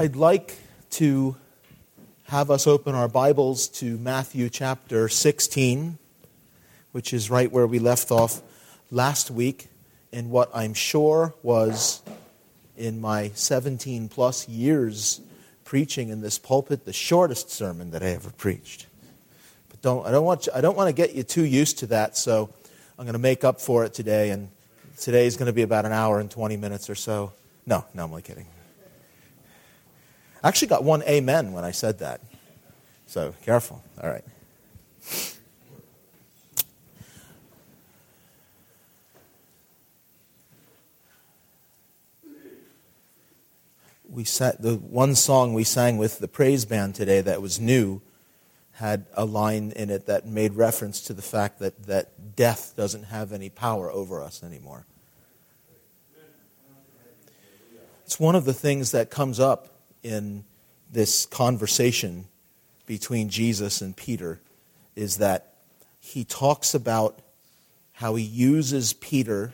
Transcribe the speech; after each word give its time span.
I'd 0.00 0.14
like 0.14 0.56
to 0.90 1.34
have 2.26 2.52
us 2.52 2.68
open 2.68 2.94
our 2.94 3.08
Bibles 3.08 3.66
to 3.80 3.98
Matthew 3.98 4.48
chapter 4.48 5.08
16, 5.08 5.98
which 6.92 7.12
is 7.12 7.30
right 7.30 7.50
where 7.50 7.66
we 7.66 7.80
left 7.80 8.12
off 8.12 8.40
last 8.92 9.28
week 9.28 9.66
in 10.12 10.30
what 10.30 10.52
I'm 10.54 10.72
sure 10.72 11.34
was, 11.42 12.00
in 12.76 13.00
my 13.00 13.32
17 13.34 14.08
plus 14.08 14.48
years 14.48 15.20
preaching 15.64 16.10
in 16.10 16.20
this 16.20 16.38
pulpit, 16.38 16.84
the 16.84 16.92
shortest 16.92 17.50
sermon 17.50 17.90
that 17.90 18.00
I 18.00 18.10
ever 18.10 18.30
preached. 18.30 18.86
But 19.68 19.82
don't, 19.82 20.06
I, 20.06 20.12
don't 20.12 20.24
want 20.24 20.46
you, 20.46 20.52
I 20.54 20.60
don't 20.60 20.76
want 20.76 20.86
to 20.86 20.94
get 20.94 21.16
you 21.16 21.24
too 21.24 21.44
used 21.44 21.80
to 21.80 21.86
that, 21.88 22.16
so 22.16 22.54
I'm 22.96 23.04
going 23.04 23.14
to 23.14 23.18
make 23.18 23.42
up 23.42 23.60
for 23.60 23.84
it 23.84 23.94
today, 23.94 24.30
and 24.30 24.48
today 24.96 25.26
is 25.26 25.36
going 25.36 25.46
to 25.46 25.52
be 25.52 25.62
about 25.62 25.86
an 25.86 25.92
hour 25.92 26.20
and 26.20 26.30
20 26.30 26.56
minutes 26.56 26.88
or 26.88 26.94
so. 26.94 27.32
No, 27.66 27.84
no, 27.94 28.04
I'm 28.04 28.10
only 28.10 28.22
kidding. 28.22 28.46
I 30.42 30.48
actually 30.48 30.68
got 30.68 30.84
one 30.84 31.02
amen 31.02 31.52
when 31.52 31.64
I 31.64 31.72
said 31.72 31.98
that. 31.98 32.20
So 33.06 33.34
careful. 33.42 33.82
All 34.02 34.10
right. 34.10 34.24
We 44.10 44.24
sat, 44.24 44.62
the 44.62 44.74
one 44.74 45.14
song 45.14 45.54
we 45.54 45.64
sang 45.64 45.98
with 45.98 46.18
the 46.18 46.28
praise 46.28 46.64
band 46.64 46.94
today 46.94 47.20
that 47.20 47.42
was 47.42 47.60
new 47.60 48.00
had 48.72 49.06
a 49.14 49.24
line 49.24 49.72
in 49.74 49.90
it 49.90 50.06
that 50.06 50.24
made 50.24 50.54
reference 50.54 51.00
to 51.02 51.12
the 51.12 51.22
fact 51.22 51.58
that, 51.58 51.86
that 51.86 52.36
death 52.36 52.74
doesn't 52.76 53.04
have 53.04 53.32
any 53.32 53.48
power 53.48 53.90
over 53.90 54.22
us 54.22 54.42
anymore. 54.42 54.86
It's 58.06 58.20
one 58.20 58.36
of 58.36 58.44
the 58.44 58.54
things 58.54 58.92
that 58.92 59.10
comes 59.10 59.40
up 59.40 59.77
in 60.02 60.44
this 60.90 61.26
conversation 61.26 62.26
between 62.86 63.28
Jesus 63.28 63.80
and 63.80 63.96
Peter 63.96 64.40
is 64.96 65.18
that 65.18 65.54
he 66.00 66.24
talks 66.24 66.74
about 66.74 67.20
how 67.92 68.14
he 68.14 68.24
uses 68.24 68.92
Peter 68.92 69.52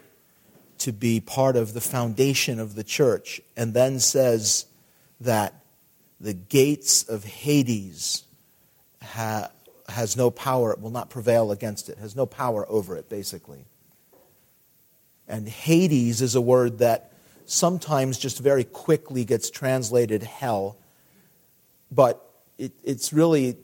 to 0.78 0.92
be 0.92 1.20
part 1.20 1.56
of 1.56 1.74
the 1.74 1.80
foundation 1.80 2.60
of 2.60 2.74
the 2.74 2.84
church 2.84 3.40
and 3.56 3.74
then 3.74 3.98
says 3.98 4.66
that 5.20 5.54
the 6.20 6.34
gates 6.34 7.02
of 7.08 7.24
Hades 7.24 8.24
ha- 9.02 9.50
has 9.88 10.16
no 10.16 10.30
power, 10.30 10.72
it 10.72 10.80
will 10.80 10.90
not 10.90 11.10
prevail 11.10 11.50
against 11.52 11.88
it, 11.88 11.98
has 11.98 12.14
no 12.14 12.26
power 12.26 12.70
over 12.70 12.96
it, 12.96 13.08
basically. 13.08 13.64
And 15.26 15.48
Hades 15.48 16.20
is 16.20 16.34
a 16.34 16.40
word 16.40 16.78
that 16.78 17.13
sometimes 17.46 18.18
just 18.18 18.38
very 18.38 18.64
quickly 18.64 19.24
gets 19.24 19.50
translated 19.50 20.22
hell, 20.22 20.76
but 21.90 22.24
it, 22.58 22.72
it's 22.82 23.12
really, 23.12 23.56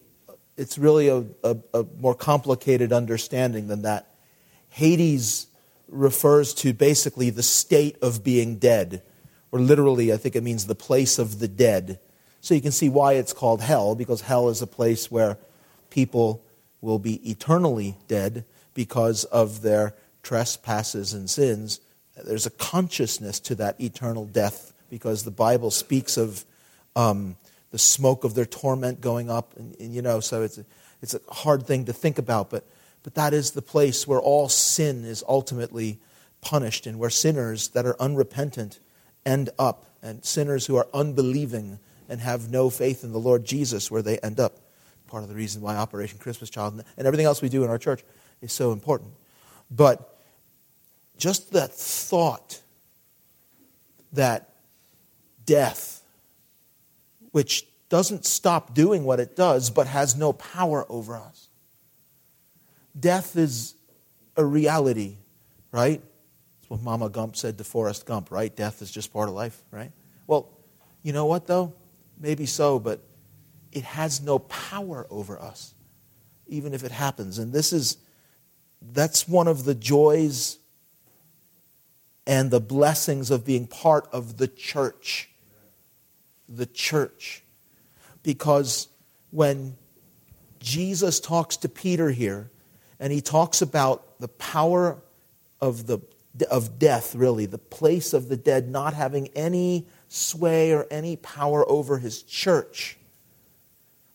it's 0.56 0.78
really 0.78 1.08
a, 1.08 1.24
a, 1.42 1.56
a 1.74 1.86
more 1.98 2.14
complicated 2.14 2.92
understanding 2.92 3.68
than 3.68 3.82
that. 3.82 4.06
Hades 4.68 5.46
refers 5.88 6.54
to 6.54 6.72
basically 6.72 7.30
the 7.30 7.42
state 7.42 7.96
of 8.02 8.22
being 8.22 8.56
dead, 8.56 9.02
or 9.52 9.58
literally, 9.58 10.12
I 10.12 10.16
think 10.16 10.36
it 10.36 10.42
means 10.42 10.66
the 10.66 10.74
place 10.74 11.18
of 11.18 11.38
the 11.40 11.48
dead. 11.48 11.98
So 12.40 12.54
you 12.54 12.60
can 12.60 12.72
see 12.72 12.88
why 12.88 13.14
it's 13.14 13.32
called 13.32 13.60
hell, 13.60 13.94
because 13.94 14.22
hell 14.22 14.48
is 14.48 14.62
a 14.62 14.66
place 14.66 15.10
where 15.10 15.38
people 15.90 16.42
will 16.80 16.98
be 16.98 17.16
eternally 17.28 17.96
dead 18.08 18.44
because 18.74 19.24
of 19.24 19.62
their 19.62 19.94
trespasses 20.22 21.12
and 21.12 21.28
sins 21.28 21.80
there's 22.24 22.46
a 22.46 22.50
consciousness 22.50 23.40
to 23.40 23.54
that 23.56 23.80
eternal 23.80 24.24
death 24.24 24.72
because 24.88 25.24
the 25.24 25.30
Bible 25.30 25.70
speaks 25.70 26.16
of 26.16 26.44
um, 26.96 27.36
the 27.70 27.78
smoke 27.78 28.24
of 28.24 28.34
their 28.34 28.46
torment 28.46 29.00
going 29.00 29.30
up, 29.30 29.56
and, 29.56 29.76
and, 29.80 29.94
you 29.94 30.02
know, 30.02 30.20
so 30.20 30.42
it's 30.42 30.58
a, 30.58 30.64
it's 31.02 31.14
a 31.14 31.20
hard 31.28 31.66
thing 31.66 31.84
to 31.84 31.92
think 31.92 32.18
about, 32.18 32.50
but, 32.50 32.64
but 33.02 33.14
that 33.14 33.32
is 33.32 33.52
the 33.52 33.62
place 33.62 34.06
where 34.06 34.20
all 34.20 34.48
sin 34.48 35.04
is 35.04 35.24
ultimately 35.28 35.98
punished 36.40 36.86
and 36.86 36.98
where 36.98 37.10
sinners 37.10 37.68
that 37.68 37.86
are 37.86 37.96
unrepentant 38.00 38.80
end 39.24 39.50
up, 39.58 39.86
and 40.02 40.24
sinners 40.24 40.66
who 40.66 40.76
are 40.76 40.88
unbelieving 40.92 41.78
and 42.08 42.20
have 42.20 42.50
no 42.50 42.70
faith 42.70 43.04
in 43.04 43.12
the 43.12 43.18
Lord 43.18 43.44
Jesus, 43.44 43.90
where 43.90 44.02
they 44.02 44.18
end 44.18 44.40
up. 44.40 44.56
Part 45.06 45.22
of 45.22 45.28
the 45.28 45.34
reason 45.34 45.60
why 45.60 45.76
Operation 45.76 46.18
Christmas 46.18 46.50
Child 46.50 46.84
and 46.96 47.06
everything 47.06 47.26
else 47.26 47.42
we 47.42 47.48
do 47.48 47.64
in 47.64 47.70
our 47.70 47.78
church 47.78 48.02
is 48.40 48.52
so 48.52 48.72
important. 48.72 49.10
But 49.70 50.09
just 51.20 51.52
that 51.52 51.72
thought 51.72 52.60
that 54.12 54.54
death, 55.44 56.02
which 57.30 57.66
doesn't 57.88 58.24
stop 58.24 58.74
doing 58.74 59.04
what 59.04 59.20
it 59.20 59.36
does, 59.36 59.70
but 59.70 59.86
has 59.86 60.16
no 60.16 60.32
power 60.32 60.86
over 60.88 61.16
us. 61.16 61.48
Death 62.98 63.36
is 63.36 63.74
a 64.36 64.44
reality, 64.44 65.16
right? 65.70 66.00
That's 66.00 66.70
what 66.70 66.80
Mama 66.80 67.10
Gump 67.10 67.36
said 67.36 67.58
to 67.58 67.64
Forrest 67.64 68.06
Gump, 68.06 68.30
right? 68.30 68.54
Death 68.54 68.80
is 68.80 68.90
just 68.90 69.12
part 69.12 69.28
of 69.28 69.34
life, 69.34 69.62
right? 69.70 69.92
Well, 70.26 70.48
you 71.02 71.12
know 71.12 71.26
what, 71.26 71.46
though? 71.46 71.74
Maybe 72.18 72.46
so, 72.46 72.78
but 72.78 73.02
it 73.72 73.84
has 73.84 74.22
no 74.22 74.38
power 74.38 75.06
over 75.10 75.38
us, 75.38 75.74
even 76.46 76.72
if 76.74 76.82
it 76.82 76.92
happens. 76.92 77.38
And 77.38 77.52
this 77.52 77.72
is, 77.72 77.98
that's 78.80 79.28
one 79.28 79.48
of 79.48 79.64
the 79.64 79.74
joys 79.74 80.59
and 82.26 82.50
the 82.50 82.60
blessings 82.60 83.30
of 83.30 83.44
being 83.44 83.66
part 83.66 84.08
of 84.12 84.36
the 84.36 84.48
church. 84.48 85.30
The 86.48 86.66
church. 86.66 87.42
Because 88.22 88.88
when 89.30 89.76
Jesus 90.60 91.20
talks 91.20 91.56
to 91.58 91.68
Peter 91.68 92.10
here, 92.10 92.50
and 92.98 93.12
he 93.12 93.20
talks 93.20 93.62
about 93.62 94.20
the 94.20 94.28
power 94.28 94.98
of, 95.60 95.86
the, 95.86 96.00
of 96.50 96.78
death, 96.78 97.14
really, 97.14 97.46
the 97.46 97.58
place 97.58 98.12
of 98.12 98.28
the 98.28 98.36
dead 98.36 98.68
not 98.68 98.92
having 98.92 99.28
any 99.28 99.86
sway 100.08 100.72
or 100.72 100.86
any 100.90 101.16
power 101.16 101.68
over 101.68 101.98
his 101.98 102.22
church, 102.22 102.98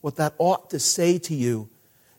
what 0.02 0.18
that 0.18 0.36
ought 0.38 0.70
to 0.70 0.80
say 0.80 1.18
to 1.18 1.34
you 1.34 1.68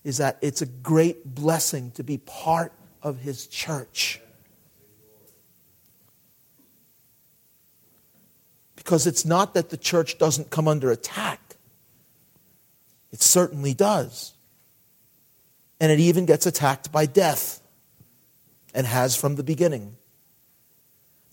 is 0.03 0.17
that 0.17 0.39
it's 0.41 0.61
a 0.61 0.67
great 0.67 1.35
blessing 1.35 1.93
to 1.93 2.03
be 2.03 2.19
part 2.19 2.73
of 3.01 3.19
his 3.21 3.47
church. 3.47 4.21
Because 8.87 9.09
it's 9.09 9.25
not 9.25 9.55
that 9.55 9.71
the 9.71 9.77
church 9.77 10.17
doesn't 10.17 10.51
come 10.51 10.69
under 10.69 10.93
attack, 10.93 11.57
it 13.11 13.21
certainly 13.21 13.75
does. 13.75 14.33
And 15.81 15.91
it 15.91 15.99
even 15.99 16.25
gets 16.25 16.47
attacked 16.47 16.93
by 16.93 17.07
death, 17.07 17.61
and 18.73 18.87
has 18.87 19.17
from 19.17 19.35
the 19.35 19.43
beginning. 19.43 19.97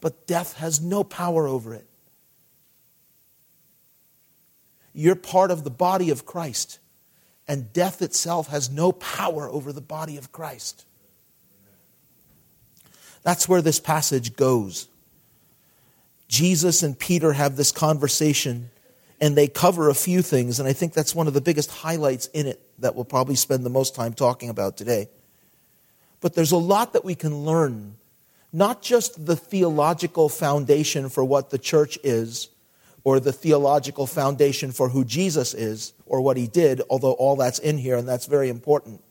But 0.02 0.25
death 0.25 0.56
has 0.56 0.81
no 0.81 1.03
power 1.03 1.46
over 1.46 1.75
it. 1.75 1.86
You're 4.91 5.14
part 5.14 5.52
of 5.52 5.64
the 5.64 5.70
body 5.70 6.09
of 6.09 6.25
Christ, 6.25 6.80
and 7.47 7.72
death 7.72 8.02
itself 8.02 8.47
has 8.47 8.72
no 8.72 8.91
power 8.91 9.47
over 9.47 9.72
the 9.72 9.80
body 9.80 10.18
of 10.18 10.31
Christ. 10.31 10.85
That's 13.22 13.47
where 13.47 13.62
this 13.62 13.80
passage 13.80 14.35
goes. 14.35 14.88
Jesus 16.34 16.82
and 16.82 16.98
Peter 16.98 17.32
have 17.32 17.58
this 17.58 17.72
conversation 17.72 18.72
and 19.22 19.38
they 19.38 19.48
cover 19.48 19.88
a 19.88 19.94
few 19.94 20.24
things, 20.24 20.60
and 20.60 20.68
I 20.68 20.74
think 20.74 20.94
that's 20.94 21.14
one 21.14 21.28
of 21.28 21.36
the 21.36 21.42
biggest 21.42 21.70
highlights 21.70 22.26
in 22.34 22.48
it 22.48 22.60
that 22.80 22.96
we'll 22.96 23.06
probably 23.06 23.36
spend 23.36 23.64
the 23.64 23.70
most 23.70 23.94
time 23.94 24.14
talking 24.14 24.50
about 24.50 24.76
today. 24.76 25.10
But 26.22 26.34
there's 26.34 26.52
a 26.52 26.58
lot 26.58 26.94
that 26.94 27.06
we 27.06 27.14
can 27.14 27.46
learn, 27.46 27.98
not 28.52 28.82
just 28.82 29.28
the 29.28 29.36
theological 29.36 30.28
foundation 30.28 31.08
for 31.08 31.24
what 31.24 31.52
the 31.52 31.59
church 31.59 32.00
is, 32.03 32.50
or 33.03 33.20
the 33.20 33.32
theological 33.32 34.08
foundation 34.08 34.72
for 34.72 34.90
who 34.90 35.06
Jesus 35.06 35.53
is, 35.53 35.94
or 36.08 36.20
what 36.20 36.36
he 36.36 36.47
did, 36.47 36.82
although 36.90 37.12
all 37.12 37.36
that's 37.36 37.59
in 37.59 37.78
here 37.78 37.96
and 37.96 38.09
that's 38.09 38.26
very 38.26 38.50
important. 38.50 39.03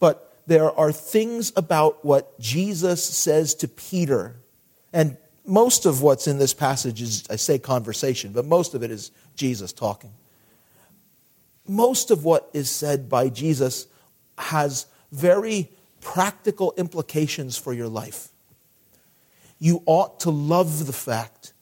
But 0.00 0.36
there 0.48 0.72
are 0.72 0.90
things 0.90 1.52
about 1.54 2.04
what 2.04 2.36
Jesus 2.40 3.04
says 3.04 3.54
to 3.54 3.68
Peter, 3.68 4.34
and 4.92 5.16
most 5.46 5.86
of 5.86 6.02
what's 6.02 6.26
in 6.26 6.38
this 6.38 6.54
passage 6.54 7.02
is, 7.02 7.24
I 7.30 7.36
say 7.36 7.58
conversation, 7.58 8.32
but 8.32 8.44
most 8.44 8.74
of 8.74 8.82
it 8.82 8.90
is 8.90 9.10
Jesus 9.36 9.72
talking. 9.72 10.12
Most 11.66 12.10
of 12.10 12.24
what 12.24 12.50
is 12.52 12.68
said 12.68 13.08
by 13.08 13.28
Jesus 13.28 13.86
has 14.38 14.86
very 15.12 15.70
practical 16.00 16.74
implications 16.76 17.56
for 17.56 17.72
your 17.72 17.88
life. 17.88 18.28
You 19.58 19.82
ought 19.86 20.20
to 20.20 20.30
love 20.30 20.86
the 20.86 20.92
fact 20.92 21.52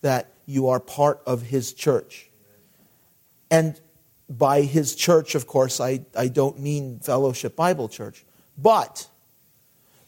that 0.00 0.32
you 0.46 0.68
are 0.68 0.80
part 0.80 1.20
of 1.26 1.42
his 1.42 1.72
church. 1.72 2.30
And 3.50 3.78
by 4.28 4.62
his 4.62 4.94
church, 4.94 5.34
of 5.34 5.46
course, 5.46 5.80
I, 5.80 6.00
I 6.16 6.28
don't 6.28 6.58
mean 6.58 7.00
Fellowship 7.00 7.56
Bible 7.56 7.88
Church, 7.88 8.24
but 8.56 9.08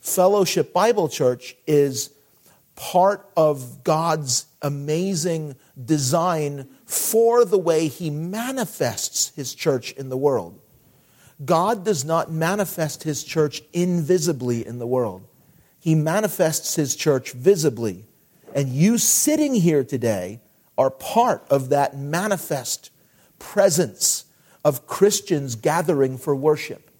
Fellowship 0.00 0.72
Bible 0.72 1.08
Church 1.08 1.56
is 1.66 2.10
part 2.80 3.28
of 3.36 3.84
God's 3.84 4.46
amazing 4.62 5.54
design 5.84 6.66
for 6.86 7.44
the 7.44 7.58
way 7.58 7.88
He 7.88 8.08
manifests 8.08 9.32
His 9.36 9.54
church 9.54 9.92
in 9.92 10.08
the 10.08 10.16
world. 10.16 10.58
God 11.44 11.84
does 11.84 12.06
not 12.06 12.32
manifest 12.32 13.02
His 13.02 13.22
church 13.22 13.60
invisibly 13.74 14.66
in 14.66 14.78
the 14.78 14.86
world, 14.86 15.26
He 15.78 15.94
manifests 15.94 16.74
His 16.76 16.96
church 16.96 17.32
visibly. 17.32 18.06
And 18.54 18.70
you 18.70 18.96
sitting 18.96 19.54
here 19.54 19.84
today 19.84 20.40
are 20.78 20.90
part 20.90 21.44
of 21.50 21.68
that 21.68 21.98
manifest 21.98 22.90
presence 23.38 24.24
of 24.64 24.86
Christians 24.86 25.54
gathering 25.54 26.16
for 26.16 26.34
worship. 26.34 26.90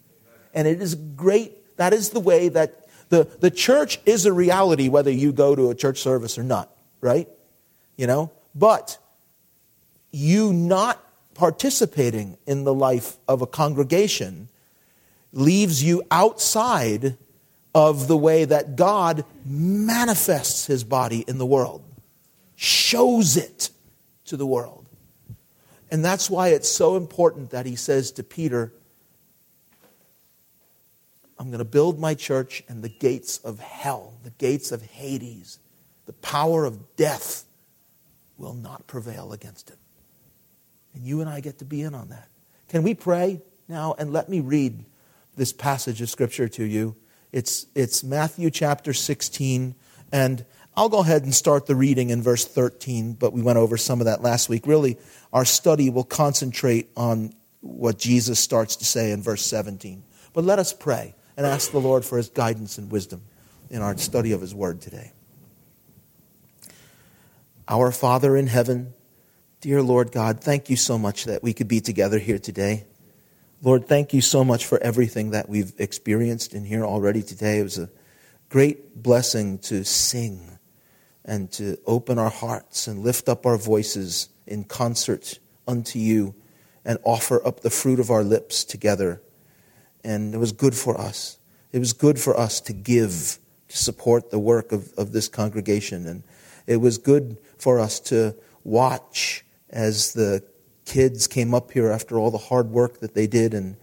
And 0.53 0.69
it 0.69 0.83
is 0.83 0.95
great. 0.95 1.77
That 1.79 1.95
is 1.95 2.11
the 2.11 2.21
way 2.21 2.51
that 2.51 2.87
the, 3.11 3.29
the 3.41 3.51
church 3.51 4.01
is 4.07 4.25
a 4.25 4.33
reality, 4.33 4.89
whether 4.89 5.11
you 5.11 5.33
go 5.33 5.55
to 5.55 5.71
a 5.71 5.75
church 5.75 5.99
service 5.99 6.39
or 6.39 6.43
not, 6.43 6.75
right? 7.01 7.29
You 7.97 8.07
know? 8.07 8.31
But 8.55 8.99
you 10.11 10.53
not 10.53 11.05
participating 11.35 12.39
in 12.47 12.65
the 12.65 12.75
life 12.75 13.17
of 13.29 13.43
a 13.43 13.47
congregation 13.47 14.49
leaves 15.33 15.83
you 15.83 16.03
outside 16.11 17.17
of 17.75 18.09
the 18.09 18.17
way 18.17 18.45
that 18.45 18.77
God 18.77 19.25
manifests 19.45 20.67
his 20.67 20.83
body 20.83 21.25
in 21.27 21.39
the 21.39 21.47
world, 21.47 21.83
shows 22.57 23.37
it 23.37 23.71
to 24.27 24.37
the 24.37 24.47
world. 24.47 24.87
And 25.91 26.05
that's 26.05 26.31
why 26.31 26.49
it's 26.49 26.69
so 26.69 26.97
important 26.97 27.51
that 27.51 27.67
he 27.67 27.77
says 27.77 28.13
to 28.13 28.23
Peter, 28.23 28.73
I'm 31.41 31.47
going 31.47 31.61
to 31.61 31.65
build 31.65 31.99
my 31.99 32.13
church, 32.13 32.63
and 32.69 32.83
the 32.83 32.91
gates 32.91 33.39
of 33.39 33.61
hell, 33.61 34.13
the 34.25 34.31
gates 34.33 34.73
of 34.73 34.83
Hades, 34.83 35.59
the 36.05 36.13
power 36.13 36.67
of 36.67 36.97
death 36.97 37.47
will 38.37 38.53
not 38.53 38.87
prevail 38.87 39.33
against 39.33 39.71
it. 39.71 39.79
And 40.93 41.03
you 41.03 41.23
and 41.23 41.31
I 41.31 41.41
get 41.41 41.61
to 41.61 41.65
be 41.65 41.81
in 41.81 41.95
on 41.95 42.11
that. 42.11 42.29
Can 42.69 42.83
we 42.83 42.93
pray 42.93 43.41
now? 43.69 43.95
And 43.99 44.13
let 44.13 44.29
me 44.29 44.41
read 44.41 44.85
this 45.35 45.51
passage 45.51 46.03
of 46.03 46.11
Scripture 46.11 46.47
to 46.47 46.65
you. 46.65 46.95
It's, 47.33 47.65
it's 47.75 48.05
Matthew 48.05 48.51
chapter 48.51 48.93
16, 48.93 49.75
and 50.13 50.45
I'll 50.77 50.91
go 50.91 51.01
ahead 51.01 51.23
and 51.23 51.35
start 51.35 51.65
the 51.65 51.75
reading 51.75 52.11
in 52.11 52.23
verse 52.23 52.45
13, 52.45 53.15
but 53.15 53.33
we 53.33 53.41
went 53.41 53.57
over 53.57 53.79
some 53.79 54.01
of 54.01 54.05
that 54.05 54.21
last 54.21 54.51
week. 54.51 54.67
Really, 54.67 54.99
our 55.33 55.47
study 55.47 55.89
will 55.89 56.05
concentrate 56.05 56.91
on 56.99 57.33
what 57.63 57.99
Jesus 57.99 58.39
starts 58.39 58.77
to 58.77 58.85
say 58.85 59.11
in 59.11 59.23
verse 59.23 59.47
17. 59.47 60.03
But 60.35 60.45
let 60.45 60.59
us 60.59 60.75
pray 60.75 61.15
and 61.41 61.47
ask 61.47 61.73
the 61.73 61.81
Lord 61.81 62.05
for 62.05 62.19
his 62.19 62.29
guidance 62.29 62.77
and 62.77 62.93
wisdom 62.93 63.23
in 63.71 63.81
our 63.81 63.97
study 63.97 64.33
of 64.33 64.43
his 64.43 64.55
word 64.55 64.83
today. 64.83 65.11
Our 67.67 67.93
Father 67.93 68.37
in 68.37 68.47
heaven, 68.47 68.93
dear 69.63 69.81
Lord 69.81 70.13
God, 70.13 70.43
thank 70.43 70.69
you 70.69 70.77
so 70.77 70.99
much 70.99 71.25
that 71.25 71.43
we 71.43 71.55
could 71.55 71.67
be 71.67 71.81
together 71.81 72.19
here 72.19 72.39
today. 72.39 72.85
Lord, 73.63 73.89
thank 73.89 74.13
you 74.13 74.21
so 74.21 74.45
much 74.45 74.67
for 74.67 74.79
everything 74.83 75.31
that 75.31 75.49
we've 75.49 75.73
experienced 75.79 76.53
in 76.53 76.67
here 76.67 76.85
already 76.85 77.23
today. 77.23 77.61
It 77.61 77.63
was 77.63 77.79
a 77.79 77.89
great 78.51 79.03
blessing 79.03 79.61
to 79.61 79.83
sing 79.83 80.59
and 81.25 81.51
to 81.53 81.79
open 81.87 82.19
our 82.19 82.29
hearts 82.29 82.87
and 82.87 83.03
lift 83.03 83.31
up 83.31 83.47
our 83.47 83.57
voices 83.57 84.29
in 84.47 84.65
concert 84.65 85.39
unto 85.67 85.99
you 85.99 86.35
and 86.85 86.99
offer 87.03 87.43
up 87.47 87.61
the 87.61 87.71
fruit 87.71 87.99
of 87.99 88.11
our 88.11 88.25
lips 88.25 88.63
together. 88.63 89.23
And 90.05 90.35
it 90.35 90.39
was 90.39 90.53
good 90.53 90.75
for 90.75 91.01
us. 91.01 91.39
It 91.73 91.79
was 91.79 91.93
good 91.93 92.19
for 92.19 92.39
us 92.39 92.61
to 92.63 92.73
give, 92.73 93.39
to 93.69 93.77
support 93.77 94.31
the 94.31 94.39
work 94.39 94.73
of, 94.73 94.93
of 94.97 95.13
this 95.13 95.29
congregation. 95.29 96.07
And 96.07 96.23
it 96.67 96.77
was 96.77 96.99
good 96.99 97.37
for 97.59 97.79
us 97.79 98.01
to 98.01 98.35
watch 98.65 99.45
as 99.69 100.13
the 100.13 100.43
kids 100.85 101.27
came 101.27 101.55
up 101.55 101.71
here 101.71 101.91
after 101.91 102.19
all 102.19 102.31
the 102.31 102.39
hard 102.39 102.71
work 102.71 103.01
that 103.01 103.15
they 103.15 103.27
did 103.27 103.55
and 103.55 103.77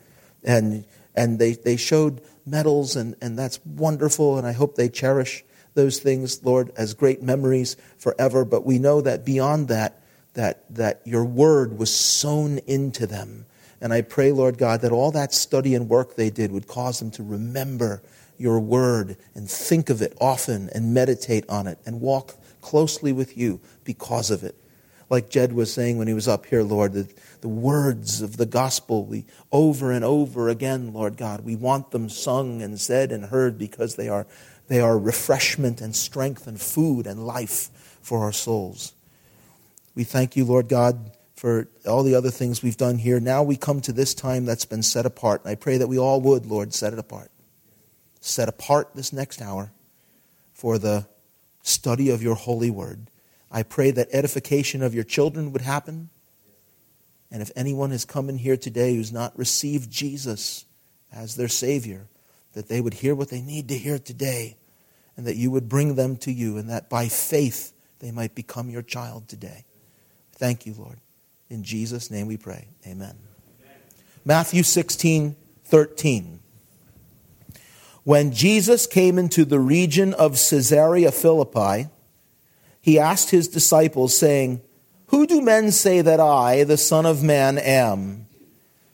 and 0.43 0.85
and 1.15 1.39
they, 1.39 1.53
they 1.53 1.77
showed 1.77 2.21
medals 2.45 2.95
and, 2.95 3.15
and 3.21 3.39
that's 3.39 3.59
wonderful 3.65 4.37
and 4.37 4.45
I 4.45 4.51
hope 4.51 4.75
they 4.75 4.89
cherish 4.89 5.43
those 5.77 5.99
things, 5.99 6.43
Lord, 6.43 6.71
as 6.75 6.93
great 6.93 7.21
memories 7.21 7.77
forever. 7.97 8.43
But 8.43 8.65
we 8.65 8.79
know 8.79 8.99
that 9.01 9.23
beyond 9.23 9.69
that, 9.69 10.01
that, 10.33 10.63
that 10.75 11.01
your 11.05 11.23
word 11.23 11.77
was 11.77 11.95
sown 11.95 12.57
into 12.67 13.07
them. 13.07 13.45
And 13.79 13.93
I 13.93 14.01
pray, 14.01 14.31
Lord 14.31 14.57
God, 14.57 14.81
that 14.81 14.91
all 14.91 15.11
that 15.11 15.33
study 15.33 15.75
and 15.75 15.87
work 15.87 16.15
they 16.15 16.29
did 16.29 16.51
would 16.51 16.67
cause 16.67 16.99
them 16.99 17.11
to 17.11 17.23
remember 17.23 18.01
your 18.37 18.59
word 18.59 19.17
and 19.35 19.49
think 19.49 19.89
of 19.89 20.01
it 20.01 20.15
often 20.19 20.69
and 20.73 20.93
meditate 20.93 21.47
on 21.49 21.67
it 21.67 21.79
and 21.85 22.01
walk 22.01 22.35
closely 22.61 23.11
with 23.11 23.37
you 23.37 23.59
because 23.83 24.31
of 24.31 24.43
it. 24.43 24.55
Like 25.09 25.29
Jed 25.29 25.53
was 25.53 25.73
saying 25.73 25.97
when 25.97 26.07
he 26.07 26.13
was 26.13 26.27
up 26.27 26.45
here, 26.47 26.63
Lord, 26.63 26.93
the, 26.93 27.07
the 27.41 27.47
words 27.47 28.21
of 28.21 28.37
the 28.37 28.45
gospel, 28.45 29.05
we 29.05 29.25
over 29.51 29.91
and 29.91 30.03
over 30.03 30.49
again, 30.49 30.91
Lord 30.91 31.15
God, 31.15 31.45
we 31.45 31.55
want 31.55 31.91
them 31.91 32.09
sung 32.09 32.61
and 32.61 32.79
said 32.79 33.11
and 33.11 33.25
heard 33.25 33.57
because 33.57 33.95
they 33.95 34.09
are 34.09 34.27
they 34.67 34.81
are 34.81 34.99
refreshment 34.99 35.79
and 35.79 35.95
strength 35.95 36.45
and 36.45 36.59
food 36.59 37.07
and 37.07 37.25
life 37.25 37.69
for 38.01 38.19
our 38.19 38.33
souls. 38.33 38.93
We 39.95 40.03
thank 40.03 40.35
you, 40.35 40.43
Lord 40.43 40.67
God, 40.67 41.11
for 41.37 41.69
all 41.87 42.01
the 42.01 42.15
other 42.15 42.31
things 42.31 42.63
we've 42.63 42.77
done 42.77 42.97
here. 42.97 43.19
Now 43.19 43.43
we 43.43 43.55
come 43.55 43.79
to 43.81 43.93
this 43.93 44.15
time 44.15 44.45
that's 44.45 44.65
been 44.65 44.81
set 44.81 45.05
apart. 45.05 45.43
And 45.43 45.51
I 45.51 45.55
pray 45.55 45.77
that 45.77 45.87
we 45.87 45.99
all 45.99 46.19
would, 46.19 46.47
Lord, 46.47 46.73
set 46.73 46.93
it 46.93 46.99
apart. 46.99 47.31
Set 48.19 48.49
apart 48.49 48.89
this 48.95 49.13
next 49.13 49.39
hour 49.39 49.71
for 50.51 50.79
the 50.79 51.07
study 51.61 52.09
of 52.09 52.23
your 52.23 52.33
holy 52.33 52.71
word. 52.71 53.11
I 53.51 53.61
pray 53.61 53.91
that 53.91 54.09
edification 54.11 54.81
of 54.81 54.95
your 54.95 55.03
children 55.03 55.53
would 55.53 55.61
happen. 55.61 56.09
And 57.29 57.43
if 57.43 57.51
anyone 57.55 57.91
has 57.91 58.03
come 58.03 58.29
in 58.29 58.39
here 58.39 58.57
today 58.57 58.95
who's 58.95 59.13
not 59.13 59.37
received 59.37 59.91
Jesus 59.91 60.65
as 61.13 61.35
their 61.35 61.47
Savior, 61.47 62.07
that 62.53 62.67
they 62.67 62.81
would 62.81 62.95
hear 62.95 63.13
what 63.13 63.29
they 63.29 63.41
need 63.41 63.67
to 63.69 63.77
hear 63.77 63.99
today, 63.99 64.57
and 65.15 65.27
that 65.27 65.35
you 65.35 65.51
would 65.51 65.69
bring 65.69 65.95
them 65.95 66.17
to 66.17 66.31
you, 66.31 66.57
and 66.57 66.69
that 66.69 66.89
by 66.89 67.07
faith 67.07 67.73
they 67.99 68.11
might 68.11 68.33
become 68.33 68.69
your 68.69 68.81
child 68.81 69.27
today. 69.27 69.65
Thank 70.31 70.65
you, 70.65 70.73
Lord. 70.73 70.99
In 71.49 71.63
Jesus' 71.63 72.11
name 72.11 72.27
we 72.27 72.37
pray. 72.37 72.67
Amen. 72.85 73.15
Amen. 73.63 73.81
Matthew 74.25 74.63
16, 74.63 75.35
13. 75.65 76.39
When 78.03 78.31
Jesus 78.31 78.87
came 78.87 79.17
into 79.17 79.45
the 79.45 79.59
region 79.59 80.13
of 80.13 80.31
Caesarea 80.33 81.11
Philippi, 81.11 81.89
he 82.81 82.99
asked 82.99 83.31
his 83.31 83.47
disciples, 83.47 84.17
saying, 84.17 84.61
Who 85.07 85.27
do 85.27 85.41
men 85.41 85.71
say 85.71 86.01
that 86.01 86.19
I, 86.19 86.63
the 86.63 86.77
Son 86.77 87.05
of 87.05 87.21
Man, 87.21 87.57
am? 87.57 88.27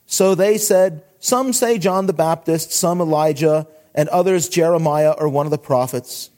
So 0.06 0.36
they 0.36 0.58
said, 0.58 1.04
some 1.24 1.54
say 1.54 1.78
John 1.78 2.06
the 2.06 2.12
Baptist, 2.12 2.74
some 2.74 3.00
Elijah, 3.00 3.66
and 3.96 4.10
others 4.10 4.50
Jeremiah 4.50 5.12
or 5.12 5.30
one 5.30 5.46
of 5.46 5.52
the 5.52 5.58
prophets. 5.58 6.30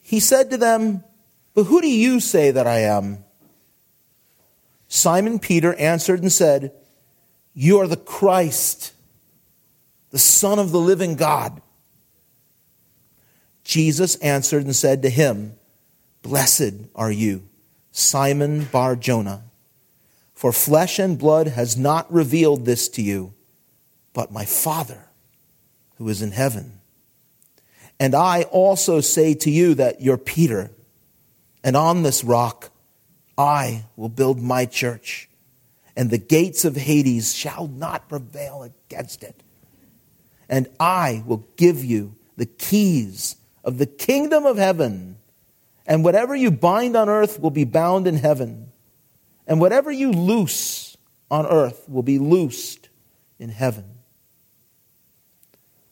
He 0.00 0.18
said 0.18 0.50
to 0.50 0.56
them, 0.56 1.04
But 1.54 1.64
who 1.64 1.80
do 1.80 1.88
you 1.88 2.18
say 2.18 2.50
that 2.50 2.66
I 2.66 2.80
am? 2.80 3.24
Simon 4.94 5.38
Peter 5.38 5.72
answered 5.76 6.20
and 6.20 6.30
said, 6.30 6.70
You 7.54 7.78
are 7.80 7.86
the 7.86 7.96
Christ, 7.96 8.92
the 10.10 10.18
Son 10.18 10.58
of 10.58 10.70
the 10.70 10.78
living 10.78 11.16
God. 11.16 11.62
Jesus 13.64 14.16
answered 14.16 14.66
and 14.66 14.76
said 14.76 15.00
to 15.00 15.08
him, 15.08 15.54
Blessed 16.20 16.74
are 16.94 17.10
you, 17.10 17.42
Simon 17.90 18.66
Bar 18.66 18.96
Jonah, 18.96 19.44
for 20.34 20.52
flesh 20.52 20.98
and 20.98 21.18
blood 21.18 21.48
has 21.48 21.74
not 21.74 22.12
revealed 22.12 22.66
this 22.66 22.86
to 22.90 23.00
you 23.00 23.32
but 24.12 24.30
my 24.30 24.44
Father 24.44 25.06
who 25.96 26.06
is 26.10 26.20
in 26.20 26.32
heaven. 26.32 26.80
And 27.98 28.14
I 28.14 28.42
also 28.42 29.00
say 29.00 29.32
to 29.36 29.50
you 29.50 29.72
that 29.72 30.02
you're 30.02 30.18
Peter, 30.18 30.70
and 31.64 31.78
on 31.78 32.02
this 32.02 32.22
rock 32.22 32.71
I 33.42 33.86
will 33.96 34.08
build 34.08 34.40
my 34.40 34.66
church, 34.66 35.28
and 35.96 36.10
the 36.10 36.18
gates 36.18 36.64
of 36.64 36.76
Hades 36.76 37.34
shall 37.34 37.66
not 37.66 38.08
prevail 38.08 38.62
against 38.62 39.24
it. 39.24 39.42
And 40.48 40.68
I 40.78 41.24
will 41.26 41.44
give 41.56 41.84
you 41.84 42.14
the 42.36 42.46
keys 42.46 43.34
of 43.64 43.78
the 43.78 43.86
kingdom 43.86 44.46
of 44.46 44.58
heaven. 44.58 45.16
And 45.88 46.04
whatever 46.04 46.36
you 46.36 46.52
bind 46.52 46.96
on 46.96 47.08
earth 47.08 47.40
will 47.40 47.50
be 47.50 47.64
bound 47.64 48.06
in 48.06 48.14
heaven, 48.16 48.70
and 49.48 49.60
whatever 49.60 49.90
you 49.90 50.12
loose 50.12 50.96
on 51.28 51.44
earth 51.44 51.84
will 51.88 52.04
be 52.04 52.20
loosed 52.20 52.90
in 53.40 53.48
heaven. 53.48 53.84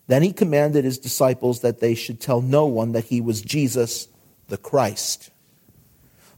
Then 0.07 0.23
he 0.23 0.33
commanded 0.33 0.85
his 0.85 0.99
disciples 0.99 1.63
that 1.63 1.81
they 1.81 1.97
should 1.97 2.21
tell 2.21 2.41
no 2.41 2.67
one 2.67 2.93
that 2.93 3.07
he 3.07 3.21
was 3.21 3.43
Jesus 3.43 4.07
the 4.47 4.57
Christ. 4.57 5.31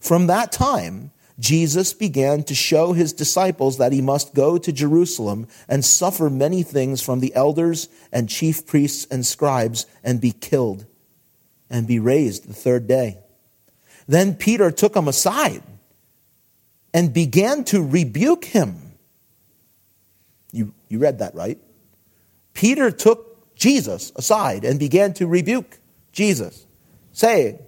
From 0.03 0.27
that 0.27 0.51
time, 0.51 1.13
Jesus 1.39 1.95
began 1.95 2.43
to 2.45 2.57
show 2.57 2.93
his 2.93 3.13
disciples 3.13 3.79
that 3.79 3.93
he 3.93 4.03
must 4.03 4.35
go 4.35 4.59
to 4.59 4.73
Jerusalem 4.73 5.47
and 5.69 5.85
suffer 5.85 6.29
many 6.29 6.65
things 6.65 7.01
from 7.01 7.21
the 7.21 7.33
elders 7.37 7.89
and 8.13 8.29
chief 8.29 8.67
priests 8.67 9.07
and 9.13 9.25
scribes 9.25 9.87
and 10.03 10.21
be 10.21 10.33
killed 10.33 10.87
and 11.71 11.87
be 11.87 12.01
raised 12.01 12.49
the 12.49 12.53
third 12.53 12.89
day. 12.89 13.19
Then 14.09 14.35
Peter 14.35 14.73
took 14.73 14.97
him 14.97 15.07
aside 15.07 15.63
and 16.93 17.15
began 17.15 17.63
to 17.67 17.81
rebuke 17.81 18.45
him. 18.45 18.99
You, 20.51 20.75
you 20.89 20.99
read 20.99 21.21
that, 21.21 21.37
right? 21.37 21.59
Peter 22.55 22.91
took 22.91 23.55
Jesus 23.55 24.11
aside 24.17 24.65
and 24.65 24.81
began 24.81 25.15
to 25.15 25.29
rebuke 25.29 25.79
Jesus, 26.11 26.67
saying, 27.13 27.61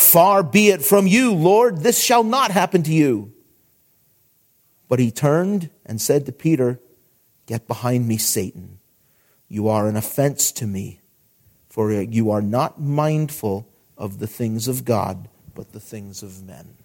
Far 0.00 0.42
be 0.42 0.70
it 0.70 0.82
from 0.82 1.06
you, 1.06 1.34
Lord, 1.34 1.82
this 1.82 2.02
shall 2.02 2.24
not 2.24 2.50
happen 2.50 2.82
to 2.84 2.92
you. 2.92 3.34
But 4.88 4.98
he 4.98 5.10
turned 5.10 5.68
and 5.84 6.00
said 6.00 6.24
to 6.26 6.32
Peter, 6.32 6.80
Get 7.44 7.68
behind 7.68 8.08
me, 8.08 8.16
Satan. 8.16 8.78
You 9.46 9.68
are 9.68 9.86
an 9.86 9.96
offense 9.96 10.52
to 10.52 10.66
me, 10.66 11.00
for 11.68 11.92
you 11.92 12.30
are 12.30 12.40
not 12.40 12.80
mindful 12.80 13.68
of 13.98 14.20
the 14.20 14.26
things 14.26 14.68
of 14.68 14.86
God, 14.86 15.28
but 15.54 15.72
the 15.72 15.80
things 15.80 16.22
of 16.22 16.42
men. 16.42 16.76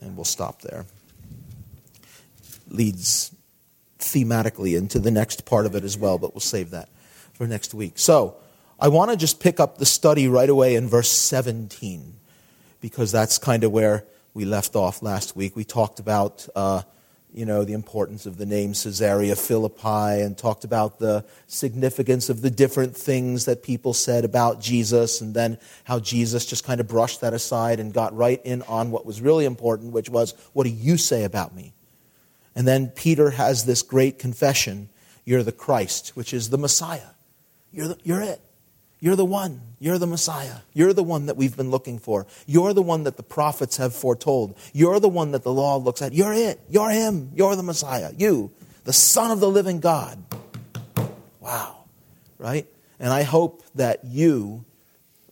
And 0.00 0.16
we'll 0.16 0.24
stop 0.24 0.62
there. 0.62 0.86
Leads 2.68 3.30
thematically 3.98 4.76
into 4.76 4.98
the 4.98 5.10
next 5.10 5.44
part 5.44 5.66
of 5.66 5.74
it 5.74 5.84
as 5.84 5.98
well, 5.98 6.16
but 6.16 6.32
we'll 6.32 6.40
save 6.40 6.70
that 6.70 6.88
for 7.34 7.46
next 7.46 7.74
week. 7.74 7.98
So, 7.98 8.36
I 8.80 8.88
want 8.88 9.10
to 9.10 9.16
just 9.16 9.40
pick 9.40 9.58
up 9.58 9.78
the 9.78 9.86
study 9.86 10.28
right 10.28 10.48
away 10.48 10.76
in 10.76 10.86
verse 10.86 11.10
17, 11.10 12.14
because 12.80 13.10
that's 13.10 13.36
kind 13.36 13.64
of 13.64 13.72
where 13.72 14.04
we 14.34 14.44
left 14.44 14.76
off 14.76 15.02
last 15.02 15.34
week. 15.34 15.56
We 15.56 15.64
talked 15.64 15.98
about, 15.98 16.46
uh, 16.54 16.82
you 17.34 17.44
know, 17.44 17.64
the 17.64 17.72
importance 17.72 18.24
of 18.24 18.36
the 18.36 18.46
name 18.46 18.74
Caesarea 18.74 19.34
Philippi 19.34 20.22
and 20.22 20.38
talked 20.38 20.62
about 20.62 21.00
the 21.00 21.24
significance 21.48 22.28
of 22.28 22.40
the 22.40 22.50
different 22.50 22.96
things 22.96 23.46
that 23.46 23.64
people 23.64 23.94
said 23.94 24.24
about 24.24 24.60
Jesus 24.60 25.20
and 25.20 25.34
then 25.34 25.58
how 25.82 25.98
Jesus 25.98 26.46
just 26.46 26.62
kind 26.62 26.80
of 26.80 26.86
brushed 26.86 27.20
that 27.22 27.34
aside 27.34 27.80
and 27.80 27.92
got 27.92 28.16
right 28.16 28.40
in 28.44 28.62
on 28.62 28.92
what 28.92 29.04
was 29.04 29.20
really 29.20 29.44
important, 29.44 29.92
which 29.92 30.08
was, 30.08 30.34
what 30.52 30.62
do 30.62 30.70
you 30.70 30.96
say 30.96 31.24
about 31.24 31.52
me? 31.52 31.74
And 32.54 32.64
then 32.64 32.90
Peter 32.90 33.30
has 33.30 33.64
this 33.64 33.82
great 33.82 34.20
confession 34.20 34.88
You're 35.24 35.42
the 35.42 35.50
Christ, 35.50 36.10
which 36.10 36.32
is 36.32 36.50
the 36.50 36.58
Messiah. 36.58 37.10
You're, 37.72 37.88
the, 37.88 37.98
you're 38.04 38.22
it. 38.22 38.40
You're 39.00 39.16
the 39.16 39.24
one. 39.24 39.60
You're 39.78 39.98
the 39.98 40.06
Messiah. 40.06 40.56
You're 40.72 40.92
the 40.92 41.04
one 41.04 41.26
that 41.26 41.36
we've 41.36 41.56
been 41.56 41.70
looking 41.70 41.98
for. 41.98 42.26
You're 42.46 42.74
the 42.74 42.82
one 42.82 43.04
that 43.04 43.16
the 43.16 43.22
prophets 43.22 43.76
have 43.76 43.94
foretold. 43.94 44.56
You're 44.72 44.98
the 44.98 45.08
one 45.08 45.32
that 45.32 45.44
the 45.44 45.52
law 45.52 45.76
looks 45.76 46.02
at. 46.02 46.12
You're 46.12 46.32
it. 46.32 46.60
You're 46.68 46.90
him. 46.90 47.30
You're 47.34 47.54
the 47.54 47.62
Messiah. 47.62 48.10
You, 48.16 48.50
the 48.84 48.92
Son 48.92 49.30
of 49.30 49.40
the 49.40 49.48
living 49.48 49.80
God. 49.80 50.22
Wow. 51.40 51.84
Right? 52.38 52.66
And 52.98 53.12
I 53.12 53.22
hope 53.22 53.62
that 53.76 54.04
you, 54.04 54.64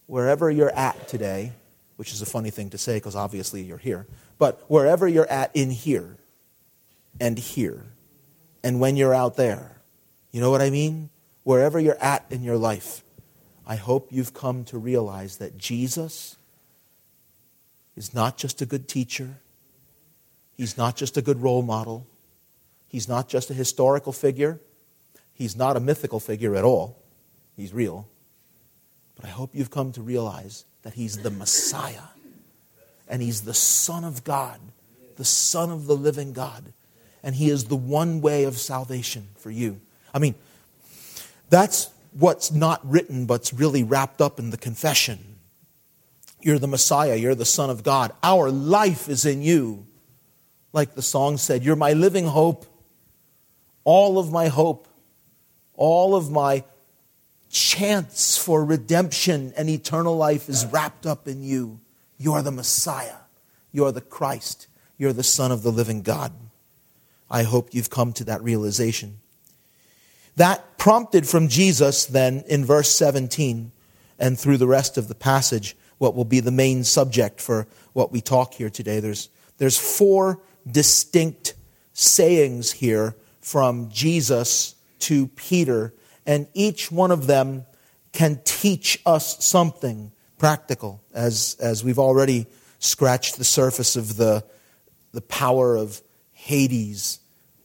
wherever 0.06 0.50
you're 0.50 0.74
at 0.74 1.08
today, 1.08 1.52
which 1.96 2.12
is 2.12 2.22
a 2.22 2.26
funny 2.26 2.50
thing 2.50 2.70
to 2.70 2.78
say 2.78 2.94
because 2.94 3.16
obviously 3.16 3.62
you're 3.62 3.78
here, 3.78 4.06
but 4.38 4.62
wherever 4.68 5.08
you're 5.08 5.28
at 5.28 5.50
in 5.54 5.70
here, 5.70 6.16
and 7.20 7.38
here. 7.38 7.84
And 8.62 8.80
when 8.80 8.96
you're 8.96 9.14
out 9.14 9.36
there, 9.36 9.76
you 10.32 10.40
know 10.40 10.50
what 10.50 10.62
I 10.62 10.70
mean? 10.70 11.10
Wherever 11.44 11.78
you're 11.78 12.02
at 12.02 12.26
in 12.30 12.42
your 12.42 12.56
life, 12.56 13.02
I 13.66 13.76
hope 13.76 14.12
you've 14.12 14.32
come 14.32 14.64
to 14.64 14.78
realize 14.78 15.38
that 15.38 15.58
Jesus 15.58 16.36
is 17.96 18.14
not 18.14 18.36
just 18.36 18.62
a 18.62 18.66
good 18.66 18.88
teacher, 18.88 19.38
he's 20.56 20.76
not 20.76 20.96
just 20.96 21.16
a 21.16 21.22
good 21.22 21.42
role 21.42 21.62
model, 21.62 22.06
he's 22.88 23.08
not 23.08 23.28
just 23.28 23.50
a 23.50 23.54
historical 23.54 24.12
figure, 24.12 24.60
he's 25.34 25.56
not 25.56 25.76
a 25.76 25.80
mythical 25.80 26.20
figure 26.20 26.54
at 26.54 26.64
all. 26.64 26.98
He's 27.56 27.72
real. 27.72 28.06
But 29.16 29.24
I 29.24 29.28
hope 29.28 29.50
you've 29.54 29.70
come 29.70 29.92
to 29.92 30.02
realize 30.02 30.66
that 30.82 30.94
he's 30.94 31.18
the 31.18 31.30
Messiah 31.30 32.10
and 33.08 33.22
he's 33.22 33.42
the 33.42 33.54
Son 33.54 34.04
of 34.04 34.24
God, 34.24 34.60
the 35.16 35.24
Son 35.24 35.70
of 35.70 35.86
the 35.86 35.96
living 35.96 36.32
God 36.32 36.72
and 37.26 37.34
He 37.34 37.50
is 37.50 37.64
the 37.64 37.76
one 37.76 38.20
way 38.20 38.44
of 38.44 38.56
salvation 38.56 39.26
for 39.36 39.50
you. 39.50 39.80
I 40.14 40.20
mean, 40.20 40.36
that's 41.50 41.90
what's 42.18 42.50
not 42.50 42.80
written, 42.88 43.26
but's 43.26 43.52
really 43.52 43.82
wrapped 43.82 44.20
up 44.20 44.38
in 44.38 44.50
the 44.50 44.56
confession. 44.56 45.36
You're 46.40 46.58
the 46.58 46.66
Messiah, 46.66 47.16
you're 47.16 47.34
the 47.34 47.44
Son 47.44 47.70
of 47.70 47.82
God. 47.82 48.12
Our 48.22 48.50
life 48.50 49.08
is 49.08 49.24
in 49.24 49.42
you. 49.42 49.86
Like 50.72 50.94
the 50.94 51.02
song 51.02 51.38
said, 51.38 51.64
You're 51.64 51.76
my 51.76 51.92
living 51.92 52.26
hope, 52.26 52.66
all 53.84 54.18
of 54.18 54.30
my 54.30 54.48
hope, 54.48 54.88
all 55.74 56.14
of 56.14 56.30
my 56.30 56.64
chance 57.50 58.36
for 58.36 58.64
redemption 58.64 59.52
and 59.56 59.68
eternal 59.70 60.16
life 60.16 60.48
is 60.48 60.66
wrapped 60.66 61.06
up 61.06 61.26
in 61.26 61.42
you. 61.42 61.80
You're 62.18 62.42
the 62.42 62.50
Messiah, 62.50 63.16
you're 63.72 63.92
the 63.92 64.00
Christ, 64.00 64.68
you're 64.98 65.12
the 65.12 65.22
Son 65.22 65.52
of 65.52 65.62
the 65.62 65.72
living 65.72 66.02
God. 66.02 66.32
I 67.30 67.42
hope 67.42 67.74
you've 67.74 67.90
come 67.90 68.12
to 68.14 68.24
that 68.24 68.42
realization. 68.42 69.18
That 70.36 70.78
prompted 70.78 71.26
from 71.26 71.48
Jesus, 71.48 72.06
then, 72.06 72.44
in 72.46 72.64
verse 72.64 72.94
17 72.94 73.72
and 74.18 74.38
through 74.38 74.58
the 74.58 74.66
rest 74.66 74.96
of 74.96 75.08
the 75.08 75.14
passage, 75.14 75.76
what 75.98 76.14
will 76.14 76.24
be 76.24 76.40
the 76.40 76.50
main 76.50 76.84
subject 76.84 77.40
for 77.40 77.66
what 77.92 78.12
we 78.12 78.20
talk 78.20 78.54
here 78.54 78.70
today. 78.70 79.00
There's, 79.00 79.30
there's 79.58 79.78
four 79.78 80.40
distinct 80.70 81.54
sayings 81.92 82.72
here 82.72 83.16
from 83.40 83.88
Jesus 83.90 84.74
to 85.00 85.28
Peter, 85.28 85.94
and 86.26 86.46
each 86.52 86.92
one 86.92 87.10
of 87.10 87.26
them 87.26 87.64
can 88.12 88.40
teach 88.44 89.00
us 89.06 89.44
something 89.44 90.12
practical, 90.38 91.02
as, 91.14 91.56
as 91.60 91.82
we've 91.82 91.98
already 91.98 92.46
scratched 92.78 93.38
the 93.38 93.44
surface 93.44 93.96
of 93.96 94.16
the, 94.16 94.44
the 95.12 95.22
power 95.22 95.76
of 95.76 96.02
Hades 96.32 97.20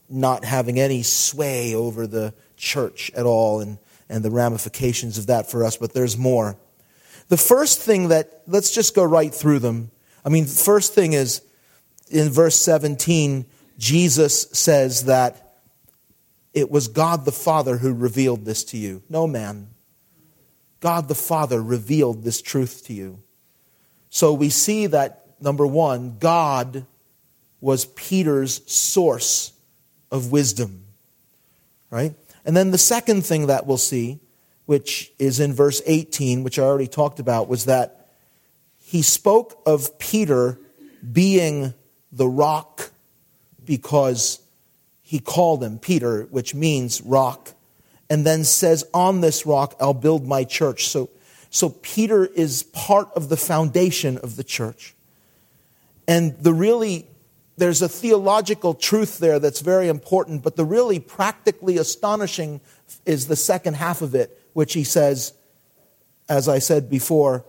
not 0.08 0.44
having 0.44 0.78
any 0.78 1.02
sway 1.02 1.74
over 1.74 2.06
the 2.06 2.34
church 2.62 3.10
at 3.14 3.26
all 3.26 3.60
and, 3.60 3.76
and 4.08 4.24
the 4.24 4.30
ramifications 4.30 5.18
of 5.18 5.26
that 5.26 5.50
for 5.50 5.64
us, 5.64 5.76
but 5.76 5.92
there's 5.92 6.16
more. 6.16 6.56
The 7.28 7.36
first 7.36 7.80
thing 7.80 8.08
that, 8.08 8.42
let's 8.46 8.72
just 8.72 8.94
go 8.94 9.04
right 9.04 9.34
through 9.34 9.58
them. 9.58 9.90
I 10.24 10.28
mean, 10.28 10.44
the 10.44 10.50
first 10.50 10.94
thing 10.94 11.12
is 11.12 11.42
in 12.08 12.30
verse 12.30 12.56
17, 12.56 13.44
Jesus 13.78 14.42
says 14.52 15.06
that 15.06 15.58
it 16.54 16.70
was 16.70 16.88
God 16.88 17.24
the 17.24 17.32
Father 17.32 17.78
who 17.78 17.92
revealed 17.92 18.44
this 18.44 18.64
to 18.64 18.76
you, 18.76 19.02
no 19.08 19.26
man. 19.26 19.68
God 20.80 21.08
the 21.08 21.14
Father 21.14 21.62
revealed 21.62 22.22
this 22.22 22.42
truth 22.42 22.86
to 22.86 22.92
you. 22.92 23.22
So 24.10 24.34
we 24.34 24.50
see 24.50 24.86
that, 24.86 25.24
number 25.40 25.66
one, 25.66 26.18
God 26.18 26.86
was 27.60 27.86
Peter's 27.86 28.60
source 28.70 29.52
of 30.10 30.30
wisdom. 30.30 30.84
Right? 31.90 32.14
And 32.44 32.56
then 32.56 32.70
the 32.70 32.78
second 32.78 33.24
thing 33.24 33.46
that 33.46 33.66
we'll 33.66 33.76
see, 33.76 34.20
which 34.66 35.12
is 35.18 35.40
in 35.40 35.52
verse 35.52 35.80
18, 35.86 36.42
which 36.42 36.58
I 36.58 36.62
already 36.62 36.88
talked 36.88 37.20
about, 37.20 37.48
was 37.48 37.66
that 37.66 38.08
he 38.78 39.02
spoke 39.02 39.60
of 39.64 39.98
Peter 39.98 40.58
being 41.12 41.74
the 42.10 42.28
rock 42.28 42.90
because 43.64 44.40
he 45.02 45.18
called 45.18 45.62
him 45.62 45.78
Peter, 45.78 46.24
which 46.30 46.54
means 46.54 47.00
rock, 47.02 47.52
and 48.10 48.26
then 48.26 48.44
says, 48.44 48.84
On 48.92 49.20
this 49.20 49.46
rock 49.46 49.74
I'll 49.80 49.94
build 49.94 50.26
my 50.26 50.44
church. 50.44 50.88
So, 50.88 51.10
so 51.50 51.68
Peter 51.68 52.24
is 52.24 52.62
part 52.64 53.08
of 53.14 53.28
the 53.28 53.36
foundation 53.36 54.18
of 54.18 54.36
the 54.36 54.44
church. 54.44 54.94
And 56.08 56.36
the 56.38 56.52
really 56.52 57.06
there's 57.56 57.82
a 57.82 57.88
theological 57.88 58.74
truth 58.74 59.18
there 59.18 59.38
that's 59.38 59.60
very 59.60 59.88
important, 59.88 60.42
but 60.42 60.56
the 60.56 60.64
really 60.64 60.98
practically 60.98 61.76
astonishing 61.76 62.60
is 63.04 63.26
the 63.26 63.36
second 63.36 63.74
half 63.74 64.02
of 64.02 64.14
it, 64.14 64.38
which 64.54 64.72
he 64.72 64.84
says, 64.84 65.34
as 66.28 66.48
I 66.48 66.58
said 66.58 66.88
before, 66.88 67.44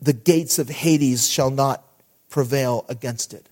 the 0.00 0.12
gates 0.12 0.58
of 0.58 0.68
Hades 0.68 1.28
shall 1.28 1.50
not 1.50 1.82
prevail 2.30 2.84
against 2.88 3.34
it. 3.34 3.48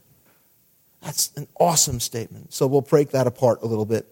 That's 1.03 1.33
an 1.37 1.49
awesome 1.59 2.01
statement. 2.01 2.53
So 2.53 2.67
we'll 2.67 2.83
break 2.83 3.11
that 3.11 3.27
apart 3.27 3.63
a 3.63 3.67
little 3.67 3.85
bit. 3.85 4.07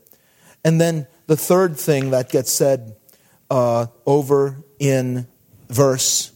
And 0.64 0.80
then 0.80 1.06
the 1.26 1.36
third 1.36 1.76
thing 1.76 2.10
that 2.10 2.28
gets 2.28 2.50
said 2.50 2.96
uh, 3.50 3.86
over 4.06 4.56
in 4.78 5.26
verse 5.68 6.32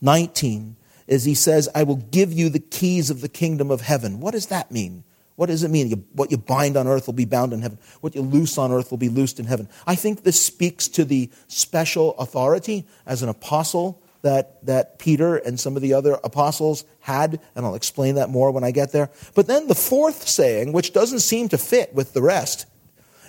19 0.00 0.76
is 1.10 1.24
he 1.24 1.34
says, 1.34 1.68
I 1.74 1.82
will 1.82 1.96
give 1.96 2.32
you 2.32 2.48
the 2.48 2.60
keys 2.60 3.10
of 3.10 3.20
the 3.20 3.28
kingdom 3.28 3.70
of 3.70 3.82
heaven. 3.82 4.20
What 4.20 4.30
does 4.30 4.46
that 4.46 4.70
mean? 4.70 5.02
What 5.34 5.46
does 5.46 5.64
it 5.64 5.70
mean? 5.70 5.88
You, 5.88 6.04
what 6.12 6.30
you 6.30 6.38
bind 6.38 6.76
on 6.76 6.86
earth 6.86 7.06
will 7.06 7.14
be 7.14 7.24
bound 7.24 7.52
in 7.52 7.62
heaven. 7.62 7.78
What 8.00 8.14
you 8.14 8.22
loose 8.22 8.56
on 8.56 8.70
earth 8.70 8.90
will 8.90 8.98
be 8.98 9.08
loosed 9.08 9.40
in 9.40 9.46
heaven. 9.46 9.68
I 9.86 9.96
think 9.96 10.22
this 10.22 10.40
speaks 10.40 10.86
to 10.88 11.04
the 11.04 11.28
special 11.48 12.14
authority 12.18 12.86
as 13.06 13.22
an 13.22 13.28
apostle 13.28 14.00
that, 14.22 14.64
that 14.66 14.98
Peter 14.98 15.36
and 15.36 15.58
some 15.58 15.76
of 15.76 15.82
the 15.82 15.94
other 15.94 16.18
apostles 16.22 16.84
had, 17.00 17.40
and 17.56 17.66
I'll 17.66 17.74
explain 17.74 18.14
that 18.16 18.28
more 18.28 18.50
when 18.50 18.64
I 18.64 18.70
get 18.70 18.92
there. 18.92 19.10
But 19.34 19.46
then 19.46 19.66
the 19.66 19.74
fourth 19.74 20.28
saying, 20.28 20.72
which 20.72 20.92
doesn't 20.92 21.20
seem 21.20 21.48
to 21.48 21.58
fit 21.58 21.92
with 21.92 22.12
the 22.12 22.22
rest, 22.22 22.66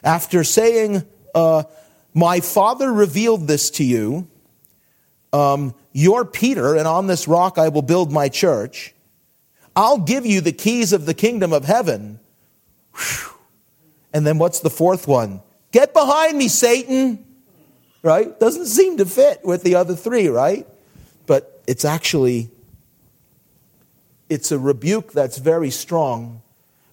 after 0.04 0.44
saying, 0.44 1.04
uh, 1.34 1.64
My 2.14 2.42
Father 2.42 2.92
revealed 2.92 3.48
this 3.48 3.72
to 3.72 3.84
you, 3.84 4.28
um, 5.34 5.74
You're 5.94 6.26
Peter, 6.26 6.76
and 6.76 6.88
on 6.88 7.08
this 7.08 7.28
rock 7.28 7.58
I 7.58 7.70
will 7.70 7.82
build 7.82 8.12
my 8.12 8.30
church. 8.30 8.94
I'll 9.76 10.00
give 10.00 10.26
you 10.26 10.42
the 10.42 10.52
keys 10.52 10.94
of 10.94 11.06
the 11.06 11.14
kingdom 11.14 11.54
of 11.54 11.66
heaven. 11.66 12.20
Whew. 12.96 13.34
And 14.14 14.28
then 14.28 14.38
what's 14.38 14.60
the 14.60 14.70
fourth 14.70 15.08
one? 15.08 15.42
Get 15.72 15.94
behind 15.94 16.38
me, 16.38 16.48
Satan. 16.48 17.26
Right? 18.04 18.38
Doesn't 18.40 18.66
seem 18.66 18.98
to 18.98 19.06
fit 19.06 19.46
with 19.46 19.64
the 19.64 19.76
other 19.76 19.96
three, 19.96 20.28
right? 20.28 20.68
But 21.28 21.62
it's 21.68 21.86
actually 21.86 22.50
it's 24.28 24.52
a 24.52 24.58
rebuke 24.58 25.12
that's 25.12 25.38
very 25.38 25.70
strong, 25.70 26.42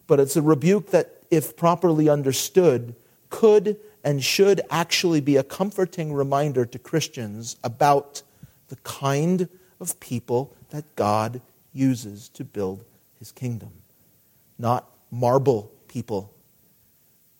but 0.06 0.18
it's 0.18 0.36
a 0.36 0.42
rebuke 0.42 0.90
that 0.90 1.22
if 1.30 1.56
properly 1.56 2.08
understood 2.08 2.96
could 3.30 3.78
and 4.02 4.24
should 4.24 4.60
actually 4.70 5.20
be 5.20 5.36
a 5.36 5.42
comforting 5.42 6.12
reminder 6.12 6.66
to 6.66 6.78
Christians 6.78 7.56
about 7.62 8.22
the 8.68 8.76
kind 8.76 9.48
of 9.80 9.98
people 10.00 10.54
that 10.70 10.84
God 10.96 11.40
uses 11.72 12.28
to 12.30 12.44
build 12.44 12.84
his 13.18 13.32
kingdom. 13.32 13.70
Not 14.58 14.88
marble 15.10 15.72
people, 15.88 16.32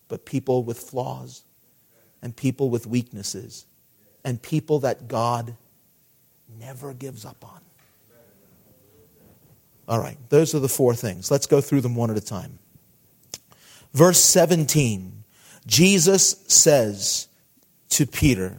but 0.08 0.24
people 0.24 0.64
with 0.64 0.78
flaws 0.78 1.42
and 2.22 2.34
people 2.34 2.70
with 2.70 2.86
weaknesses 2.86 3.66
and 4.24 4.40
people 4.40 4.80
that 4.80 5.08
God 5.08 5.54
never 6.58 6.92
gives 6.94 7.24
up 7.24 7.44
on. 7.44 7.60
All 9.88 10.00
right, 10.00 10.18
those 10.28 10.54
are 10.54 10.58
the 10.58 10.68
four 10.68 10.94
things. 10.94 11.30
Let's 11.30 11.46
go 11.46 11.60
through 11.60 11.80
them 11.80 11.94
one 11.94 12.10
at 12.10 12.16
a 12.16 12.20
time. 12.20 12.58
Verse 13.94 14.20
17 14.20 15.24
Jesus 15.66 16.42
says 16.46 17.28
to 17.90 18.06
Peter, 18.06 18.56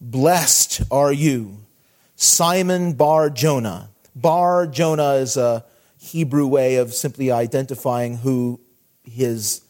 Blessed 0.00 0.82
are 0.90 1.12
you, 1.12 1.58
Simon 2.16 2.94
Bar 2.94 3.30
Jonah. 3.30 3.90
Bar 4.14 4.66
Jonah 4.66 5.14
is 5.14 5.36
a 5.36 5.64
Hebrew 5.98 6.46
way 6.46 6.76
of 6.76 6.94
simply 6.94 7.30
identifying 7.30 8.18
who 8.18 8.60
his 9.04 9.62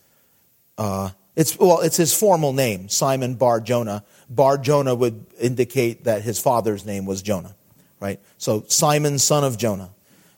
uh, 0.78 1.10
it's 1.34 1.58
well, 1.58 1.80
it's 1.80 1.96
his 1.96 2.14
formal 2.14 2.52
name, 2.52 2.88
Simon 2.88 3.34
Bar 3.34 3.60
Jonah. 3.60 4.04
Bar 4.30 4.58
Jonah 4.58 4.94
would 4.94 5.26
indicate 5.38 6.04
that 6.04 6.22
his 6.22 6.40
father's 6.40 6.86
name 6.86 7.04
was 7.04 7.20
Jonah, 7.20 7.54
right? 8.00 8.18
So 8.38 8.64
Simon, 8.68 9.18
son 9.18 9.44
of 9.44 9.58
Jonah. 9.58 9.90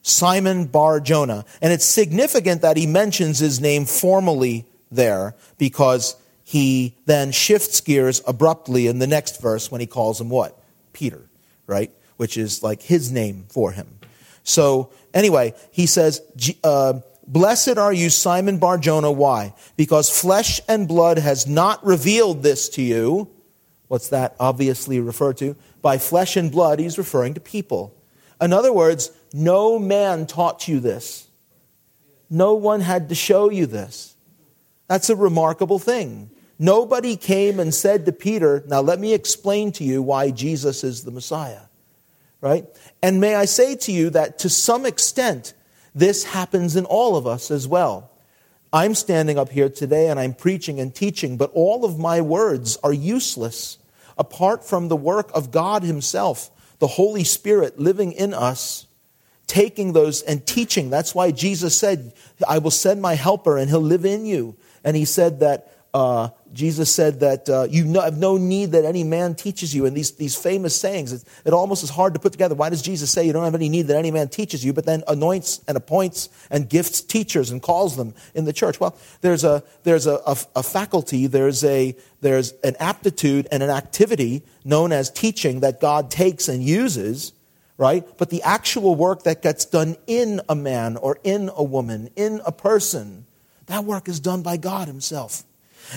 Simon 0.02 0.64
Bar 0.64 1.00
Jonah. 1.00 1.44
And 1.60 1.72
it's 1.72 1.84
significant 1.84 2.62
that 2.62 2.76
he 2.76 2.86
mentions 2.86 3.38
his 3.38 3.60
name 3.60 3.84
formally 3.84 4.66
there 4.90 5.34
because 5.58 6.16
he 6.42 6.96
then 7.04 7.30
shifts 7.30 7.80
gears 7.80 8.22
abruptly 8.26 8.86
in 8.86 8.98
the 8.98 9.06
next 9.06 9.40
verse 9.40 9.70
when 9.70 9.80
he 9.80 9.86
calls 9.86 10.20
him 10.20 10.30
what? 10.30 10.58
Peter, 10.92 11.28
right? 11.66 11.92
Which 12.18 12.36
is 12.36 12.62
like 12.62 12.82
his 12.82 13.10
name 13.10 13.46
for 13.48 13.72
him. 13.72 13.98
So, 14.42 14.90
anyway, 15.14 15.54
he 15.70 15.86
says, 15.86 16.20
uh, 16.62 17.00
Blessed 17.26 17.76
are 17.76 17.92
you, 17.92 18.08
Simon 18.08 18.58
Bar 18.58 18.78
Jonah. 18.78 19.12
Why? 19.12 19.54
Because 19.76 20.08
flesh 20.08 20.60
and 20.68 20.88
blood 20.88 21.18
has 21.18 21.46
not 21.46 21.84
revealed 21.84 22.42
this 22.42 22.68
to 22.70 22.82
you. 22.82 23.30
What's 23.88 24.08
that 24.08 24.34
obviously 24.40 25.00
referred 25.00 25.36
to? 25.38 25.54
By 25.82 25.98
flesh 25.98 26.36
and 26.36 26.50
blood, 26.50 26.78
he's 26.78 26.96
referring 26.96 27.34
to 27.34 27.40
people. 27.40 27.94
In 28.40 28.52
other 28.52 28.72
words, 28.72 29.10
no 29.32 29.78
man 29.78 30.26
taught 30.26 30.68
you 30.68 30.80
this. 30.80 31.28
No 32.30 32.54
one 32.54 32.80
had 32.80 33.08
to 33.10 33.14
show 33.14 33.50
you 33.50 33.66
this. 33.66 34.14
That's 34.86 35.10
a 35.10 35.16
remarkable 35.16 35.78
thing. 35.78 36.30
Nobody 36.58 37.16
came 37.16 37.60
and 37.60 37.74
said 37.74 38.06
to 38.06 38.12
Peter, 38.12 38.64
Now 38.66 38.80
let 38.80 38.98
me 38.98 39.12
explain 39.12 39.70
to 39.72 39.84
you 39.84 40.02
why 40.02 40.30
Jesus 40.30 40.82
is 40.82 41.04
the 41.04 41.10
Messiah. 41.10 41.67
Right? 42.40 42.66
And 43.02 43.20
may 43.20 43.34
I 43.34 43.46
say 43.46 43.76
to 43.76 43.92
you 43.92 44.10
that 44.10 44.38
to 44.40 44.48
some 44.48 44.86
extent, 44.86 45.54
this 45.94 46.24
happens 46.24 46.76
in 46.76 46.84
all 46.84 47.16
of 47.16 47.26
us 47.26 47.50
as 47.50 47.66
well. 47.66 48.10
I'm 48.72 48.94
standing 48.94 49.38
up 49.38 49.48
here 49.48 49.68
today 49.68 50.08
and 50.08 50.20
I'm 50.20 50.34
preaching 50.34 50.78
and 50.78 50.94
teaching, 50.94 51.36
but 51.36 51.50
all 51.54 51.84
of 51.84 51.98
my 51.98 52.20
words 52.20 52.76
are 52.84 52.92
useless 52.92 53.78
apart 54.16 54.64
from 54.64 54.88
the 54.88 54.96
work 54.96 55.30
of 55.34 55.50
God 55.50 55.82
Himself, 55.82 56.50
the 56.78 56.86
Holy 56.86 57.24
Spirit 57.24 57.78
living 57.78 58.12
in 58.12 58.34
us 58.34 58.86
taking 59.48 59.94
those 59.94 60.22
and 60.22 60.46
teaching. 60.46 60.90
That's 60.90 61.14
why 61.14 61.32
Jesus 61.32 61.76
said, 61.76 62.12
I 62.46 62.58
will 62.58 62.70
send 62.70 63.02
my 63.02 63.14
helper 63.14 63.58
and 63.58 63.68
he'll 63.68 63.80
live 63.80 64.04
in 64.04 64.24
you. 64.24 64.54
And 64.84 64.96
he 64.96 65.04
said 65.04 65.40
that, 65.40 65.72
uh, 65.94 66.28
Jesus 66.52 66.94
said 66.94 67.20
that 67.20 67.48
uh, 67.48 67.66
you 67.70 67.92
have 67.94 68.18
no 68.18 68.36
need 68.36 68.72
that 68.72 68.84
any 68.84 69.04
man 69.04 69.34
teaches 69.34 69.74
you. 69.74 69.86
And 69.86 69.96
these, 69.96 70.12
these 70.12 70.36
famous 70.36 70.78
sayings, 70.78 71.12
it, 71.12 71.24
it 71.44 71.52
almost 71.52 71.82
is 71.82 71.90
hard 71.90 72.14
to 72.14 72.20
put 72.20 72.32
together. 72.32 72.54
Why 72.54 72.68
does 72.68 72.82
Jesus 72.82 73.10
say 73.10 73.26
you 73.26 73.32
don't 73.32 73.44
have 73.44 73.54
any 73.54 73.68
need 73.68 73.86
that 73.88 73.96
any 73.96 74.10
man 74.10 74.28
teaches 74.28 74.64
you, 74.64 74.72
but 74.72 74.84
then 74.84 75.02
anoints 75.08 75.62
and 75.66 75.76
appoints 75.76 76.28
and 76.50 76.68
gifts 76.68 77.00
teachers 77.00 77.50
and 77.50 77.62
calls 77.62 77.96
them 77.96 78.14
in 78.34 78.44
the 78.44 78.52
church? 78.52 78.80
Well, 78.80 78.96
there's 79.22 79.44
a, 79.44 79.62
there's 79.84 80.06
a, 80.06 80.20
a, 80.26 80.36
a 80.56 80.62
faculty, 80.62 81.26
there's, 81.26 81.64
a, 81.64 81.96
there's 82.20 82.52
an 82.64 82.76
aptitude 82.78 83.48
and 83.50 83.62
an 83.62 83.70
activity 83.70 84.42
known 84.64 84.92
as 84.92 85.10
teaching 85.10 85.60
that 85.60 85.80
God 85.80 86.10
takes 86.10 86.48
and 86.48 86.62
uses 86.62 87.32
right? 87.80 88.04
But 88.18 88.30
the 88.30 88.42
actual 88.42 88.96
work 88.96 89.22
that 89.22 89.40
gets 89.40 89.64
done 89.64 89.94
in 90.08 90.40
a 90.48 90.56
man 90.56 90.96
or 90.96 91.20
in 91.22 91.48
a 91.54 91.62
woman, 91.62 92.10
in 92.16 92.40
a 92.44 92.50
person, 92.50 93.24
that 93.66 93.84
work 93.84 94.08
is 94.08 94.18
done 94.18 94.42
by 94.42 94.56
God 94.56 94.88
Himself. 94.88 95.44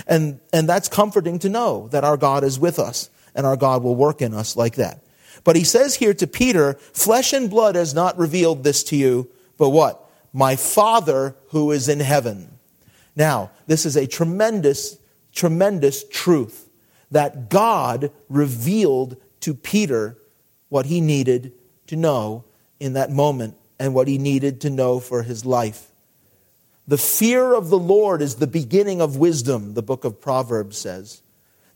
And, 0.06 0.40
and 0.52 0.68
that's 0.68 0.88
comforting 0.88 1.38
to 1.40 1.48
know 1.48 1.88
that 1.88 2.04
our 2.04 2.16
God 2.16 2.44
is 2.44 2.58
with 2.58 2.78
us 2.78 3.10
and 3.34 3.46
our 3.46 3.56
God 3.56 3.82
will 3.82 3.96
work 3.96 4.22
in 4.22 4.34
us 4.34 4.56
like 4.56 4.76
that. 4.76 5.02
But 5.44 5.56
he 5.56 5.64
says 5.64 5.96
here 5.96 6.14
to 6.14 6.26
Peter, 6.26 6.74
flesh 6.92 7.32
and 7.32 7.50
blood 7.50 7.74
has 7.74 7.94
not 7.94 8.18
revealed 8.18 8.64
this 8.64 8.82
to 8.84 8.96
you, 8.96 9.28
but 9.58 9.70
what? 9.70 10.08
My 10.32 10.56
Father 10.56 11.34
who 11.48 11.72
is 11.72 11.88
in 11.88 12.00
heaven. 12.00 12.58
Now, 13.16 13.50
this 13.66 13.84
is 13.84 13.96
a 13.96 14.06
tremendous, 14.06 14.98
tremendous 15.32 16.04
truth 16.08 16.68
that 17.10 17.50
God 17.50 18.10
revealed 18.28 19.16
to 19.40 19.54
Peter 19.54 20.16
what 20.68 20.86
he 20.86 21.00
needed 21.00 21.52
to 21.88 21.96
know 21.96 22.44
in 22.80 22.94
that 22.94 23.10
moment 23.10 23.56
and 23.78 23.94
what 23.94 24.08
he 24.08 24.16
needed 24.16 24.60
to 24.62 24.70
know 24.70 24.98
for 25.00 25.22
his 25.22 25.44
life. 25.44 25.91
The 26.86 26.98
fear 26.98 27.54
of 27.54 27.70
the 27.70 27.78
Lord 27.78 28.22
is 28.22 28.36
the 28.36 28.46
beginning 28.46 29.00
of 29.00 29.16
wisdom, 29.16 29.74
the 29.74 29.82
book 29.82 30.04
of 30.04 30.20
Proverbs 30.20 30.78
says. 30.78 31.22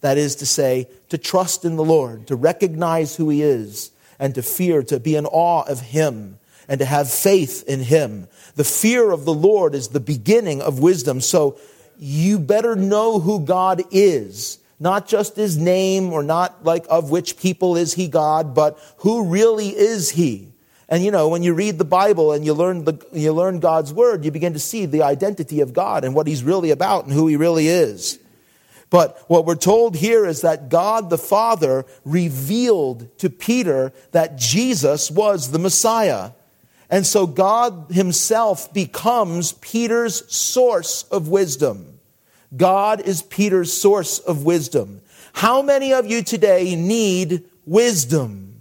That 0.01 0.19
is 0.19 0.37
to 0.37 0.47
say, 0.47 0.89
to 1.09 1.19
trust 1.19 1.65
in 1.65 1.77
the 1.77 1.85
Lord, 1.85 2.27
to 2.27 2.37
recognize 2.37 3.17
who 3.17 3.29
he 3.29 3.43
is, 3.43 3.93
and 4.19 4.35
to 4.35 4.43
fear, 4.43 4.83
to 4.85 5.01
be 5.01 5.17
in 5.17 5.27
awe 5.27 5.63
of 5.63 5.81
him, 5.81 6.39
and 6.69 6.81
to 6.81 6.85
have 6.85 7.11
faith 7.11 7.65
in 7.69 7.81
him. 7.81 8.29
The 8.57 8.65
fear 8.65 9.11
of 9.11 9.25
the 9.25 9.35
Lord 9.35 9.75
is 9.75 9.89
the 9.89 10.01
beginning 10.01 10.61
of 10.61 10.81
wisdom. 10.81 11.21
So 11.21 11.59
you 11.99 12.39
better 12.39 12.75
know 12.75 13.21
who 13.21 13.41
God 13.41 13.83
is 13.91 14.59
not 14.79 15.09
just 15.09 15.37
his 15.37 15.57
name 15.57 16.13
or 16.13 16.23
not 16.23 16.65
like 16.65 16.85
of 16.89 17.11
which 17.11 17.39
people 17.39 17.77
is 17.77 17.95
he 17.95 18.09
God, 18.09 18.55
but 18.55 18.79
who 18.99 19.25
really 19.25 19.69
is 19.69 20.11
he? 20.11 20.53
And 20.89 21.05
you 21.05 21.11
know, 21.11 21.29
when 21.29 21.43
you 21.43 21.53
read 21.53 21.79
the 21.79 21.85
Bible 21.85 22.33
and 22.33 22.45
you 22.45 22.55
learn, 22.55 22.85
the, 22.85 23.05
you 23.13 23.33
learn 23.33 23.59
God's 23.59 23.93
word, 23.93 24.25
you 24.25 24.31
begin 24.31 24.53
to 24.53 24.59
see 24.59 24.87
the 24.87 25.03
identity 25.03 25.61
of 25.61 25.73
God 25.73 26.05
and 26.05 26.15
what 26.15 26.27
he's 26.27 26.45
really 26.45 26.71
about 26.71 27.05
and 27.05 27.13
who 27.13 27.27
he 27.27 27.37
really 27.37 27.67
is. 27.69 28.19
But 28.89 29.19
what 29.27 29.45
we're 29.45 29.57
told 29.57 29.97
here 29.97 30.25
is 30.25 30.43
that 30.43 30.69
God 30.69 31.11
the 31.11 31.19
Father 31.19 31.85
revealed 32.05 33.19
to 33.19 33.29
Peter 33.29 33.93
that 34.13 34.37
Jesus 34.37 35.11
was 35.11 35.51
the 35.51 35.59
Messiah. 35.59 36.31
And 36.89 37.05
so 37.05 37.27
God 37.27 37.87
himself 37.91 38.73
becomes 38.73 39.53
Peter's 39.55 40.33
source 40.33 41.03
of 41.05 41.27
wisdom. 41.27 41.99
God 42.57 43.01
is 43.01 43.23
Peter's 43.23 43.73
source 43.73 44.21
of 44.21 44.45
wisdom. 44.45 45.01
How 45.33 45.63
many 45.63 45.93
of 45.93 46.07
you 46.07 46.23
today 46.23 46.77
need 46.77 47.45
wisdom? 47.65 48.56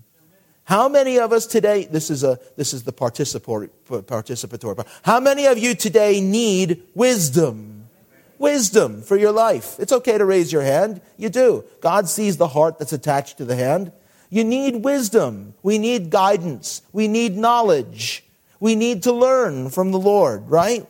How 0.65 0.89
many 0.89 1.19
of 1.19 1.31
us 1.31 1.45
today, 1.45 1.85
this 1.85 2.09
is, 2.09 2.23
a, 2.23 2.39
this 2.57 2.73
is 2.73 2.83
the 2.83 2.91
participatory, 2.91 3.69
participatory 3.87 4.75
part. 4.75 4.87
How 5.03 5.19
many 5.19 5.45
of 5.45 5.59
you 5.59 5.75
today 5.75 6.19
need 6.19 6.81
wisdom? 6.95 7.87
Wisdom 8.39 9.03
for 9.03 9.15
your 9.15 9.31
life. 9.31 9.75
It's 9.79 9.93
okay 9.93 10.17
to 10.17 10.25
raise 10.25 10.51
your 10.51 10.63
hand. 10.63 11.01
You 11.17 11.29
do. 11.29 11.63
God 11.81 12.09
sees 12.09 12.37
the 12.37 12.47
heart 12.47 12.79
that's 12.79 12.93
attached 12.93 13.37
to 13.37 13.45
the 13.45 13.55
hand. 13.55 13.91
You 14.31 14.43
need 14.43 14.83
wisdom. 14.83 15.53
We 15.61 15.77
need 15.77 16.09
guidance. 16.09 16.81
We 16.91 17.07
need 17.07 17.37
knowledge. 17.37 18.23
We 18.59 18.73
need 18.73 19.03
to 19.03 19.13
learn 19.13 19.69
from 19.69 19.91
the 19.91 19.99
Lord, 19.99 20.49
right? 20.49 20.87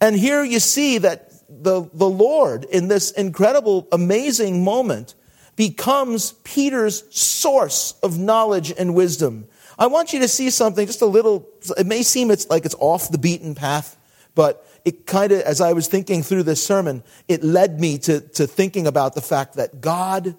And 0.00 0.16
here 0.16 0.42
you 0.42 0.58
see 0.58 0.98
that 0.98 1.30
the, 1.48 1.88
the 1.94 2.10
Lord 2.10 2.64
in 2.64 2.88
this 2.88 3.12
incredible, 3.12 3.86
amazing 3.92 4.64
moment 4.64 5.14
becomes 5.56 6.32
Peter's 6.44 7.02
source 7.14 7.94
of 8.02 8.18
knowledge 8.18 8.72
and 8.76 8.94
wisdom. 8.94 9.48
I 9.78 9.88
want 9.88 10.12
you 10.12 10.20
to 10.20 10.28
see 10.28 10.50
something 10.50 10.86
just 10.86 11.02
a 11.02 11.06
little, 11.06 11.48
it 11.76 11.86
may 11.86 12.02
seem 12.02 12.30
it's 12.30 12.48
like 12.48 12.64
it's 12.64 12.76
off 12.78 13.10
the 13.10 13.18
beaten 13.18 13.54
path, 13.54 13.96
but 14.34 14.66
it 14.84 15.06
kind 15.06 15.32
of, 15.32 15.40
as 15.40 15.60
I 15.60 15.72
was 15.72 15.88
thinking 15.88 16.22
through 16.22 16.44
this 16.44 16.64
sermon, 16.64 17.02
it 17.26 17.42
led 17.42 17.80
me 17.80 17.98
to, 17.98 18.20
to 18.20 18.46
thinking 18.46 18.86
about 18.86 19.14
the 19.14 19.20
fact 19.20 19.54
that 19.54 19.80
God 19.80 20.36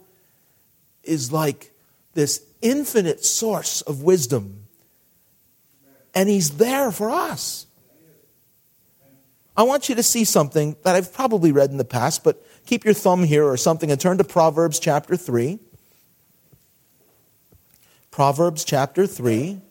is 1.03 1.31
like 1.31 1.71
this 2.13 2.43
infinite 2.61 3.25
source 3.25 3.81
of 3.81 4.03
wisdom. 4.03 4.63
And 6.15 6.29
He's 6.29 6.57
there 6.57 6.91
for 6.91 7.09
us. 7.09 7.65
I 9.55 9.63
want 9.63 9.89
you 9.89 9.95
to 9.95 10.03
see 10.03 10.23
something 10.23 10.75
that 10.83 10.95
I've 10.95 11.13
probably 11.13 11.51
read 11.51 11.71
in 11.71 11.77
the 11.77 11.85
past, 11.85 12.23
but 12.23 12.43
keep 12.67 12.83
your 12.83 12.93
thumb 12.93 13.23
here 13.23 13.45
or 13.45 13.55
something 13.55 13.89
and 13.89 13.99
turn 13.99 14.17
to 14.17 14.23
Proverbs 14.25 14.77
chapter 14.77 15.15
3. 15.15 15.57
Proverbs 18.11 18.65
chapter 18.65 19.07
3. 19.07 19.61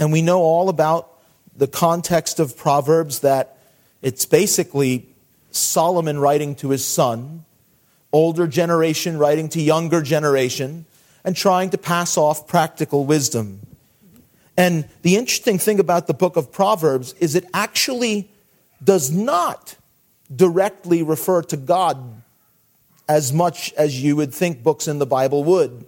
And 0.00 0.10
we 0.10 0.20
know 0.20 0.40
all 0.40 0.68
about 0.68 1.08
the 1.56 1.68
context 1.68 2.40
of 2.40 2.56
Proverbs 2.56 3.20
that 3.20 3.56
it's 4.00 4.26
basically 4.26 5.06
Solomon 5.52 6.18
writing 6.18 6.56
to 6.56 6.70
his 6.70 6.84
son, 6.84 7.44
older 8.12 8.48
generation 8.48 9.16
writing 9.16 9.48
to 9.50 9.62
younger 9.62 10.02
generation 10.02 10.86
and 11.22 11.36
trying 11.36 11.70
to 11.70 11.78
pass 11.78 12.16
off 12.16 12.48
practical 12.48 13.04
wisdom. 13.04 13.60
And 14.62 14.88
the 15.02 15.16
interesting 15.16 15.58
thing 15.58 15.80
about 15.80 16.06
the 16.06 16.14
book 16.14 16.36
of 16.36 16.52
Proverbs 16.52 17.14
is 17.14 17.34
it 17.34 17.44
actually 17.52 18.30
does 18.84 19.10
not 19.10 19.74
directly 20.32 21.02
refer 21.02 21.42
to 21.42 21.56
God 21.56 22.22
as 23.08 23.32
much 23.32 23.72
as 23.72 24.00
you 24.00 24.14
would 24.14 24.32
think 24.32 24.62
books 24.62 24.86
in 24.86 25.00
the 25.00 25.04
Bible 25.04 25.42
would. 25.42 25.84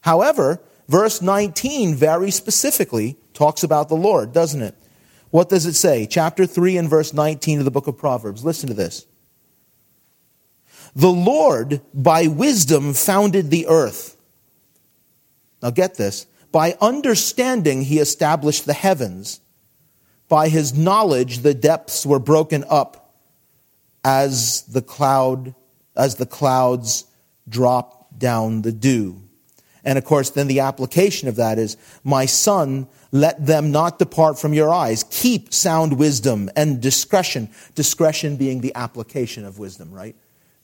However, 0.00 0.60
verse 0.88 1.22
19 1.22 1.94
very 1.94 2.32
specifically 2.32 3.16
talks 3.32 3.62
about 3.62 3.88
the 3.88 3.94
Lord, 3.94 4.32
doesn't 4.32 4.62
it? 4.62 4.74
What 5.30 5.48
does 5.48 5.64
it 5.64 5.74
say? 5.74 6.04
Chapter 6.04 6.46
3 6.46 6.76
and 6.76 6.90
verse 6.90 7.14
19 7.14 7.60
of 7.60 7.64
the 7.64 7.70
book 7.70 7.86
of 7.86 7.96
Proverbs. 7.96 8.44
Listen 8.44 8.68
to 8.70 8.74
this. 8.74 9.06
The 10.96 11.12
Lord 11.12 11.80
by 11.94 12.26
wisdom 12.26 12.92
founded 12.92 13.52
the 13.52 13.68
earth 13.68 14.14
now 15.64 15.70
get 15.70 15.94
this. 15.94 16.26
By 16.54 16.76
understanding, 16.80 17.82
he 17.82 17.98
established 17.98 18.64
the 18.64 18.74
heavens. 18.74 19.40
By 20.28 20.48
his 20.48 20.72
knowledge, 20.72 21.40
the 21.40 21.52
depths 21.52 22.06
were 22.06 22.20
broken 22.20 22.64
up 22.70 23.12
as 24.04 24.62
the 24.62 24.80
cloud, 24.80 25.56
as 25.96 26.14
the 26.14 26.26
clouds 26.26 27.06
drop 27.48 28.16
down 28.16 28.62
the 28.62 28.70
dew. 28.70 29.20
And 29.82 29.98
of 29.98 30.04
course, 30.04 30.30
then 30.30 30.46
the 30.46 30.60
application 30.60 31.26
of 31.26 31.34
that 31.34 31.58
is, 31.58 31.76
my 32.04 32.24
son, 32.24 32.86
let 33.10 33.44
them 33.44 33.72
not 33.72 33.98
depart 33.98 34.38
from 34.38 34.54
your 34.54 34.72
eyes. 34.72 35.04
Keep 35.10 35.52
sound 35.52 35.98
wisdom 35.98 36.48
and 36.54 36.80
discretion. 36.80 37.50
Discretion 37.74 38.36
being 38.36 38.60
the 38.60 38.76
application 38.76 39.44
of 39.44 39.58
wisdom, 39.58 39.92
right? 39.92 40.14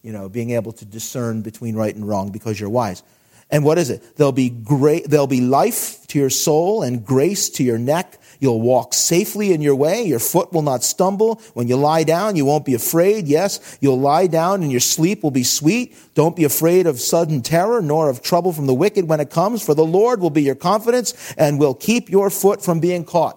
You 0.02 0.12
know, 0.12 0.28
being 0.28 0.50
able 0.50 0.70
to 0.70 0.84
discern 0.84 1.42
between 1.42 1.74
right 1.74 1.96
and 1.96 2.06
wrong 2.06 2.30
because 2.30 2.60
you're 2.60 2.70
wise. 2.70 3.02
And 3.50 3.64
what 3.64 3.78
is 3.78 3.90
it? 3.90 4.16
There'll 4.16 4.32
be 4.32 4.50
great, 4.50 5.10
there'll 5.10 5.26
be 5.26 5.40
life 5.40 6.06
to 6.08 6.18
your 6.18 6.30
soul 6.30 6.82
and 6.82 7.04
grace 7.04 7.48
to 7.50 7.64
your 7.64 7.78
neck. 7.78 8.18
You'll 8.38 8.60
walk 8.60 8.94
safely 8.94 9.52
in 9.52 9.60
your 9.60 9.74
way. 9.74 10.02
Your 10.02 10.18
foot 10.18 10.52
will 10.52 10.62
not 10.62 10.82
stumble. 10.82 11.42
When 11.52 11.68
you 11.68 11.76
lie 11.76 12.04
down, 12.04 12.36
you 12.36 12.44
won't 12.44 12.64
be 12.64 12.74
afraid. 12.74 13.26
Yes, 13.26 13.78
you'll 13.80 14.00
lie 14.00 14.28
down 14.28 14.62
and 14.62 14.70
your 14.70 14.80
sleep 14.80 15.22
will 15.22 15.30
be 15.30 15.42
sweet. 15.42 15.96
Don't 16.14 16.36
be 16.36 16.44
afraid 16.44 16.86
of 16.86 17.00
sudden 17.00 17.42
terror 17.42 17.82
nor 17.82 18.08
of 18.08 18.22
trouble 18.22 18.52
from 18.52 18.66
the 18.66 18.74
wicked 18.74 19.08
when 19.08 19.20
it 19.20 19.30
comes, 19.30 19.62
for 19.62 19.74
the 19.74 19.84
Lord 19.84 20.20
will 20.20 20.30
be 20.30 20.42
your 20.42 20.54
confidence 20.54 21.34
and 21.36 21.58
will 21.58 21.74
keep 21.74 22.08
your 22.08 22.30
foot 22.30 22.62
from 22.62 22.80
being 22.80 23.04
caught. 23.04 23.36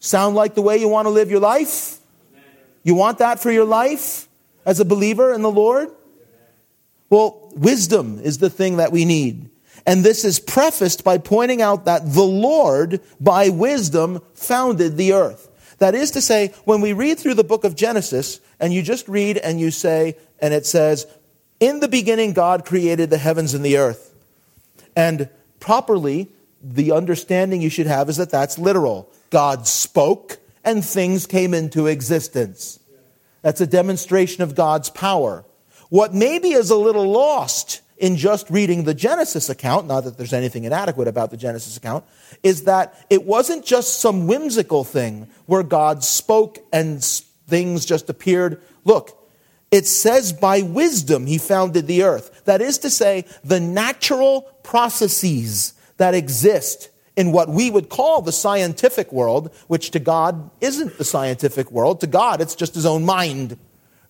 Sound 0.00 0.34
like 0.34 0.54
the 0.54 0.62
way 0.62 0.78
you 0.78 0.88
want 0.88 1.06
to 1.06 1.10
live 1.10 1.30
your 1.30 1.40
life? 1.40 1.98
You 2.82 2.96
want 2.96 3.18
that 3.18 3.38
for 3.38 3.52
your 3.52 3.64
life 3.64 4.28
as 4.66 4.80
a 4.80 4.84
believer 4.84 5.32
in 5.32 5.42
the 5.42 5.50
Lord? 5.50 5.90
Well, 7.12 7.52
wisdom 7.54 8.20
is 8.20 8.38
the 8.38 8.48
thing 8.48 8.78
that 8.78 8.90
we 8.90 9.04
need. 9.04 9.50
And 9.84 10.02
this 10.02 10.24
is 10.24 10.40
prefaced 10.40 11.04
by 11.04 11.18
pointing 11.18 11.60
out 11.60 11.84
that 11.84 12.10
the 12.10 12.22
Lord, 12.22 13.02
by 13.20 13.50
wisdom, 13.50 14.22
founded 14.32 14.96
the 14.96 15.12
earth. 15.12 15.50
That 15.76 15.94
is 15.94 16.12
to 16.12 16.22
say, 16.22 16.54
when 16.64 16.80
we 16.80 16.94
read 16.94 17.18
through 17.18 17.34
the 17.34 17.44
book 17.44 17.64
of 17.64 17.76
Genesis, 17.76 18.40
and 18.58 18.72
you 18.72 18.80
just 18.80 19.06
read 19.08 19.36
and 19.36 19.60
you 19.60 19.70
say, 19.70 20.16
and 20.38 20.54
it 20.54 20.64
says, 20.64 21.06
In 21.60 21.80
the 21.80 21.88
beginning, 21.88 22.32
God 22.32 22.64
created 22.64 23.10
the 23.10 23.18
heavens 23.18 23.52
and 23.52 23.62
the 23.62 23.76
earth. 23.76 24.14
And 24.96 25.28
properly, 25.60 26.30
the 26.62 26.92
understanding 26.92 27.60
you 27.60 27.68
should 27.68 27.88
have 27.88 28.08
is 28.08 28.16
that 28.16 28.30
that's 28.30 28.58
literal. 28.58 29.12
God 29.28 29.66
spoke, 29.66 30.38
and 30.64 30.82
things 30.82 31.26
came 31.26 31.52
into 31.52 31.88
existence. 31.88 32.80
That's 33.42 33.60
a 33.60 33.66
demonstration 33.66 34.42
of 34.42 34.54
God's 34.54 34.88
power. 34.88 35.44
What 35.92 36.14
maybe 36.14 36.52
is 36.52 36.70
a 36.70 36.76
little 36.76 37.10
lost 37.10 37.82
in 37.98 38.16
just 38.16 38.48
reading 38.48 38.84
the 38.84 38.94
Genesis 38.94 39.50
account, 39.50 39.86
not 39.86 40.04
that 40.04 40.16
there's 40.16 40.32
anything 40.32 40.64
inadequate 40.64 41.06
about 41.06 41.30
the 41.30 41.36
Genesis 41.36 41.76
account, 41.76 42.06
is 42.42 42.64
that 42.64 43.04
it 43.10 43.26
wasn't 43.26 43.62
just 43.62 44.00
some 44.00 44.26
whimsical 44.26 44.84
thing 44.84 45.28
where 45.44 45.62
God 45.62 46.02
spoke 46.02 46.60
and 46.72 47.04
things 47.46 47.84
just 47.84 48.08
appeared. 48.08 48.62
Look, 48.86 49.18
it 49.70 49.86
says 49.86 50.32
by 50.32 50.62
wisdom 50.62 51.26
he 51.26 51.36
founded 51.36 51.86
the 51.86 52.04
earth. 52.04 52.42
That 52.46 52.62
is 52.62 52.78
to 52.78 52.88
say, 52.88 53.26
the 53.44 53.60
natural 53.60 54.48
processes 54.62 55.74
that 55.98 56.14
exist 56.14 56.88
in 57.18 57.32
what 57.32 57.50
we 57.50 57.70
would 57.70 57.90
call 57.90 58.22
the 58.22 58.32
scientific 58.32 59.12
world, 59.12 59.54
which 59.66 59.90
to 59.90 59.98
God 59.98 60.50
isn't 60.62 60.96
the 60.96 61.04
scientific 61.04 61.70
world. 61.70 62.00
To 62.00 62.06
God, 62.06 62.40
it's 62.40 62.56
just 62.56 62.74
his 62.74 62.86
own 62.86 63.04
mind 63.04 63.58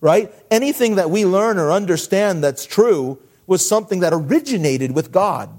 right? 0.03 0.35
Anything 0.51 0.95
that 0.95 1.09
we 1.09 1.25
learn 1.25 1.57
or 1.57 1.71
understand 1.71 2.43
that's 2.43 2.65
true 2.65 3.17
was 3.47 3.65
something 3.65 4.01
that 4.01 4.11
originated 4.11 4.93
with 4.93 5.13
God. 5.13 5.49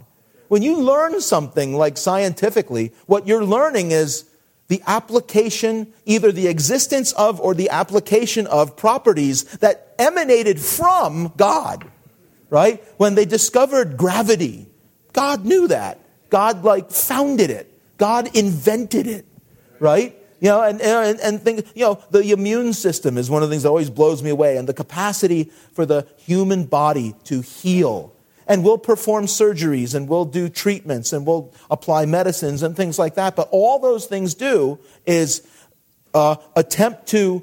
When 0.48 0.60
you 0.60 0.76
learn 0.76 1.22
something 1.22 1.74
like 1.74 1.96
scientifically, 1.96 2.92
what 3.06 3.26
you're 3.26 3.42
learning 3.42 3.92
is 3.92 4.26
the 4.68 4.82
application, 4.86 5.94
either 6.04 6.30
the 6.30 6.48
existence 6.48 7.12
of 7.12 7.40
or 7.40 7.54
the 7.54 7.70
application 7.70 8.46
of 8.48 8.76
properties 8.76 9.44
that 9.60 9.94
emanated 9.98 10.60
from 10.60 11.32
God, 11.38 11.90
right? 12.50 12.84
When 12.98 13.14
they 13.14 13.24
discovered 13.24 13.96
gravity, 13.96 14.66
God 15.14 15.46
knew 15.46 15.68
that. 15.68 16.00
God 16.28 16.64
like 16.64 16.90
founded 16.90 17.48
it. 17.48 17.72
God 17.96 18.36
invented 18.36 19.06
it, 19.06 19.24
right? 19.78 20.14
You 20.44 20.50
know, 20.50 20.62
and, 20.62 20.78
and, 20.82 21.18
and 21.20 21.40
think, 21.40 21.66
you 21.74 21.86
know, 21.86 21.98
the 22.10 22.30
immune 22.30 22.74
system 22.74 23.16
is 23.16 23.30
one 23.30 23.42
of 23.42 23.48
the 23.48 23.54
things 23.54 23.62
that 23.62 23.70
always 23.70 23.88
blows 23.88 24.22
me 24.22 24.28
away, 24.28 24.58
and 24.58 24.68
the 24.68 24.74
capacity 24.74 25.44
for 25.72 25.86
the 25.86 26.06
human 26.18 26.66
body 26.66 27.14
to 27.24 27.40
heal. 27.40 28.12
And 28.46 28.62
we'll 28.62 28.76
perform 28.76 29.24
surgeries 29.24 29.94
and 29.94 30.06
we'll 30.06 30.26
do 30.26 30.50
treatments 30.50 31.14
and 31.14 31.26
we'll 31.26 31.50
apply 31.70 32.04
medicines 32.04 32.62
and 32.62 32.76
things 32.76 32.98
like 32.98 33.14
that. 33.14 33.36
But 33.36 33.48
all 33.52 33.78
those 33.78 34.04
things 34.04 34.34
do 34.34 34.78
is 35.06 35.48
uh, 36.12 36.36
attempt 36.54 37.06
to 37.06 37.42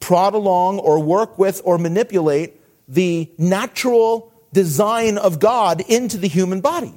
prod 0.00 0.34
along 0.34 0.80
or 0.80 0.98
work 0.98 1.38
with 1.38 1.62
or 1.64 1.78
manipulate 1.78 2.54
the 2.88 3.30
natural 3.38 4.32
design 4.52 5.18
of 5.18 5.38
God 5.38 5.82
into 5.82 6.18
the 6.18 6.26
human 6.26 6.60
body 6.60 6.94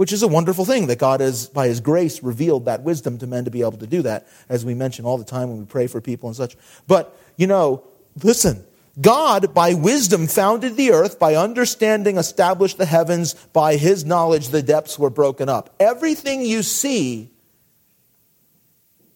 which 0.00 0.14
is 0.14 0.22
a 0.22 0.28
wonderful 0.28 0.64
thing 0.64 0.86
that 0.86 0.98
God 0.98 1.20
has, 1.20 1.46
by 1.48 1.68
His 1.68 1.78
grace, 1.78 2.22
revealed 2.22 2.64
that 2.64 2.82
wisdom 2.82 3.18
to 3.18 3.26
men 3.26 3.44
to 3.44 3.50
be 3.50 3.60
able 3.60 3.72
to 3.72 3.86
do 3.86 4.00
that, 4.00 4.26
as 4.48 4.64
we 4.64 4.72
mention 4.72 5.04
all 5.04 5.18
the 5.18 5.26
time 5.26 5.50
when 5.50 5.58
we 5.58 5.66
pray 5.66 5.86
for 5.86 6.00
people 6.00 6.26
and 6.26 6.34
such. 6.34 6.56
But, 6.86 7.14
you 7.36 7.46
know, 7.46 7.84
listen, 8.22 8.64
God, 8.98 9.52
by 9.52 9.74
wisdom, 9.74 10.26
founded 10.26 10.78
the 10.78 10.92
earth, 10.92 11.18
by 11.18 11.34
understanding, 11.34 12.16
established 12.16 12.78
the 12.78 12.86
heavens, 12.86 13.34
by 13.52 13.76
His 13.76 14.06
knowledge, 14.06 14.48
the 14.48 14.62
depths 14.62 14.98
were 14.98 15.10
broken 15.10 15.50
up. 15.50 15.74
Everything 15.78 16.46
you 16.46 16.62
see, 16.62 17.28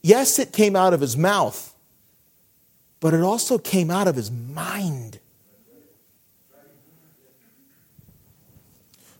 yes, 0.02 0.38
it 0.38 0.52
came 0.52 0.76
out 0.76 0.92
of 0.92 1.00
His 1.00 1.16
mouth, 1.16 1.74
but 3.00 3.14
it 3.14 3.22
also 3.22 3.56
came 3.56 3.90
out 3.90 4.06
of 4.06 4.16
His 4.16 4.30
mind. 4.30 5.18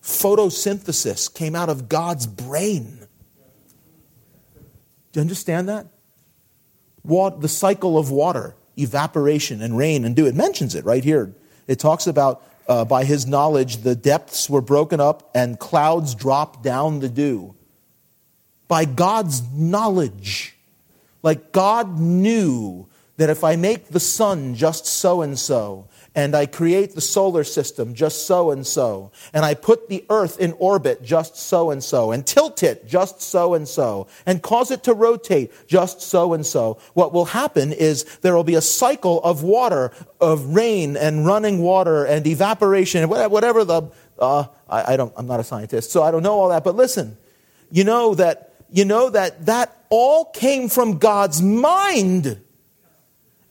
Photosynthesis 0.05 1.33
came 1.33 1.57
out 1.57 1.71
of 1.71 1.89
God's 1.89 2.27
brain. 2.27 2.99
Do 5.13 5.21
you 5.21 5.23
understand 5.23 5.69
that? 5.69 5.87
The 7.05 7.49
cycle 7.49 7.99
of 7.99 8.11
water, 8.11 8.55
evaporation 8.79 9.63
and 9.63 9.77
rain 9.79 10.05
and 10.05 10.15
dew. 10.15 10.27
It 10.27 10.35
mentions 10.35 10.75
it 10.75 10.85
right 10.85 11.03
here. 11.03 11.35
It 11.67 11.79
talks 11.79 12.07
about 12.07 12.43
uh, 12.69 12.85
by 12.85 13.05
his 13.05 13.27
knowledge 13.27 13.79
the 13.79 13.95
depths 13.95 14.49
were 14.51 14.61
broken 14.61 15.01
up 15.01 15.31
and 15.35 15.59
clouds 15.59 16.15
dropped 16.15 16.63
down 16.63 17.01
the 17.01 17.09
dew. 17.09 17.55
By 18.69 18.85
God's 18.85 19.43
knowledge. 19.53 20.55
Like 21.23 21.53
God 21.53 21.99
knew 21.99 22.89
that 23.17 23.31
if 23.31 23.45
I 23.45 23.57
make 23.57 23.89
the 23.89 24.01
sun 24.01 24.55
just 24.55 24.87
so 24.87 25.23
and 25.23 25.39
so, 25.39 25.89
and 26.15 26.37
I 26.37 26.47
create 26.47 26.95
the 26.95 27.01
solar 27.01 27.43
system 27.43 27.95
just 27.95 28.27
so 28.27 28.51
and 28.51 28.67
so, 28.67 29.11
and 29.33 29.45
I 29.45 29.55
put 29.55 29.89
the 29.89 30.05
earth 30.11 30.39
in 30.39 30.53
orbit 30.59 31.03
just 31.03 31.37
so 31.37 31.71
and 31.71 31.83
so, 31.83 32.13
and 32.13 32.25
tilt 32.25 32.63
it 32.63 32.87
just 32.87 33.21
so 33.21 33.55
and 33.55 33.67
so, 33.67 34.07
and 34.25 34.41
cause 34.41 34.71
it 34.71 34.85
to 34.85 34.95
rotate 34.95 35.53
just 35.67 36.01
so 36.01 36.33
and 36.33 36.47
so, 36.47 36.79
what 36.95 37.13
will 37.13 37.25
happen 37.25 37.73
is 37.73 38.05
there 38.19 38.35
will 38.35 38.45
be 38.45 38.55
a 38.55 38.61
cycle 38.61 39.21
of 39.23 39.43
water, 39.43 39.91
of 40.21 40.55
rain 40.55 40.97
and 40.97 41.27
running 41.27 41.59
water 41.59 42.05
and 42.05 42.27
evaporation, 42.27 43.03
and 43.03 43.11
whatever 43.11 43.65
the, 43.65 43.83
uh, 44.19 44.47
I, 44.69 44.95
I 44.95 44.97
don't, 44.97 45.13
I'm 45.17 45.27
not 45.27 45.41
a 45.41 45.45
scientist, 45.45 45.91
so 45.91 46.03
I 46.03 46.13
don't 46.13 46.23
know 46.23 46.39
all 46.39 46.51
that, 46.51 46.63
but 46.63 46.77
listen, 46.77 47.17
you 47.71 47.83
know 47.83 48.15
that, 48.15 48.55
you 48.71 48.85
know 48.85 49.11
that 49.11 49.47
that 49.47 49.85
all 49.91 50.27
came 50.27 50.69
from 50.69 50.99
God's 50.99 51.43
mind. 51.43 52.41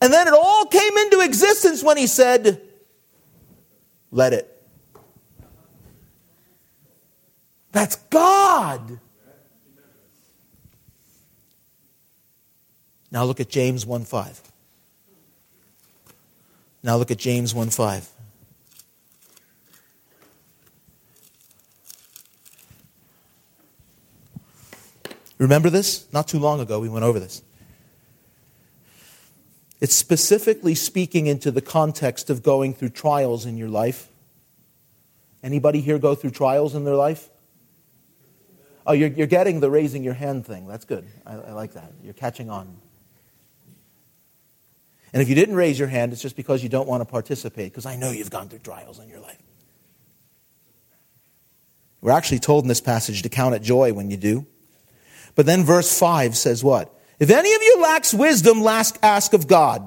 And 0.04 0.12
then 0.12 0.28
it 0.28 0.34
all 0.34 0.66
came 0.66 0.98
into 0.98 1.22
existence 1.22 1.82
when 1.82 1.96
he 1.96 2.08
said, 2.08 2.62
Let 4.12 4.34
it. 4.34 4.50
That's 7.72 7.96
God. 7.96 9.00
Now 13.12 13.24
look 13.24 13.40
at 13.40 13.48
James 13.48 13.86
1 13.86 14.04
5. 14.04 14.42
Now 16.84 16.98
look 16.98 17.10
at 17.10 17.18
James 17.18 17.54
1 17.56 17.70
5. 17.70 18.10
Remember 25.38 25.70
this? 25.70 26.12
Not 26.12 26.28
too 26.28 26.40
long 26.40 26.60
ago, 26.60 26.82
we 26.82 26.90
went 26.90 27.06
over 27.06 27.22
this. 27.22 27.42
It's 29.84 29.94
specifically 29.94 30.76
speaking 30.76 31.28
into 31.28 31.52
the 31.52 31.60
context 31.60 32.30
of 32.30 32.42
going 32.42 32.74
through 32.74 32.92
trials 32.92 33.46
in 33.46 33.58
your 33.58 33.68
life. 33.68 34.08
Anybody 35.44 35.82
here 35.82 36.00
go 36.00 36.16
through 36.16 36.30
trials 36.30 36.74
in 36.74 36.86
their 36.86 36.96
life? 36.96 37.28
Oh, 38.88 38.94
you're, 38.94 39.10
you're 39.10 39.28
getting 39.28 39.60
the 39.60 39.70
raising 39.70 40.02
your 40.02 40.14
hand 40.14 40.46
thing. 40.46 40.70
That's 40.70 40.86
good. 40.86 41.06
I, 41.26 41.34
I 41.34 41.52
like 41.52 41.74
that. 41.74 41.92
You're 42.02 42.14
catching 42.14 42.50
on. 42.50 42.78
And 45.12 45.22
if 45.22 45.28
you 45.28 45.36
didn't 45.36 45.56
raise 45.56 45.78
your 45.78 45.90
hand, 45.90 46.14
it's 46.14 46.22
just 46.22 46.38
because 46.38 46.64
you 46.64 46.70
don't 46.70 46.88
want 46.88 47.02
to 47.02 47.06
participate, 47.06 47.74
because 47.74 47.86
I 47.86 47.98
know 47.98 48.10
you've 48.10 48.32
gone 48.32 48.48
through 48.48 48.60
trials 48.60 49.00
in 49.00 49.10
your 49.10 49.20
life. 49.20 49.44
We're 52.00 52.12
actually 52.12 52.40
told 52.40 52.64
in 52.64 52.70
this 52.70 52.80
passage 52.80 53.22
to 53.24 53.30
count 53.30 53.54
it 53.54 53.62
joy 53.62 53.92
when 53.92 54.10
you 54.10 54.16
do. 54.16 54.46
But 55.36 55.46
then 55.46 55.66
verse 55.66 56.00
5 56.00 56.38
says 56.38 56.64
what? 56.64 56.98
If 57.24 57.30
any 57.30 57.54
of 57.54 57.62
you 57.62 57.80
lacks 57.80 58.14
wisdom, 58.14 58.68
ask 58.68 59.32
of 59.32 59.48
God. 59.48 59.82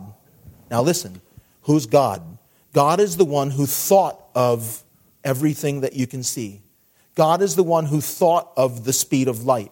Now 0.70 0.80
listen, 0.80 1.20
who's 1.64 1.84
God? 1.84 2.22
God 2.72 2.98
is 2.98 3.18
the 3.18 3.26
one 3.26 3.50
who 3.50 3.66
thought 3.66 4.24
of 4.34 4.82
everything 5.22 5.82
that 5.82 5.92
you 5.92 6.06
can 6.06 6.22
see. 6.22 6.62
God 7.14 7.42
is 7.42 7.54
the 7.54 7.62
one 7.62 7.84
who 7.84 8.00
thought 8.00 8.52
of 8.56 8.84
the 8.84 8.92
speed 8.94 9.28
of 9.28 9.44
light. 9.44 9.70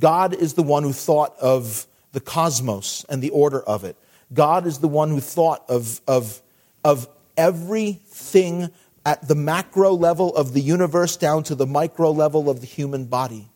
God 0.00 0.32
is 0.32 0.54
the 0.54 0.62
one 0.62 0.84
who 0.84 0.94
thought 0.94 1.36
of 1.38 1.86
the 2.12 2.20
cosmos 2.20 3.04
and 3.10 3.22
the 3.22 3.28
order 3.28 3.60
of 3.60 3.84
it. 3.84 3.98
God 4.32 4.66
is 4.66 4.78
the 4.78 4.88
one 4.88 5.10
who 5.10 5.20
thought 5.20 5.68
of, 5.68 6.00
of, 6.08 6.40
of 6.82 7.06
everything 7.36 8.70
at 9.04 9.28
the 9.28 9.34
macro 9.34 9.92
level 9.92 10.34
of 10.34 10.54
the 10.54 10.62
universe 10.62 11.18
down 11.18 11.42
to 11.42 11.54
the 11.54 11.66
micro 11.66 12.10
level 12.10 12.48
of 12.48 12.62
the 12.62 12.66
human 12.66 13.04
body 13.04 13.51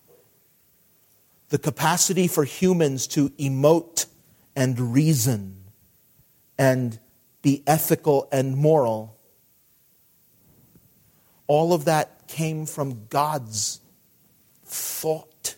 the 1.57 1.63
capacity 1.63 2.29
for 2.29 2.45
humans 2.45 3.07
to 3.07 3.31
emote 3.31 4.05
and 4.55 4.93
reason 4.93 5.57
and 6.59 6.99
be 7.41 7.63
ethical 7.67 8.29
and 8.31 8.55
moral, 8.59 9.19
all 11.47 11.73
of 11.73 11.87
that 11.87 12.29
came 12.29 12.67
from 12.67 13.07
God's 13.07 13.81
thought. 14.67 15.57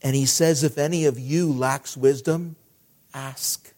And 0.00 0.16
he 0.16 0.24
says, 0.24 0.64
if 0.64 0.78
any 0.78 1.04
of 1.04 1.18
you 1.18 1.52
lacks 1.52 1.94
wisdom, 1.94 2.56
ask. 3.12 3.74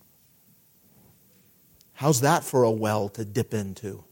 How's 1.95 2.21
that 2.21 2.45
for 2.45 2.62
a 2.62 2.71
well 2.71 3.09
to 3.09 3.25
dip 3.25 3.53
into? 3.53 4.05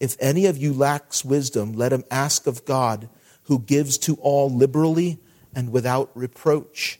If 0.00 0.16
any 0.20 0.46
of 0.46 0.56
you 0.56 0.72
lacks 0.72 1.22
wisdom, 1.22 1.74
let 1.74 1.92
him 1.92 2.04
ask 2.10 2.46
of 2.46 2.64
God 2.64 3.10
who 3.44 3.58
gives 3.58 3.98
to 3.98 4.14
all 4.16 4.50
liberally 4.50 5.18
and 5.54 5.72
without 5.72 6.10
reproach. 6.14 6.98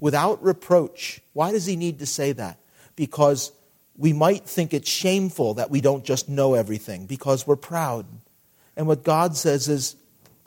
Without 0.00 0.42
reproach. 0.42 1.20
Why 1.32 1.52
does 1.52 1.66
he 1.66 1.76
need 1.76 1.98
to 2.00 2.06
say 2.06 2.32
that? 2.32 2.58
Because 2.96 3.52
we 3.96 4.12
might 4.12 4.44
think 4.44 4.74
it's 4.74 4.90
shameful 4.90 5.54
that 5.54 5.70
we 5.70 5.80
don't 5.80 6.04
just 6.04 6.28
know 6.28 6.54
everything 6.54 7.06
because 7.06 7.46
we're 7.46 7.56
proud. 7.56 8.06
And 8.76 8.86
what 8.86 9.04
God 9.04 9.36
says 9.36 9.68
is, 9.68 9.96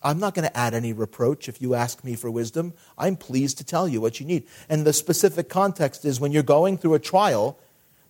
I'm 0.04 0.20
not 0.20 0.36
going 0.36 0.48
to 0.48 0.56
add 0.56 0.74
any 0.74 0.94
reproach 0.94 1.50
if 1.50 1.62
you 1.62 1.74
ask 1.74 2.04
me 2.04 2.16
for 2.16 2.30
wisdom. 2.30 2.74
I'm 2.98 3.16
pleased 3.16 3.58
to 3.58 3.64
tell 3.64 3.88
you 3.88 4.00
what 4.00 4.20
you 4.20 4.26
need. 4.26 4.46
And 4.70 4.86
the 4.86 4.94
specific 4.94 5.50
context 5.50 6.06
is 6.06 6.20
when 6.20 6.32
you're 6.32 6.44
going 6.44 6.78
through 6.78 6.94
a 6.94 7.00
trial, 7.00 7.58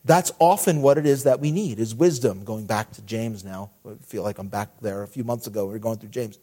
that's 0.04 0.32
often 0.39 0.82
what 0.82 0.97
it 0.97 1.06
is 1.06 1.23
that 1.23 1.39
we 1.39 1.52
need 1.52 1.80
is 1.80 1.95
wisdom. 1.95 2.43
Going 2.43 2.65
back 2.65 2.91
to 2.93 3.02
James 3.04 3.43
now. 3.43 3.71
I 3.86 3.93
feel 4.06 4.23
like 4.23 4.38
I'm 4.38 4.47
back 4.47 4.69
there 4.82 5.04
a 5.04 5.08
few 5.08 5.23
months 5.23 5.47
ago. 5.47 5.65
We 5.65 5.76
are 5.76 5.80
going 5.80 5.97
through 5.97 6.10
James. 6.10 6.39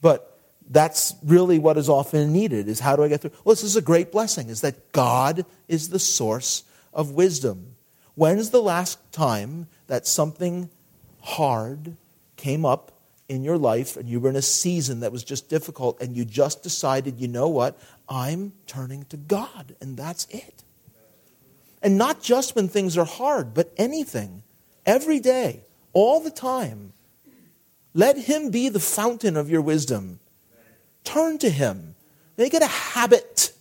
But 0.00 0.33
that's 0.68 1.14
really 1.22 1.58
what 1.58 1.76
is 1.76 1.88
often 1.88 2.32
needed 2.32 2.68
is 2.68 2.80
how 2.80 2.96
do 2.96 3.02
I 3.02 3.08
get 3.08 3.20
through? 3.20 3.32
Well, 3.44 3.54
this 3.54 3.62
is 3.62 3.76
a 3.76 3.82
great 3.82 4.10
blessing, 4.10 4.48
is 4.48 4.62
that 4.62 4.92
God 4.92 5.44
is 5.68 5.90
the 5.90 5.98
source 5.98 6.64
of 6.92 7.12
wisdom. 7.12 7.76
When's 8.14 8.50
the 8.50 8.62
last 8.62 9.12
time 9.12 9.66
that 9.88 10.06
something 10.06 10.70
hard 11.20 11.96
came 12.36 12.64
up 12.64 12.92
in 13.28 13.42
your 13.42 13.58
life 13.58 13.96
and 13.96 14.08
you 14.08 14.20
were 14.20 14.30
in 14.30 14.36
a 14.36 14.42
season 14.42 15.00
that 15.00 15.12
was 15.12 15.24
just 15.24 15.48
difficult 15.48 16.00
and 16.00 16.16
you 16.16 16.24
just 16.24 16.62
decided, 16.62 17.18
you 17.18 17.28
know 17.28 17.48
what? 17.48 17.78
I'm 18.08 18.52
turning 18.66 19.04
to 19.06 19.16
God 19.16 19.74
and 19.80 19.96
that's 19.96 20.26
it. 20.26 20.62
And 21.82 21.98
not 21.98 22.22
just 22.22 22.56
when 22.56 22.68
things 22.68 22.96
are 22.96 23.04
hard, 23.04 23.52
but 23.52 23.72
anything, 23.76 24.42
every 24.86 25.20
day, 25.20 25.64
all 25.92 26.20
the 26.20 26.30
time. 26.30 26.92
Let 27.92 28.16
Him 28.16 28.50
be 28.50 28.68
the 28.68 28.80
fountain 28.80 29.36
of 29.36 29.50
your 29.50 29.60
wisdom 29.60 30.18
Turn 31.04 31.38
to 31.38 31.50
Him. 31.50 31.94
Make 32.36 32.54
it 32.54 32.62
a 32.62 32.66
habit. 32.66 33.52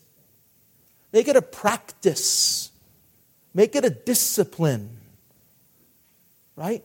Make 1.11 1.27
it 1.27 1.35
a 1.35 1.41
practice. 1.41 2.71
Make 3.53 3.75
it 3.75 3.85
a 3.85 3.89
discipline. 3.89 4.89
Right? 6.55 6.83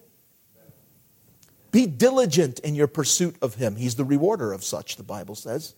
Be 1.71 1.87
diligent 1.87 2.59
in 2.61 2.75
your 2.75 2.87
pursuit 2.87 3.37
of 3.41 3.55
Him. 3.55 3.77
He's 3.77 3.95
the 3.95 4.05
rewarder 4.05 4.53
of 4.53 4.65
such, 4.65 4.97
the 4.97 5.03
Bible 5.03 5.35
says. 5.35 5.75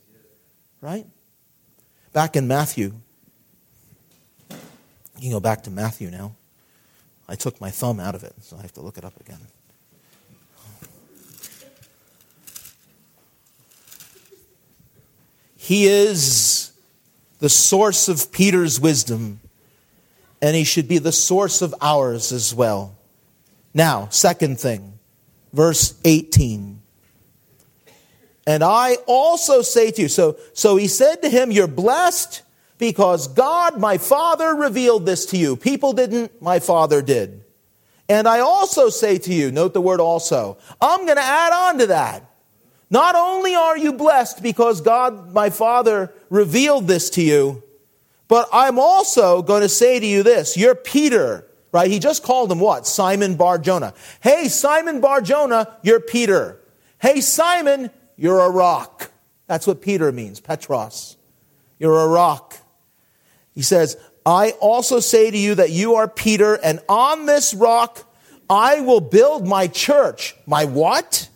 Right? 0.81 1.07
Back 2.13 2.37
in 2.37 2.49
Matthew, 2.49 2.93
you 4.51 4.57
can 5.21 5.31
go 5.31 5.41
back 5.41 5.65
to 5.65 5.71
Matthew 5.71 6.11
now. 6.11 6.35
I 7.29 7.37
took 7.37 7.61
my 7.61 7.71
thumb 7.71 8.01
out 8.01 8.15
of 8.15 8.25
it, 8.25 8.35
so 8.41 8.57
I 8.57 8.63
have 8.63 8.73
to 8.75 8.81
look 8.81 8.99
it 8.99 9.05
up 9.05 9.21
again. 9.21 9.39
He 15.71 15.87
is 15.87 16.73
the 17.39 17.49
source 17.49 18.09
of 18.09 18.33
Peter's 18.33 18.81
wisdom, 18.81 19.39
and 20.43 20.57
he 20.57 20.65
should 20.65 20.89
be 20.89 20.99
the 20.99 21.13
source 21.13 21.63
of 21.63 21.73
ours 21.81 22.33
as 22.33 22.53
well. 22.53 22.97
Now, 23.73 24.09
second 24.09 24.59
thing, 24.59 24.99
verse 25.53 25.95
18. 26.05 26.83
And 28.49 28.65
I 28.65 28.97
also 29.07 29.63
say 29.63 29.93
to 29.93 30.03
you, 30.03 30.09
so, 30.09 30.39
so 30.55 30.75
he 30.75 30.89
said 30.89 31.23
to 31.23 31.29
him, 31.29 31.53
You're 31.53 31.69
blessed 31.69 32.43
because 32.79 33.29
God, 33.29 33.79
my 33.79 33.97
Father, 33.97 34.53
revealed 34.53 35.07
this 35.07 35.27
to 35.27 35.37
you. 35.37 35.55
People 35.55 35.93
didn't, 35.93 36.43
my 36.43 36.59
Father 36.59 37.01
did. 37.01 37.45
And 38.09 38.27
I 38.27 38.41
also 38.41 38.89
say 38.89 39.19
to 39.19 39.33
you, 39.33 39.53
note 39.53 39.73
the 39.73 39.81
word 39.81 40.01
also, 40.01 40.59
I'm 40.81 41.05
going 41.05 41.17
to 41.17 41.23
add 41.23 41.53
on 41.53 41.79
to 41.79 41.87
that. 41.87 42.30
Not 42.91 43.15
only 43.15 43.55
are 43.55 43.79
you 43.79 43.93
blessed 43.93 44.43
because 44.43 44.81
God, 44.81 45.33
my 45.33 45.51
Father, 45.51 46.13
revealed 46.29 46.89
this 46.89 47.09
to 47.11 47.23
you, 47.23 47.63
but 48.27 48.49
I'm 48.53 48.79
also 48.79 49.43
going 49.43 49.63
to 49.63 49.69
say 49.69 50.01
to 50.01 50.07
you 50.07 50.23
this. 50.23 50.57
You're 50.57 50.75
Peter, 50.75 51.47
right? 51.73 51.91
He 51.91 52.01
just 52.01 52.23
called 52.25 52.51
him 52.51 52.59
what? 52.59 52.87
Simon 52.87 53.37
Bar 53.37 53.59
Jonah. 53.59 53.95
Hey, 54.21 54.49
Simon 54.49 55.01
Bar 55.01 55.21
Jonah, 55.21 55.77
you're 55.83 56.01
Peter. 56.01 56.61
Hey, 56.99 57.21
Simon, 57.21 57.91
you're 58.17 58.41
a 58.41 58.51
rock. 58.51 59.11
That's 59.47 59.67
what 59.67 59.81
Peter 59.81 60.11
means, 60.13 60.41
Petros. 60.41 61.17
You're 61.79 61.99
a 61.99 62.09
rock. 62.09 62.57
He 63.55 63.63
says, 63.63 63.97
I 64.27 64.51
also 64.61 65.01
say 65.01 65.31
to 65.31 65.39
you 65.39 65.55
that 65.57 65.71
you 65.71 65.95
are 65.95 66.07
Peter, 66.07 66.55
and 66.55 66.81
on 66.89 67.27
this 67.27 67.55
rock 67.55 68.07
I 68.49 68.81
will 68.81 69.01
build 69.01 69.47
my 69.47 69.69
church. 69.69 70.37
My 70.45 70.65
what? 70.65 71.29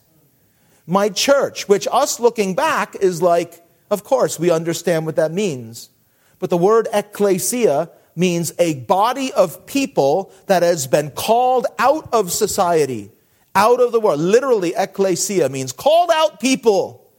My 0.86 1.08
church, 1.08 1.68
which 1.68 1.88
us 1.90 2.20
looking 2.20 2.54
back 2.54 2.96
is 2.96 3.22
like, 3.22 3.64
of 3.90 4.04
course, 4.04 4.38
we 4.38 4.50
understand 4.50 5.06
what 5.06 5.16
that 5.16 5.32
means. 5.32 5.90
But 6.38 6.50
the 6.50 6.58
word 6.58 6.88
ecclesia 6.92 7.90
means 8.16 8.52
a 8.58 8.74
body 8.80 9.32
of 9.32 9.66
people 9.66 10.32
that 10.46 10.62
has 10.62 10.86
been 10.86 11.10
called 11.10 11.66
out 11.78 12.08
of 12.12 12.32
society, 12.32 13.10
out 13.54 13.80
of 13.80 13.92
the 13.92 14.00
world. 14.00 14.20
Literally, 14.20 14.74
ecclesia 14.76 15.48
means 15.48 15.72
called 15.72 16.10
out 16.12 16.40
people. 16.40 17.10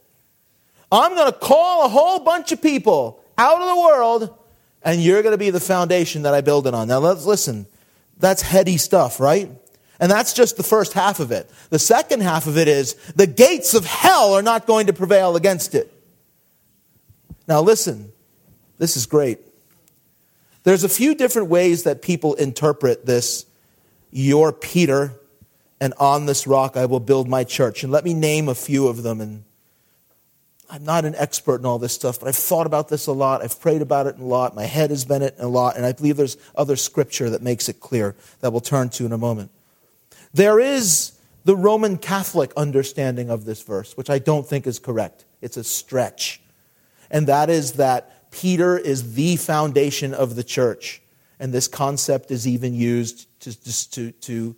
I'm 0.92 1.16
going 1.16 1.32
to 1.32 1.38
call 1.38 1.86
a 1.86 1.90
whole 1.90 2.20
bunch 2.20 2.52
of 2.52 2.62
people 2.62 3.24
out 3.38 3.62
of 3.62 3.68
the 3.68 3.82
world, 3.82 4.38
and 4.84 5.02
you're 5.02 5.24
going 5.24 5.34
to 5.34 5.38
be 5.38 5.50
the 5.50 5.60
foundation 5.60 6.22
that 6.22 6.34
I 6.34 6.42
build 6.42 6.68
it 6.68 6.74
on. 6.74 6.88
Now, 6.88 7.00
let's 7.00 7.26
listen. 7.26 7.66
That's 8.18 8.42
heady 8.42 8.78
stuff, 8.78 9.20
right? 9.20 9.52
And 10.00 10.12
that's 10.12 10.34
just 10.34 10.58
the 10.58 10.64
first 10.64 10.94
half 10.94 11.20
of 11.20 11.32
it. 11.32 11.50
The 11.70 11.80
second 11.80 12.22
half 12.22 12.48
of 12.48 12.58
it 12.58 12.68
is 12.68 12.94
the 13.16 13.28
gates 13.28 13.74
of 13.74 13.86
hell 13.86 14.34
are 14.34 14.42
not 14.42 14.66
going 14.66 14.88
to 14.88 14.94
prevail 14.94 15.36
against 15.36 15.76
it. 15.76 15.92
Now, 17.48 17.62
listen, 17.62 18.12
this 18.78 18.98
is 18.98 19.06
great. 19.06 19.40
There's 20.64 20.84
a 20.84 20.90
few 20.90 21.16
different 21.16 21.50
ways 21.50 21.84
that 21.84 22.02
people 22.02 22.34
interpret 22.34 23.06
this, 23.06 23.46
you're 24.12 24.52
Peter, 24.52 25.14
and 25.80 25.94
on 26.00 26.26
this 26.26 26.48
rock 26.48 26.76
I 26.76 26.86
will 26.86 27.00
build 27.00 27.30
my 27.30 27.44
church. 27.44 27.84
And 27.84 27.92
let 27.92 28.04
me 28.04 28.14
name 28.14 28.50
a 28.50 28.56
few 28.56 28.88
of 28.88 29.04
them. 29.04 29.22
And 29.22 29.44
I'm 30.70 30.84
not 30.84 31.06
an 31.06 31.14
expert 31.16 31.58
in 31.58 31.66
all 31.66 31.78
this 31.78 31.94
stuff, 31.94 32.20
but 32.20 32.28
I've 32.28 32.36
thought 32.36 32.66
about 32.66 32.90
this 32.90 33.06
a 33.06 33.12
lot. 33.12 33.44
I've 33.44 33.62
prayed 33.62 33.84
about 33.84 34.08
it 34.08 34.18
a 34.18 34.24
lot. 34.24 34.56
My 34.56 34.66
head 34.66 34.90
has 34.90 35.06
been 35.06 35.22
it 35.22 35.36
a 35.38 35.48
lot. 35.48 35.78
And 35.78 35.86
I 35.86 35.92
believe 35.92 36.18
there's 36.18 36.38
other 36.56 36.76
scripture 36.76 37.30
that 37.30 37.44
makes 37.44 37.70
it 37.70 37.80
clear 37.80 38.16
that 38.42 38.52
we'll 38.52 38.62
turn 38.62 38.90
to 38.90 39.06
in 39.06 39.12
a 39.12 39.18
moment. 39.18 39.52
There 40.36 40.60
is 40.60 41.14
the 41.46 41.56
Roman 41.56 41.98
Catholic 41.98 42.52
understanding 42.58 43.30
of 43.30 43.46
this 43.46 43.64
verse, 43.64 43.96
which 43.96 44.10
I 44.10 44.20
don't 44.20 44.46
think 44.46 44.68
is 44.68 44.80
correct. 44.80 45.24
It's 45.42 45.56
a 45.56 45.64
stretch. 45.64 46.42
And 47.10 47.28
that 47.28 47.50
is 47.50 47.74
that 47.74 48.30
Peter 48.32 48.78
is 48.78 49.14
the 49.14 49.38
foundation 49.38 50.14
of 50.14 50.36
the 50.36 50.44
church. 50.44 51.02
And 51.40 51.54
this 51.54 51.70
concept 51.70 52.32
is 52.32 52.46
even 52.46 52.74
used 52.74 53.28
to, 53.40 53.90
to, 53.92 54.12
to, 54.12 54.56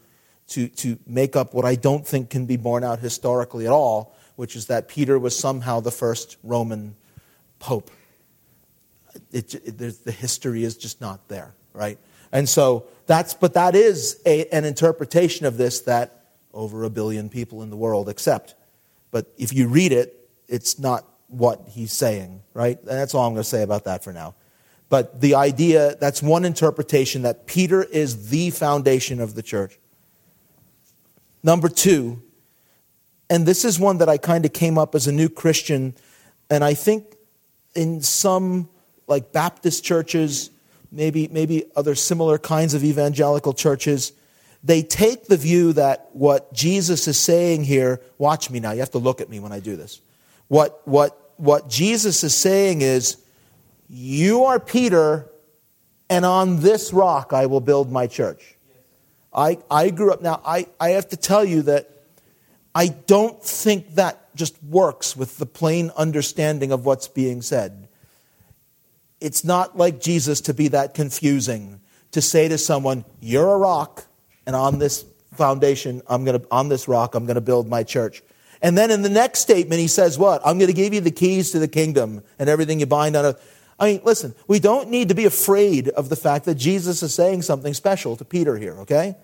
to, 0.48 0.68
to 0.68 0.98
make 1.06 1.36
up 1.36 1.54
what 1.54 1.64
I 1.64 1.76
don't 1.76 2.08
think 2.08 2.32
can 2.32 2.48
be 2.48 2.58
borne 2.58 2.84
out 2.84 2.98
historically 2.98 3.68
at 3.68 3.72
all, 3.72 4.16
which 4.36 4.56
is 4.56 4.66
that 4.68 4.88
Peter 4.88 5.20
was 5.20 5.38
somehow 5.38 5.80
the 5.80 5.92
first 5.92 6.38
Roman 6.44 6.96
pope. 7.60 7.92
It, 9.32 9.54
it, 9.54 9.78
the 9.78 10.12
history 10.12 10.64
is 10.64 10.76
just 10.76 11.02
not 11.02 11.28
there, 11.28 11.54
right? 11.74 12.00
And 12.32 12.48
so 12.48 12.86
that's, 13.06 13.34
but 13.34 13.54
that 13.54 13.76
is 13.76 14.22
a, 14.26 14.48
an 14.50 14.66
interpretation 14.66 15.46
of 15.46 15.58
this 15.58 15.82
that 15.82 16.26
over 16.54 16.84
a 16.84 16.90
billion 16.90 17.30
people 17.30 17.64
in 17.64 17.70
the 17.70 17.78
world 17.78 18.10
accept. 18.10 18.56
But 19.12 19.28
if 19.38 19.54
you 19.54 19.68
read 19.68 19.92
it, 19.92 20.30
it's 20.48 20.80
not 20.80 21.06
what 21.28 21.68
he's 21.70 21.94
saying, 21.94 22.42
right? 22.54 22.80
And 22.80 22.90
that's 22.90 23.14
all 23.14 23.26
I'm 23.26 23.34
going 23.34 23.44
to 23.44 23.50
say 23.50 23.64
about 23.64 23.86
that 23.86 24.04
for 24.04 24.14
now. 24.14 24.36
But 24.90 25.20
the 25.20 25.36
idea, 25.36 25.96
that's 26.00 26.22
one 26.24 26.46
interpretation 26.46 27.24
that 27.24 27.46
Peter 27.46 27.84
is 27.84 28.30
the 28.30 28.52
foundation 28.52 29.20
of 29.20 29.36
the 29.36 29.44
church. 29.44 29.78
Number 31.44 31.68
two, 31.70 32.22
and 33.30 33.46
this 33.46 33.66
is 33.66 33.80
one 33.80 33.98
that 33.98 34.08
I 34.10 34.18
kind 34.18 34.46
of 34.46 34.54
came 34.54 34.78
up 34.78 34.96
as 34.96 35.08
a 35.08 35.12
new 35.12 35.28
Christian, 35.28 35.94
and 36.50 36.64
I 36.64 36.74
think 36.74 37.16
in 37.76 38.02
some 38.02 38.70
like 39.08 39.32
Baptist 39.32 39.84
churches, 39.84 40.50
maybe, 40.92 41.28
maybe 41.28 41.66
other 41.76 41.96
similar 41.96 42.38
kinds 42.38 42.74
of 42.74 42.84
evangelical 42.84 43.54
churches, 43.54 44.14
they 44.64 44.82
take 44.82 45.28
the 45.28 45.38
view 45.38 45.74
that 45.74 46.10
what 46.14 46.54
Jesus 46.54 47.08
is 47.08 47.18
saying 47.18 47.64
here, 47.64 48.02
watch 48.18 48.50
me 48.50 48.60
now, 48.60 48.72
you 48.72 48.80
have 48.80 48.92
to 48.92 48.98
look 48.98 49.22
at 49.22 49.30
me 49.30 49.40
when 49.40 49.52
I 49.52 49.60
do 49.60 49.76
this. 49.76 50.02
What, 50.48 50.82
what, 50.88 51.34
what 51.38 51.70
Jesus 51.70 52.24
is 52.24 52.36
saying 52.36 52.82
is, 52.82 53.18
You 53.90 54.46
are 54.46 54.60
Peter, 54.60 55.30
and 56.10 56.26
on 56.26 56.62
this 56.62 56.92
rock 56.94 57.34
I 57.34 57.46
will 57.46 57.62
build 57.62 57.92
my 57.92 58.08
church. 58.08 58.56
I, 59.34 59.60
I 59.70 59.90
grew 59.92 60.12
up, 60.12 60.22
now 60.22 60.42
I, 60.46 60.68
I 60.80 60.90
have 60.92 61.10
to 61.10 61.18
tell 61.18 61.46
you 61.46 61.62
that 61.64 61.90
I 62.74 62.88
don't 62.88 63.42
think 63.44 63.96
that 63.96 64.36
just 64.36 64.62
works 64.64 65.16
with 65.16 65.38
the 65.38 65.46
plain 65.46 65.92
understanding 65.96 66.72
of 66.72 66.86
what's 66.86 67.08
being 67.08 67.42
said. 67.42 67.87
It's 69.20 69.44
not 69.44 69.78
like 69.78 70.00
Jesus 70.00 70.42
to 70.42 70.54
be 70.54 70.68
that 70.70 70.94
confusing, 70.94 71.80
to 72.12 72.22
say 72.22 72.48
to 72.48 72.58
someone, 72.58 73.06
You're 73.20 73.54
a 73.54 73.58
rock, 73.58 74.06
and 74.46 74.56
on 74.56 74.80
this 74.80 75.06
foundation, 75.34 76.02
I'm 76.08 76.26
gonna, 76.26 76.42
on 76.52 76.70
this 76.70 76.88
rock, 76.88 77.16
I'm 77.16 77.26
going 77.26 77.36
to 77.36 77.42
build 77.42 77.68
my 77.68 77.84
church. 77.84 78.24
And 78.62 78.78
then 78.78 78.90
in 78.92 79.04
the 79.04 79.10
next 79.10 79.40
statement, 79.40 79.80
he 79.80 79.88
says, 79.88 80.18
What? 80.18 80.42
I'm 80.46 80.58
going 80.58 80.68
to 80.68 80.74
give 80.74 80.94
you 80.94 81.02
the 81.02 81.12
keys 81.12 81.52
to 81.52 81.60
the 81.60 81.68
kingdom 81.68 82.24
and 82.40 82.50
everything 82.50 82.80
you 82.80 82.86
bind 82.86 83.16
on 83.16 83.26
earth. 83.26 83.54
I 83.80 83.92
mean, 83.92 84.02
listen, 84.04 84.34
we 84.48 84.60
don't 84.60 84.90
need 84.90 85.10
to 85.10 85.16
be 85.16 85.26
afraid 85.26 85.90
of 85.90 86.10
the 86.10 86.16
fact 86.16 86.46
that 86.46 86.56
Jesus 86.56 87.04
is 87.04 87.14
saying 87.14 87.44
something 87.44 87.74
special 87.74 88.16
to 88.16 88.26
Peter 88.26 88.58
here, 88.58 88.74
okay? 88.80 89.16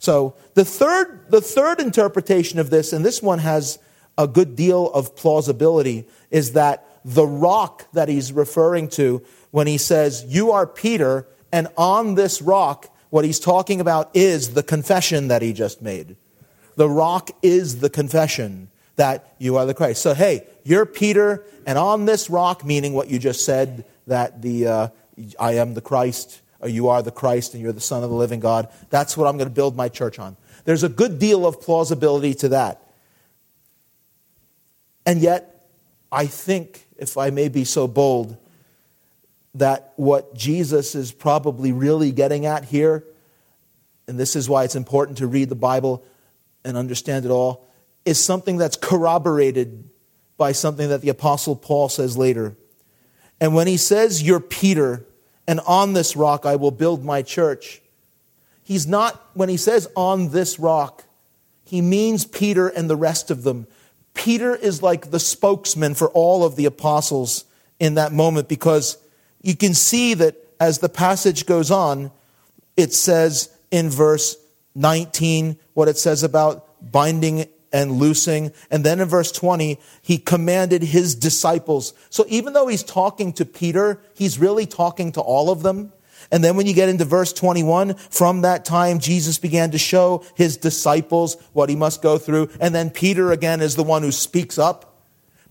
So 0.00 0.34
the 0.54 0.64
third, 0.64 1.30
the 1.30 1.40
third 1.40 1.80
interpretation 1.80 2.58
of 2.58 2.70
this, 2.70 2.92
and 2.92 3.04
this 3.04 3.22
one 3.22 3.38
has 3.38 3.78
a 4.18 4.26
good 4.26 4.56
deal 4.56 4.90
of 4.92 5.14
plausibility, 5.14 6.06
is 6.30 6.52
that 6.52 6.86
the 7.04 7.26
rock 7.26 7.90
that 7.92 8.08
he's 8.08 8.32
referring 8.32 8.88
to 8.88 9.22
when 9.50 9.66
he 9.66 9.78
says, 9.78 10.24
You 10.26 10.52
are 10.52 10.66
Peter, 10.66 11.26
and 11.52 11.68
on 11.76 12.14
this 12.14 12.40
rock, 12.40 12.94
what 13.10 13.24
he's 13.24 13.38
talking 13.38 13.80
about 13.80 14.10
is 14.14 14.54
the 14.54 14.62
confession 14.62 15.28
that 15.28 15.42
he 15.42 15.52
just 15.52 15.82
made. 15.82 16.16
The 16.76 16.88
rock 16.88 17.30
is 17.42 17.80
the 17.80 17.90
confession 17.90 18.68
that 18.96 19.34
you 19.38 19.56
are 19.56 19.66
the 19.66 19.74
Christ. 19.74 20.02
So, 20.02 20.14
hey, 20.14 20.46
you're 20.64 20.86
Peter, 20.86 21.44
and 21.66 21.78
on 21.78 22.06
this 22.06 22.30
rock, 22.30 22.64
meaning 22.64 22.92
what 22.92 23.08
you 23.08 23.18
just 23.18 23.44
said, 23.44 23.84
that 24.06 24.42
the 24.42 24.66
uh, 24.66 24.88
I 25.38 25.52
am 25.54 25.74
the 25.74 25.80
Christ, 25.80 26.40
or 26.60 26.68
you 26.68 26.88
are 26.88 27.02
the 27.02 27.10
Christ, 27.10 27.54
and 27.54 27.62
you're 27.62 27.72
the 27.72 27.80
Son 27.80 28.02
of 28.02 28.10
the 28.10 28.16
living 28.16 28.40
God, 28.40 28.68
that's 28.90 29.16
what 29.16 29.26
I'm 29.26 29.36
going 29.36 29.48
to 29.48 29.54
build 29.54 29.76
my 29.76 29.88
church 29.88 30.18
on. 30.18 30.36
There's 30.64 30.82
a 30.82 30.88
good 30.88 31.18
deal 31.18 31.46
of 31.46 31.60
plausibility 31.60 32.34
to 32.34 32.48
that. 32.50 32.80
And 35.06 35.20
yet, 35.20 35.68
I 36.10 36.26
think, 36.26 36.83
if 36.98 37.16
I 37.16 37.30
may 37.30 37.48
be 37.48 37.64
so 37.64 37.86
bold, 37.86 38.36
that 39.54 39.92
what 39.96 40.34
Jesus 40.34 40.94
is 40.94 41.12
probably 41.12 41.72
really 41.72 42.12
getting 42.12 42.46
at 42.46 42.64
here, 42.64 43.04
and 44.08 44.18
this 44.18 44.36
is 44.36 44.48
why 44.48 44.64
it's 44.64 44.74
important 44.74 45.18
to 45.18 45.26
read 45.26 45.48
the 45.48 45.54
Bible 45.54 46.04
and 46.64 46.76
understand 46.76 47.24
it 47.24 47.30
all, 47.30 47.66
is 48.04 48.22
something 48.22 48.56
that's 48.56 48.76
corroborated 48.76 49.88
by 50.36 50.52
something 50.52 50.88
that 50.88 51.00
the 51.00 51.08
Apostle 51.08 51.56
Paul 51.56 51.88
says 51.88 52.16
later. 52.16 52.56
And 53.40 53.54
when 53.54 53.66
he 53.66 53.76
says, 53.76 54.22
You're 54.22 54.40
Peter, 54.40 55.04
and 55.46 55.60
on 55.60 55.92
this 55.92 56.16
rock 56.16 56.46
I 56.46 56.56
will 56.56 56.70
build 56.70 57.04
my 57.04 57.22
church, 57.22 57.80
he's 58.62 58.86
not, 58.86 59.22
when 59.34 59.48
he 59.48 59.56
says 59.56 59.88
on 59.94 60.30
this 60.30 60.58
rock, 60.58 61.04
he 61.64 61.80
means 61.80 62.24
Peter 62.24 62.68
and 62.68 62.90
the 62.90 62.96
rest 62.96 63.30
of 63.30 63.42
them. 63.42 63.66
Peter 64.14 64.54
is 64.54 64.82
like 64.82 65.10
the 65.10 65.20
spokesman 65.20 65.94
for 65.94 66.08
all 66.10 66.44
of 66.44 66.56
the 66.56 66.64
apostles 66.64 67.44
in 67.78 67.94
that 67.94 68.12
moment 68.12 68.48
because 68.48 68.96
you 69.42 69.56
can 69.56 69.74
see 69.74 70.14
that 70.14 70.36
as 70.60 70.78
the 70.78 70.88
passage 70.88 71.46
goes 71.46 71.70
on, 71.70 72.10
it 72.76 72.92
says 72.92 73.50
in 73.70 73.90
verse 73.90 74.36
19 74.74 75.56
what 75.74 75.88
it 75.88 75.98
says 75.98 76.22
about 76.22 76.66
binding 76.92 77.46
and 77.72 77.92
loosing. 77.92 78.52
And 78.70 78.84
then 78.84 79.00
in 79.00 79.08
verse 79.08 79.32
20, 79.32 79.78
he 80.00 80.18
commanded 80.18 80.82
his 80.82 81.14
disciples. 81.14 81.92
So 82.08 82.24
even 82.28 82.52
though 82.52 82.68
he's 82.68 82.84
talking 82.84 83.32
to 83.34 83.44
Peter, 83.44 84.00
he's 84.14 84.38
really 84.38 84.64
talking 84.64 85.12
to 85.12 85.20
all 85.20 85.50
of 85.50 85.62
them. 85.62 85.92
And 86.30 86.42
then 86.42 86.56
when 86.56 86.66
you 86.66 86.74
get 86.74 86.88
into 86.88 87.04
verse 87.04 87.32
21, 87.32 87.94
from 87.94 88.42
that 88.42 88.64
time, 88.64 88.98
Jesus 88.98 89.38
began 89.38 89.70
to 89.72 89.78
show 89.78 90.24
his 90.34 90.56
disciples 90.56 91.36
what 91.52 91.68
he 91.68 91.76
must 91.76 92.02
go 92.02 92.18
through. 92.18 92.50
And 92.60 92.74
then 92.74 92.90
Peter 92.90 93.32
again 93.32 93.60
is 93.60 93.76
the 93.76 93.82
one 93.82 94.02
who 94.02 94.12
speaks 94.12 94.58
up. 94.58 95.02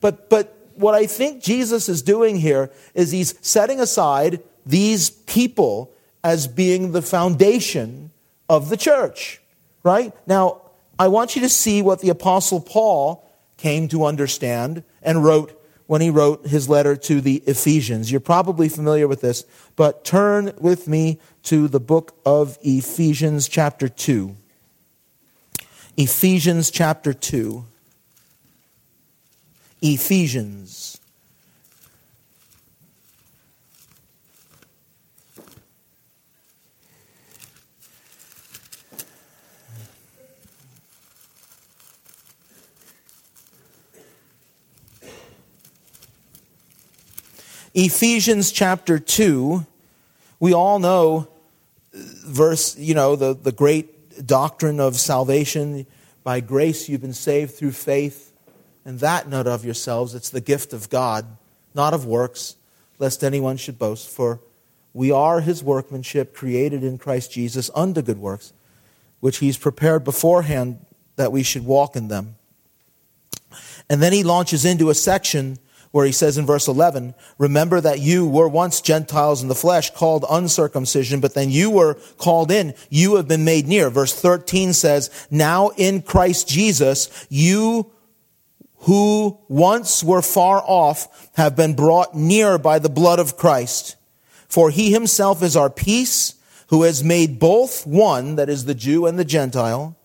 But, 0.02 0.30
but 0.30 0.58
what 0.76 0.96
I 0.96 1.06
think 1.06 1.42
Jesus 1.42 1.88
is 1.90 2.02
doing 2.02 2.38
here 2.38 2.72
is 2.94 3.12
he's 3.12 3.36
setting 3.42 3.80
aside 3.80 4.42
these 4.66 5.10
people 5.10 5.94
as 6.24 6.48
being 6.48 6.92
the 6.92 7.02
foundation 7.02 8.12
of 8.50 8.70
the 8.70 8.78
church, 8.78 9.42
right? 9.84 10.14
Now, 10.26 10.62
I 10.98 11.08
want 11.08 11.36
you 11.36 11.42
to 11.42 11.50
see 11.50 11.82
what 11.82 12.00
the 12.00 12.10
Apostle 12.10 12.62
Paul 12.62 13.30
came 13.58 13.88
to 13.90 14.06
understand 14.06 14.84
and 15.02 15.24
wrote 15.24 15.60
when 15.88 16.02
he 16.02 16.10
wrote 16.10 16.48
his 16.48 16.70
letter 16.70 16.96
to 16.96 17.22
the 17.22 17.44
Ephesians. 17.46 18.12
You're 18.12 18.22
probably 18.22 18.70
familiar 18.70 19.08
with 19.08 19.22
this, 19.22 19.46
but 19.76 20.04
turn 20.04 20.54
with 20.60 20.88
me 20.88 21.20
to 21.44 21.68
the 21.68 21.80
book 21.80 22.16
of 22.26 22.58
Ephesians, 22.62 23.48
chapter 23.48 23.88
2. 23.90 24.36
Ephesians, 25.98 26.72
chapter 26.72 27.14
2. 27.14 27.66
Ephesians. 29.82 31.00
Ephesians 47.76 48.52
chapter 48.52 49.00
2, 49.00 49.66
We 50.40 50.54
all 50.54 50.78
know 50.78 51.28
verse, 51.92 52.78
you 52.78 52.94
know, 52.94 53.16
the, 53.16 53.34
the 53.34 53.52
great 53.52 54.28
doctrine 54.28 54.80
of 54.80 54.96
salvation. 54.96 55.88
By 56.24 56.40
grace 56.40 56.88
you've 56.88 57.02
been 57.02 57.14
saved 57.14 57.56
through 57.56 57.72
faith, 57.72 58.32
and 58.86 59.00
that 59.00 59.28
not 59.28 59.48
of 59.48 59.66
yourselves. 59.66 60.14
It's 60.14 60.30
the 60.30 60.40
gift 60.40 60.72
of 60.72 60.92
God, 60.92 61.26
not 61.74 61.96
of 61.96 62.06
works, 62.06 62.58
lest 63.00 63.24
anyone 63.24 63.58
should 63.58 63.80
boast. 63.80 64.08
For 64.08 64.40
we 64.94 65.12
are 65.12 65.42
his 65.42 65.64
workmanship, 65.64 66.36
created 66.36 66.84
in 66.84 67.00
Christ 67.00 67.32
Jesus 67.32 67.72
unto 67.74 68.04
good 68.04 68.20
works, 68.20 68.54
which 69.20 69.38
he's 69.38 69.58
prepared 69.58 70.04
beforehand 70.04 70.86
that 71.16 71.32
we 71.32 71.42
should 71.42 71.66
walk 71.66 71.96
in 71.96 72.08
them. 72.08 72.36
And 73.90 74.00
then 74.00 74.14
he 74.14 74.24
launches 74.24 74.64
into 74.64 74.92
a 74.92 74.96
section 74.96 75.58
where 75.94 76.08
he 76.08 76.12
says 76.12 76.40
in 76.40 76.46
verse 76.48 76.68
11, 76.68 77.14
remember 77.38 77.80
that 77.80 78.00
you 78.00 78.28
were 78.28 78.48
once 78.48 78.82
Gentiles 78.82 79.44
in 79.44 79.48
the 79.48 79.54
flesh 79.54 79.92
called 79.92 80.26
uncircumcision, 80.28 81.20
but 81.20 81.36
then 81.36 81.52
you 81.52 81.70
were 81.70 81.94
called 82.18 82.50
in. 82.50 82.74
You 82.90 83.18
have 83.18 83.28
been 83.28 83.46
made 83.46 83.68
near. 83.68 83.92
Verse 83.92 84.12
13 84.20 84.74
says, 84.74 85.28
now 85.30 85.70
in 85.78 86.02
Christ 86.02 86.48
Jesus, 86.48 87.28
you 87.30 87.92
who 88.78 89.38
once 89.48 90.04
were 90.04 90.24
far 90.24 90.64
off 90.66 91.30
have 91.36 91.56
been 91.56 91.76
brought 91.76 92.16
near 92.16 92.58
by 92.58 92.80
the 92.80 92.90
blood 92.90 93.20
of 93.20 93.38
Christ. 93.38 93.96
For 94.48 94.72
he 94.72 94.92
himself 94.92 95.44
is 95.44 95.56
our 95.56 95.70
peace, 95.70 96.34
who 96.70 96.82
has 96.82 97.04
made 97.04 97.38
both 97.38 97.86
one, 97.86 98.36
that 98.38 98.50
is 98.50 98.66
the 98.66 98.74
Jew 98.74 99.06
and 99.06 99.20
the 99.20 99.26
Gentile, 99.26 99.96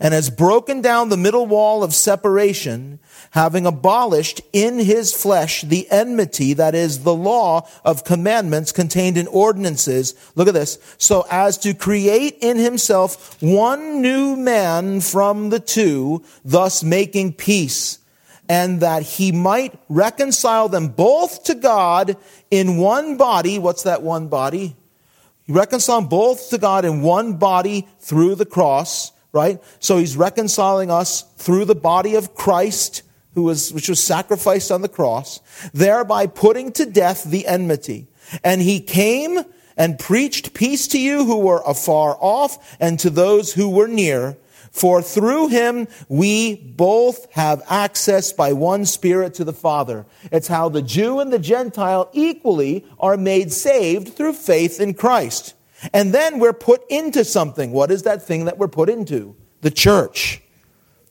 and 0.00 0.14
has 0.14 0.30
broken 0.30 0.80
down 0.80 1.10
the 1.10 1.16
middle 1.16 1.46
wall 1.46 1.84
of 1.84 1.94
separation, 1.94 2.98
having 3.32 3.66
abolished 3.66 4.40
in 4.50 4.78
his 4.78 5.12
flesh 5.12 5.60
the 5.60 5.86
enmity, 5.90 6.54
that 6.54 6.74
is 6.74 7.04
the 7.04 7.14
law 7.14 7.68
of 7.84 8.02
commandments 8.04 8.72
contained 8.72 9.18
in 9.18 9.26
ordinances. 9.26 10.14
Look 10.34 10.48
at 10.48 10.54
this. 10.54 10.78
So 10.96 11.26
as 11.30 11.58
to 11.58 11.74
create 11.74 12.38
in 12.40 12.56
himself 12.56 13.40
one 13.42 14.00
new 14.00 14.36
man 14.36 15.02
from 15.02 15.50
the 15.50 15.60
two, 15.60 16.24
thus 16.46 16.82
making 16.82 17.34
peace, 17.34 17.98
and 18.48 18.80
that 18.80 19.02
he 19.02 19.30
might 19.30 19.78
reconcile 19.90 20.70
them 20.70 20.88
both 20.88 21.44
to 21.44 21.54
God 21.54 22.16
in 22.50 22.78
one 22.78 23.18
body. 23.18 23.58
What's 23.58 23.82
that 23.82 24.02
one 24.02 24.28
body? 24.28 24.76
Reconcile 25.46 26.00
them 26.00 26.08
both 26.08 26.50
to 26.50 26.58
God 26.58 26.84
in 26.84 27.02
one 27.02 27.34
body 27.34 27.86
through 28.00 28.36
the 28.36 28.46
cross 28.46 29.12
right? 29.32 29.62
So 29.78 29.98
he's 29.98 30.16
reconciling 30.16 30.90
us 30.90 31.22
through 31.36 31.66
the 31.66 31.74
body 31.74 32.14
of 32.14 32.34
Christ, 32.34 33.02
who 33.34 33.44
was, 33.44 33.72
which 33.72 33.88
was 33.88 34.02
sacrificed 34.02 34.70
on 34.70 34.82
the 34.82 34.88
cross, 34.88 35.40
thereby 35.72 36.26
putting 36.26 36.72
to 36.72 36.86
death 36.86 37.24
the 37.24 37.46
enmity. 37.46 38.08
And 38.44 38.60
he 38.60 38.80
came 38.80 39.40
and 39.76 39.98
preached 39.98 40.52
peace 40.52 40.88
to 40.88 41.00
you 41.00 41.24
who 41.24 41.38
were 41.38 41.62
afar 41.66 42.16
off 42.20 42.76
and 42.80 42.98
to 43.00 43.10
those 43.10 43.54
who 43.54 43.70
were 43.70 43.88
near. 43.88 44.36
For 44.72 45.02
through 45.02 45.48
him 45.48 45.88
we 46.08 46.54
both 46.54 47.32
have 47.32 47.62
access 47.68 48.32
by 48.32 48.52
one 48.52 48.84
Spirit 48.86 49.34
to 49.34 49.44
the 49.44 49.52
Father. 49.52 50.06
It's 50.30 50.48
how 50.48 50.68
the 50.68 50.82
Jew 50.82 51.18
and 51.18 51.32
the 51.32 51.38
Gentile 51.38 52.08
equally 52.12 52.84
are 52.98 53.16
made 53.16 53.52
saved 53.52 54.14
through 54.14 54.34
faith 54.34 54.80
in 54.80 54.94
Christ. 54.94 55.54
And 55.92 56.12
then 56.12 56.38
we're 56.38 56.52
put 56.52 56.82
into 56.90 57.24
something. 57.24 57.72
What 57.72 57.90
is 57.90 58.02
that 58.02 58.22
thing 58.22 58.44
that 58.44 58.58
we're 58.58 58.68
put 58.68 58.88
into? 58.88 59.36
The 59.62 59.70
church. 59.70 60.42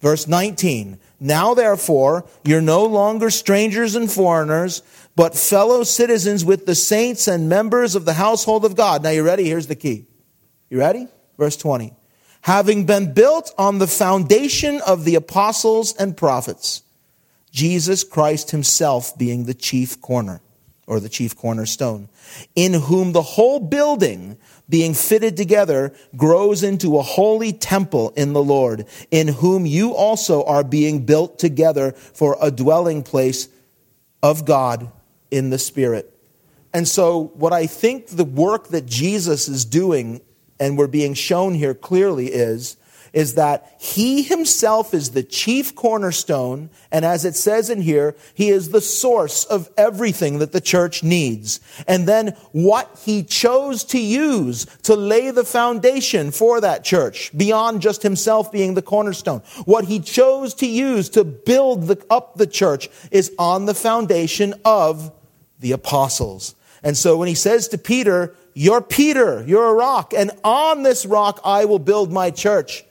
Verse 0.01 0.28
19. 0.28 0.99
Now 1.20 1.53
therefore, 1.53 2.26
you're 2.45 2.61
no 2.61 2.86
longer 2.86 3.30
strangers 3.30 3.95
and 3.95 4.09
foreigners, 4.09 4.82
but 5.15 5.36
fellow 5.36 5.84
citizens 5.84 6.45
with 6.45 6.65
the 6.65 6.76
saints 6.76 7.28
and 7.28 7.49
members 7.49 7.95
of 7.95 8.05
the 8.05 8.13
household 8.13 8.63
of 8.63 8.76
God. 8.76 9.03
Now 9.03 9.09
you 9.09 9.24
ready? 9.24 9.45
Here's 9.45 9.67
the 9.67 9.76
key. 9.76 10.05
You 10.70 10.80
ready? 10.80 11.07
Verse 11.38 11.57
20. 11.57 11.93
Having 12.41 12.86
been 12.86 13.13
built 13.13 13.53
on 13.57 13.80
the 13.80 13.88
foundation 13.88 14.80
of 14.88 15.03
the 15.03 15.15
apostles 15.15 15.93
and 15.95 16.15
prophets, 16.15 16.84
Jesus 17.51 18.03
Christ 18.03 18.51
himself 18.51 19.17
being 19.17 19.43
the 19.43 19.53
chief 19.53 19.99
corner 19.99 20.41
or 20.88 20.99
the 20.99 21.09
chief 21.09 21.36
cornerstone, 21.36 22.09
in 22.55 22.74
whom 22.74 23.11
the 23.11 23.22
whole 23.22 23.59
building 23.59 24.38
being 24.70 24.93
fitted 24.93 25.36
together, 25.36 25.93
grows 26.15 26.63
into 26.63 26.97
a 26.97 27.01
holy 27.01 27.51
temple 27.51 28.13
in 28.15 28.34
the 28.34 28.43
Lord, 28.43 28.86
in 29.09 29.28
whom 29.28 29.65
you 29.65 29.95
also 29.95 30.43
are 30.43 30.63
being 30.63 31.05
built 31.05 31.39
together 31.39 31.91
for 31.91 32.38
a 32.39 32.51
dwelling 32.51 33.01
place 33.01 33.49
of 34.22 34.45
God 34.45 34.91
in 35.32 35.49
the 35.49 35.57
Spirit. 35.57 36.15
And 36.72 36.88
so, 36.88 37.32
what 37.34 37.51
I 37.51 37.65
think 37.65 38.07
the 38.07 38.24
work 38.24 38.67
that 38.67 38.86
Jesus 38.86 39.47
is 39.47 39.65
doing, 39.65 40.22
and 40.59 40.78
we're 40.78 40.88
being 40.88 41.15
shown 41.15 41.55
here 41.55 41.74
clearly, 41.74 42.28
is 42.28 42.78
is 43.14 43.36
that 43.36 43.76
he 43.80 44.22
himself 44.24 44.93
is 44.93 45.12
the 45.12 45.24
chief 45.24 45.76
cornerstone, 45.76 46.70
and 46.91 47.05
as 47.05 47.26
it 47.26 47.36
says 47.36 47.70
in 47.70 47.82
here, 47.82 48.16
he 48.34 48.49
is 48.49 48.70
the 48.70 48.82
source 48.82 49.45
of 49.45 49.70
everything 49.78 50.39
that 50.39 50.51
the 50.51 50.62
church 50.62 51.03
needs. 51.03 51.60
And 51.88 52.07
then 52.07 52.36
what 52.51 52.99
he 53.03 53.24
chose 53.24 53.84
to 53.86 53.99
use 53.99 54.66
to 54.84 54.95
lay 54.95 55.32
the 55.32 55.43
foundation 55.43 56.32
for 56.32 56.62
that 56.62 56.84
church, 56.84 57.32
beyond 57.36 57.82
just 57.82 58.03
himself 58.03 58.51
being 58.51 58.74
the 58.74 58.82
cornerstone, 58.82 59.41
what 59.66 59.86
he 59.86 59.99
chose 59.99 60.53
to 60.55 60.68
use 60.68 61.10
to 61.10 61.24
build 61.24 61.88
the, 61.88 62.05
up 62.10 62.36
the 62.36 62.47
church 62.47 62.89
is 63.12 63.32
on 63.38 63.66
the 63.66 63.74
foundation 63.74 64.53
of 64.66 65.12
the 65.60 65.72
apostles. 65.72 66.55
And 66.84 66.97
so 66.97 67.18
when 67.18 67.28
he 67.28 67.36
says 67.36 67.68
to 67.70 67.78
Peter, 67.78 68.36
you're 68.53 68.82
Peter, 68.82 69.43
you're 69.45 69.68
a 69.68 69.74
rock, 69.74 70.14
and 70.16 70.32
on 70.43 70.84
this 70.84 71.05
rock 71.05 71.39
I 71.43 71.66
will 71.66 71.80
build 71.80 72.12
my 72.12 72.32
church. 72.32 72.84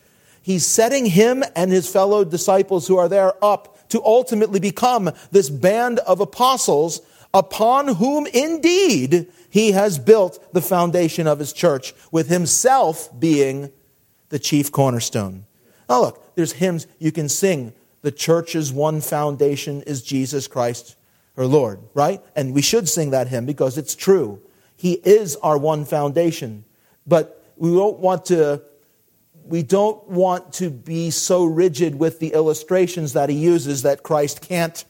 He's 0.48 0.66
setting 0.66 1.04
him 1.04 1.44
and 1.54 1.70
his 1.70 1.92
fellow 1.92 2.24
disciples 2.24 2.88
who 2.88 2.96
are 2.96 3.06
there 3.06 3.34
up 3.44 3.86
to 3.90 4.02
ultimately 4.02 4.58
become 4.58 5.10
this 5.30 5.50
band 5.50 5.98
of 5.98 6.20
apostles 6.20 7.02
upon 7.34 7.96
whom 7.96 8.26
indeed 8.28 9.30
he 9.50 9.72
has 9.72 9.98
built 9.98 10.42
the 10.54 10.62
foundation 10.62 11.26
of 11.26 11.38
his 11.38 11.52
church, 11.52 11.92
with 12.10 12.30
himself 12.30 13.10
being 13.20 13.70
the 14.30 14.38
chief 14.38 14.72
cornerstone. 14.72 15.44
Now, 15.86 16.00
look, 16.00 16.34
there's 16.34 16.52
hymns 16.52 16.86
you 16.98 17.12
can 17.12 17.28
sing. 17.28 17.74
The 18.00 18.10
church's 18.10 18.72
one 18.72 19.02
foundation 19.02 19.82
is 19.82 20.00
Jesus 20.00 20.48
Christ, 20.48 20.96
her 21.36 21.44
Lord, 21.44 21.78
right? 21.92 22.22
And 22.34 22.54
we 22.54 22.62
should 22.62 22.88
sing 22.88 23.10
that 23.10 23.28
hymn 23.28 23.44
because 23.44 23.76
it's 23.76 23.94
true. 23.94 24.40
He 24.78 24.94
is 24.94 25.36
our 25.42 25.58
one 25.58 25.84
foundation. 25.84 26.64
But 27.06 27.44
we 27.58 27.68
don't 27.74 27.98
want 27.98 28.24
to 28.26 28.62
we 29.48 29.62
don't 29.62 30.06
want 30.08 30.52
to 30.54 30.70
be 30.70 31.10
so 31.10 31.44
rigid 31.44 31.98
with 31.98 32.20
the 32.20 32.32
illustrations 32.34 33.14
that 33.14 33.28
he 33.28 33.36
uses 33.36 33.82
that 33.82 34.02
Christ 34.02 34.40
can't, 34.40 34.84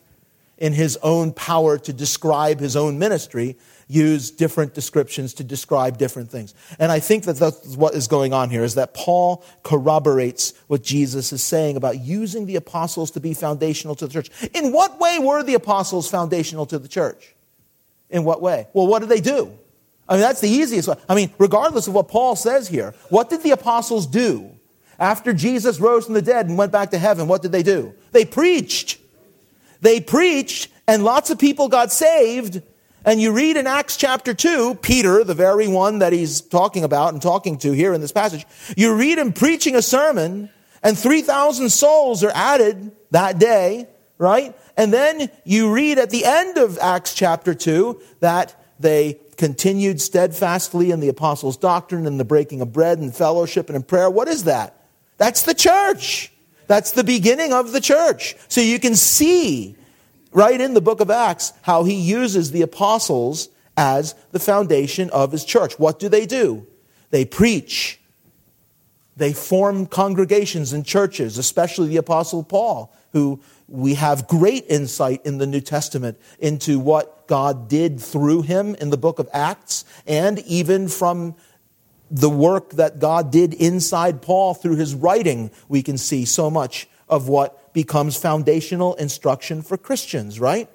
in 0.58 0.72
his 0.72 0.98
own 1.02 1.32
power 1.32 1.78
to 1.78 1.92
describe 1.92 2.58
his 2.58 2.74
own 2.74 2.98
ministry, 2.98 3.56
use 3.86 4.30
different 4.30 4.74
descriptions 4.74 5.32
to 5.34 5.44
describe 5.44 5.96
different 5.96 6.30
things. 6.30 6.54
And 6.78 6.90
I 6.90 6.98
think 6.98 7.24
that 7.24 7.36
that's 7.36 7.76
what 7.76 7.94
is 7.94 8.08
going 8.08 8.32
on 8.32 8.50
here 8.50 8.64
is 8.64 8.74
that 8.74 8.92
Paul 8.92 9.44
corroborates 9.62 10.52
what 10.66 10.82
Jesus 10.82 11.32
is 11.32 11.42
saying 11.42 11.76
about 11.76 12.00
using 12.00 12.46
the 12.46 12.56
apostles 12.56 13.12
to 13.12 13.20
be 13.20 13.34
foundational 13.34 13.94
to 13.94 14.06
the 14.06 14.12
church. 14.12 14.30
In 14.52 14.72
what 14.72 14.98
way 14.98 15.18
were 15.20 15.42
the 15.42 15.54
apostles 15.54 16.10
foundational 16.10 16.66
to 16.66 16.78
the 16.78 16.88
church? 16.88 17.34
In 18.10 18.24
what 18.24 18.42
way? 18.42 18.66
Well, 18.72 18.86
what 18.86 18.98
did 18.98 19.08
they 19.08 19.20
do? 19.20 19.56
I 20.08 20.14
mean, 20.14 20.22
that's 20.22 20.40
the 20.40 20.48
easiest 20.48 20.88
way. 20.88 20.96
I 21.08 21.14
mean, 21.14 21.32
regardless 21.38 21.86
of 21.86 21.94
what 21.94 22.08
Paul 22.08 22.34
says 22.34 22.68
here, 22.68 22.94
what 23.10 23.28
did 23.28 23.42
the 23.42 23.50
apostles 23.50 24.06
do? 24.06 24.50
After 24.98 25.32
Jesus 25.32 25.78
rose 25.78 26.06
from 26.06 26.14
the 26.14 26.22
dead 26.22 26.46
and 26.46 26.58
went 26.58 26.72
back 26.72 26.90
to 26.90 26.98
heaven, 26.98 27.28
what 27.28 27.42
did 27.42 27.52
they 27.52 27.62
do? 27.62 27.94
They 28.12 28.24
preached. 28.24 28.98
They 29.80 30.00
preached, 30.00 30.70
and 30.88 31.04
lots 31.04 31.30
of 31.30 31.38
people 31.38 31.68
got 31.68 31.92
saved. 31.92 32.62
And 33.04 33.20
you 33.20 33.32
read 33.32 33.56
in 33.56 33.66
Acts 33.66 33.96
chapter 33.96 34.34
2, 34.34 34.76
Peter, 34.82 35.22
the 35.22 35.34
very 35.34 35.68
one 35.68 36.00
that 36.00 36.12
he's 36.12 36.40
talking 36.40 36.82
about 36.82 37.12
and 37.12 37.22
talking 37.22 37.58
to 37.58 37.72
here 37.72 37.92
in 37.94 38.00
this 38.00 38.10
passage, 38.10 38.44
you 38.76 38.94
read 38.94 39.18
him 39.18 39.32
preaching 39.32 39.76
a 39.76 39.82
sermon, 39.82 40.50
and 40.82 40.98
3,000 40.98 41.70
souls 41.70 42.24
are 42.24 42.32
added 42.34 42.90
that 43.12 43.38
day, 43.38 43.86
right? 44.18 44.56
And 44.76 44.92
then 44.92 45.30
you 45.44 45.72
read 45.72 45.98
at 45.98 46.10
the 46.10 46.24
end 46.24 46.58
of 46.58 46.76
Acts 46.78 47.14
chapter 47.14 47.54
2 47.54 48.00
that 48.20 48.54
they 48.78 49.20
continued 49.36 50.00
steadfastly 50.00 50.90
in 50.90 51.00
the 51.00 51.08
apostles' 51.08 51.56
doctrine 51.56 52.06
and 52.06 52.18
the 52.18 52.24
breaking 52.24 52.60
of 52.60 52.72
bread 52.72 52.98
and 52.98 53.14
fellowship 53.14 53.68
and 53.68 53.76
in 53.76 53.82
prayer. 53.82 54.10
What 54.10 54.28
is 54.28 54.44
that? 54.44 54.86
That's 55.16 55.42
the 55.42 55.54
church. 55.54 56.32
That's 56.66 56.92
the 56.92 57.04
beginning 57.04 57.52
of 57.52 57.72
the 57.72 57.80
church. 57.80 58.36
So 58.48 58.60
you 58.60 58.78
can 58.78 58.94
see 58.94 59.76
right 60.32 60.60
in 60.60 60.74
the 60.74 60.80
book 60.80 61.00
of 61.00 61.10
Acts 61.10 61.52
how 61.62 61.84
he 61.84 61.94
uses 61.94 62.50
the 62.50 62.62
apostles 62.62 63.48
as 63.76 64.14
the 64.32 64.40
foundation 64.40 65.08
of 65.10 65.32
his 65.32 65.44
church. 65.44 65.78
What 65.78 65.98
do 65.98 66.08
they 66.08 66.26
do? 66.26 66.66
They 67.10 67.24
preach. 67.24 68.00
They 69.16 69.32
form 69.32 69.86
congregations 69.86 70.72
and 70.72 70.84
churches, 70.84 71.38
especially 71.38 71.88
the 71.88 71.96
Apostle 71.96 72.44
Paul, 72.44 72.94
who 73.12 73.40
we 73.68 73.94
have 73.94 74.26
great 74.26 74.64
insight 74.68 75.24
in 75.24 75.38
the 75.38 75.46
New 75.46 75.60
Testament 75.60 76.18
into 76.38 76.78
what 76.78 77.28
God 77.28 77.68
did 77.68 78.00
through 78.00 78.42
him 78.42 78.74
in 78.76 78.90
the 78.90 78.96
book 78.96 79.18
of 79.18 79.28
Acts, 79.32 79.84
and 80.06 80.38
even 80.40 80.88
from 80.88 81.36
the 82.10 82.30
work 82.30 82.70
that 82.70 82.98
God 82.98 83.30
did 83.30 83.52
inside 83.52 84.22
Paul 84.22 84.54
through 84.54 84.76
his 84.76 84.94
writing, 84.94 85.50
we 85.68 85.82
can 85.82 85.98
see 85.98 86.24
so 86.24 86.50
much 86.50 86.88
of 87.08 87.28
what 87.28 87.74
becomes 87.74 88.16
foundational 88.16 88.94
instruction 88.94 89.60
for 89.60 89.76
Christians, 89.76 90.40
right? 90.40 90.70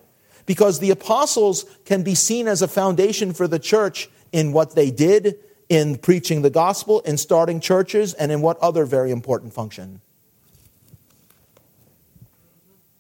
Because 0.46 0.80
the 0.80 0.92
apostles 0.92 1.66
can 1.86 2.04
be 2.04 2.14
seen 2.14 2.48
as 2.48 2.62
a 2.62 2.68
foundation 2.68 3.34
for 3.34 3.48
the 3.48 3.60
church 3.60 4.10
in 4.32 4.52
what 4.52 4.76
they 4.76 4.92
did, 4.92 5.40
in 5.70 5.98
preaching 5.98 6.44
the 6.44 6.50
gospel, 6.52 7.00
in 7.02 7.18
starting 7.18 7.60
churches, 7.60 8.14
and 8.14 8.32
in 8.32 8.42
what 8.42 8.60
other 8.60 8.86
very 8.86 9.10
important 9.10 9.54
function. 9.54 10.02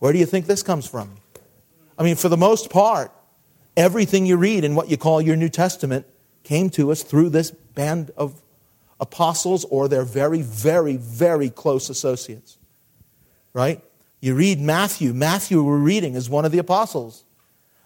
Where 0.04 0.12
do 0.12 0.20
you 0.20 0.26
think 0.26 0.48
this 0.48 0.64
comes 0.64 0.86
from? 0.86 1.16
I 1.98 2.04
mean, 2.04 2.18
for 2.18 2.28
the 2.28 2.36
most 2.36 2.70
part, 2.70 3.14
everything 3.78 4.26
you 4.26 4.36
read 4.36 4.66
in 4.66 4.76
what 4.76 4.90
you 4.90 4.98
call 4.98 5.22
your 5.22 5.38
New 5.38 5.48
Testament 5.48 6.06
came 6.44 6.70
to 6.72 6.92
us 6.92 7.04
through 7.04 7.30
this 7.30 7.52
band 7.52 8.12
of 8.18 8.42
apostles 9.00 9.64
or 9.64 9.88
their 9.88 10.04
very, 10.04 10.42
very, 10.42 10.98
very 10.98 11.50
close 11.50 11.90
associates. 11.90 12.58
Right? 13.54 13.82
You 14.20 14.36
read 14.36 14.60
Matthew. 14.60 15.14
Matthew, 15.14 15.64
we're 15.64 15.78
reading, 15.78 16.16
is 16.16 16.30
one 16.30 16.44
of 16.44 16.52
the 16.52 16.58
apostles. 16.58 17.24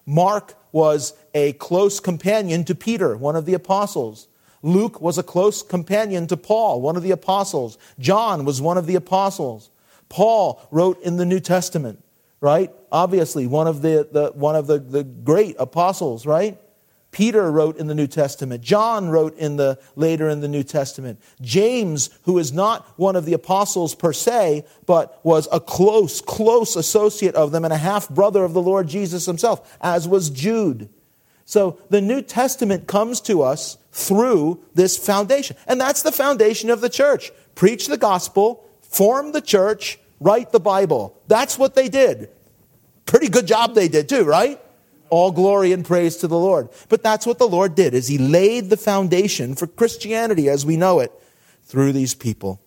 Mark 0.03 0.55
was 0.71 1.13
a 1.35 1.53
close 1.53 1.99
companion 1.99 2.63
to 2.63 2.73
Peter, 2.73 3.15
one 3.15 3.35
of 3.35 3.45
the 3.45 3.53
apostles. 3.53 4.27
Luke 4.63 4.99
was 4.99 5.19
a 5.19 5.23
close 5.23 5.61
companion 5.61 6.25
to 6.25 6.35
Paul, 6.35 6.81
one 6.81 6.97
of 6.97 7.03
the 7.03 7.11
apostles. 7.11 7.77
John 7.99 8.43
was 8.43 8.59
one 8.59 8.79
of 8.79 8.87
the 8.87 8.95
apostles. 8.95 9.69
Paul 10.09 10.67
wrote 10.71 10.99
in 11.03 11.17
the 11.17 11.25
New 11.25 11.39
Testament 11.39 12.01
right? 12.41 12.71
Obviously, 12.91 13.47
one 13.47 13.67
of 13.67 13.81
the, 13.81 14.07
the 14.11 14.31
one 14.33 14.55
of 14.55 14.67
the, 14.67 14.79
the 14.79 15.03
great 15.03 15.55
apostles, 15.59 16.25
right? 16.25 16.59
Peter 17.11 17.49
wrote 17.51 17.77
in 17.77 17.87
the 17.87 17.95
New 17.95 18.05
Testament. 18.05 18.61
John 18.61 19.09
wrote 19.09 19.35
in 19.37 19.55
the 19.55 19.79
later 19.95 20.29
in 20.29 20.41
the 20.41 20.47
New 20.47 20.63
Testament. 20.63 21.19
James, 21.41 22.09
who 22.23 22.37
is 22.37 22.51
not 22.51 22.85
one 22.97 23.15
of 23.15 23.25
the 23.25 23.33
apostles 23.33 23.95
per 23.95 24.13
se, 24.13 24.65
but 24.85 25.19
was 25.23 25.47
a 25.51 25.59
close, 25.59 26.21
close 26.21 26.75
associate 26.75 27.33
of 27.33 27.51
them 27.51 27.63
and 27.63 27.73
a 27.73 27.77
half 27.77 28.09
brother 28.09 28.43
of 28.43 28.53
the 28.53 28.61
Lord 28.61 28.87
Jesus 28.87 29.25
himself, 29.25 29.77
as 29.81 30.07
was 30.07 30.29
Jude. 30.29 30.89
So 31.45 31.79
the 31.89 32.01
New 32.01 32.21
Testament 32.21 32.87
comes 32.87 33.21
to 33.21 33.41
us 33.41 33.77
through 33.91 34.63
this 34.75 34.97
foundation. 34.97 35.55
And 35.65 35.79
that's 35.79 36.03
the 36.03 36.11
foundation 36.11 36.69
of 36.69 36.81
the 36.81 36.89
church. 36.89 37.31
Preach 37.55 37.87
the 37.87 37.97
gospel, 37.97 38.69
form 38.81 39.31
the 39.31 39.41
church, 39.41 39.97
write 40.19 40.51
the 40.51 40.59
Bible. 40.59 41.19
That's 41.27 41.57
what 41.57 41.75
they 41.75 41.89
did. 41.89 42.29
Pretty 43.05 43.29
good 43.29 43.47
job 43.47 43.73
they 43.73 43.87
did 43.87 44.09
too, 44.09 44.23
right? 44.23 44.59
All 45.09 45.31
glory 45.31 45.71
and 45.71 45.85
praise 45.85 46.17
to 46.17 46.27
the 46.27 46.37
Lord. 46.37 46.69
But 46.89 47.03
that's 47.03 47.25
what 47.25 47.39
the 47.39 47.47
Lord 47.47 47.75
did 47.75 47.93
is 47.93 48.07
he 48.07 48.17
laid 48.17 48.69
the 48.69 48.77
foundation 48.77 49.55
for 49.55 49.67
Christianity 49.67 50.49
as 50.49 50.65
we 50.65 50.75
know 50.75 50.99
it 50.99 51.11
through 51.63 51.93
these 51.93 52.13
people. 52.13 52.61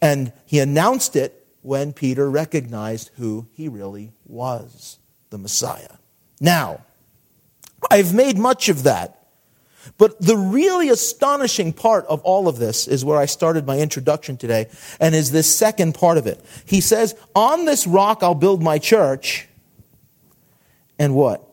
And 0.00 0.32
he 0.46 0.60
announced 0.60 1.16
it 1.16 1.46
when 1.62 1.92
Peter 1.92 2.30
recognized 2.30 3.10
who 3.16 3.46
he 3.52 3.68
really 3.68 4.12
was, 4.26 4.98
the 5.30 5.38
Messiah. 5.38 5.96
Now, 6.40 6.84
I've 7.90 8.14
made 8.14 8.38
much 8.38 8.68
of 8.68 8.84
that 8.84 9.19
but 9.98 10.20
the 10.20 10.36
really 10.36 10.88
astonishing 10.88 11.72
part 11.72 12.06
of 12.06 12.20
all 12.22 12.48
of 12.48 12.58
this 12.58 12.86
is 12.88 13.04
where 13.04 13.18
I 13.18 13.26
started 13.26 13.66
my 13.66 13.78
introduction 13.78 14.36
today, 14.36 14.68
and 14.98 15.14
is 15.14 15.32
this 15.32 15.54
second 15.54 15.94
part 15.94 16.18
of 16.18 16.26
it. 16.26 16.40
He 16.64 16.80
says, 16.80 17.14
On 17.34 17.64
this 17.64 17.86
rock 17.86 18.22
I'll 18.22 18.34
build 18.34 18.62
my 18.62 18.78
church, 18.78 19.48
and 20.98 21.14
what? 21.14 21.46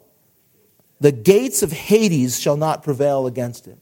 The 1.00 1.12
gates 1.12 1.62
of 1.64 1.72
Hades 1.72 2.40
shall 2.40 2.58
not 2.58 2.84
prevail 2.84 3.28
against 3.28 3.68
it. 3.68 3.78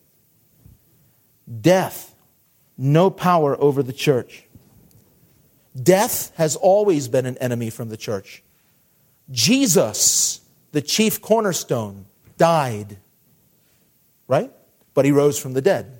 Death, 1.61 2.13
no 2.77 3.09
power 3.09 3.59
over 3.59 3.81
the 3.81 3.93
church. 3.93 4.43
Death 5.81 6.31
has 6.35 6.55
always 6.55 7.07
been 7.07 7.25
an 7.25 7.37
enemy 7.37 7.69
from 7.69 7.89
the 7.89 7.97
church. 7.97 8.43
Jesus, 9.31 10.41
the 10.71 10.81
chief 10.81 11.21
cornerstone, 11.21 12.05
died 12.37 12.97
right? 14.27 14.51
But 14.93 15.05
he 15.05 15.11
rose 15.11 15.39
from 15.39 15.53
the 15.53 15.61
dead 15.61 15.99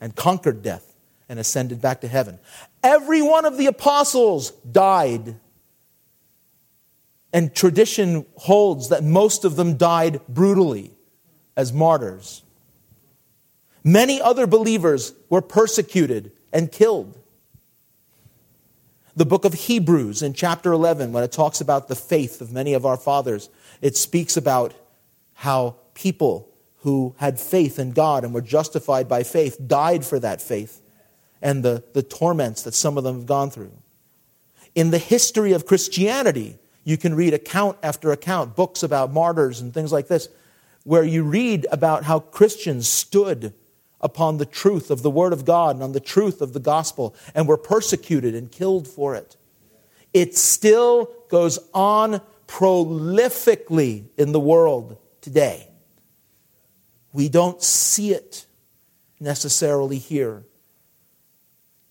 and 0.00 0.14
conquered 0.14 0.62
death 0.62 0.94
and 1.28 1.38
ascended 1.38 1.80
back 1.80 2.00
to 2.02 2.08
heaven. 2.08 2.38
Every 2.82 3.22
one 3.22 3.44
of 3.44 3.56
the 3.56 3.66
apostles 3.66 4.50
died. 4.50 5.36
And 7.32 7.54
tradition 7.54 8.24
holds 8.36 8.88
that 8.90 9.04
most 9.04 9.44
of 9.44 9.56
them 9.56 9.76
died 9.76 10.20
brutally 10.28 10.92
as 11.56 11.72
martyrs. 11.72 12.42
Many 13.82 14.20
other 14.20 14.46
believers 14.46 15.12
were 15.28 15.42
persecuted 15.42 16.32
and 16.52 16.72
killed. 16.72 17.18
The 19.14 19.24
book 19.26 19.44
of 19.44 19.54
Hebrews 19.54 20.22
in 20.22 20.34
chapter 20.34 20.72
11, 20.72 21.12
when 21.12 21.24
it 21.24 21.32
talks 21.32 21.60
about 21.60 21.88
the 21.88 21.94
faith 21.94 22.40
of 22.40 22.52
many 22.52 22.74
of 22.74 22.84
our 22.84 22.96
fathers, 22.96 23.48
it 23.80 23.96
speaks 23.96 24.36
about 24.36 24.74
how 25.34 25.76
people 25.94 26.48
who 26.86 27.16
had 27.18 27.40
faith 27.40 27.80
in 27.80 27.90
God 27.90 28.22
and 28.22 28.32
were 28.32 28.40
justified 28.40 29.08
by 29.08 29.24
faith 29.24 29.58
died 29.66 30.04
for 30.04 30.20
that 30.20 30.40
faith 30.40 30.80
and 31.42 31.64
the, 31.64 31.82
the 31.94 32.02
torments 32.04 32.62
that 32.62 32.74
some 32.74 32.96
of 32.96 33.02
them 33.02 33.16
have 33.16 33.26
gone 33.26 33.50
through. 33.50 33.72
In 34.76 34.92
the 34.92 34.98
history 34.98 35.52
of 35.52 35.66
Christianity, 35.66 36.60
you 36.84 36.96
can 36.96 37.16
read 37.16 37.34
account 37.34 37.76
after 37.82 38.12
account, 38.12 38.54
books 38.54 38.84
about 38.84 39.12
martyrs 39.12 39.60
and 39.60 39.74
things 39.74 39.90
like 39.90 40.06
this, 40.06 40.28
where 40.84 41.02
you 41.02 41.24
read 41.24 41.66
about 41.72 42.04
how 42.04 42.20
Christians 42.20 42.86
stood 42.86 43.52
upon 44.00 44.38
the 44.38 44.46
truth 44.46 44.88
of 44.88 45.02
the 45.02 45.10
Word 45.10 45.32
of 45.32 45.44
God 45.44 45.74
and 45.74 45.82
on 45.82 45.90
the 45.90 45.98
truth 45.98 46.40
of 46.40 46.52
the 46.52 46.60
gospel 46.60 47.16
and 47.34 47.48
were 47.48 47.56
persecuted 47.56 48.32
and 48.36 48.52
killed 48.52 48.86
for 48.86 49.16
it. 49.16 49.36
It 50.14 50.36
still 50.36 51.10
goes 51.30 51.58
on 51.74 52.20
prolifically 52.46 54.04
in 54.16 54.30
the 54.30 54.38
world 54.38 54.98
today. 55.20 55.70
We 57.16 57.30
don't 57.30 57.62
see 57.62 58.12
it 58.12 58.44
necessarily 59.20 59.96
here. 59.96 60.44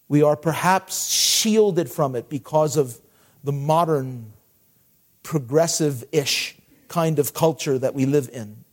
We 0.08 0.22
are 0.22 0.36
perhaps 0.36 1.10
shielded 1.10 1.90
from 1.90 2.16
it 2.16 2.30
because 2.30 2.78
of 2.78 3.00
the 3.44 3.52
modern, 3.52 4.34
progressive 5.24 6.04
ish 6.12 6.56
kind 6.90 7.18
of 7.18 7.34
culture 7.34 7.80
that 7.80 7.96
we 7.96 8.06
live 8.06 8.30
in. 8.32 8.66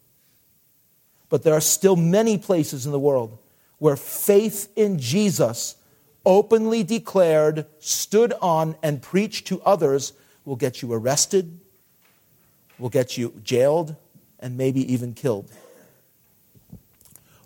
But 1.31 1.43
there 1.43 1.55
are 1.55 1.61
still 1.63 1.97
many 1.97 2.37
places 2.37 2.85
in 2.85 2.93
the 2.93 3.01
world 3.01 3.39
where 3.79 3.97
faith 3.97 4.69
in 4.77 4.99
Jesus, 4.99 5.77
openly 6.27 6.83
declared, 6.83 7.65
stood 7.79 8.35
on, 8.43 8.77
and 8.83 9.01
preached 9.01 9.47
to 9.47 9.63
others, 9.63 10.13
will 10.45 10.57
get 10.57 10.83
you 10.83 10.93
arrested, 10.93 11.59
will 12.79 12.91
get 12.91 13.17
you 13.17 13.41
jailed, 13.43 13.97
and 14.39 14.59
maybe 14.59 14.93
even 14.93 15.15
killed. 15.15 15.51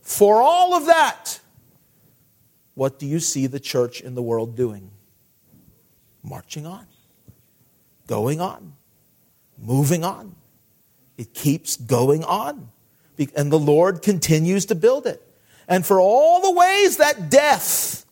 For 0.07 0.40
all 0.40 0.72
of 0.74 0.86
that, 0.86 1.40
what 2.74 3.00
do 3.00 3.07
you 3.07 3.18
see 3.18 3.48
the 3.48 3.59
church 3.59 4.00
in 4.00 4.14
the 4.14 4.22
world 4.22 4.54
doing? 4.54 4.92
Marching 6.22 6.64
on, 6.64 6.86
going 8.07 8.40
on, 8.40 8.74
moving 9.61 10.04
on. 10.04 10.36
It 11.18 11.34
keeps 11.34 11.74
going 11.74 12.22
on. 12.22 12.68
And 13.34 13.50
the 13.50 13.59
Lord 13.59 14.00
continues 14.00 14.66
to 14.66 14.76
build 14.76 15.09
it. 15.09 15.20
And 15.66 15.84
for 15.84 15.98
all 15.98 16.40
the 16.40 16.52
ways 16.52 16.98
that 16.98 17.28
death 17.28 18.07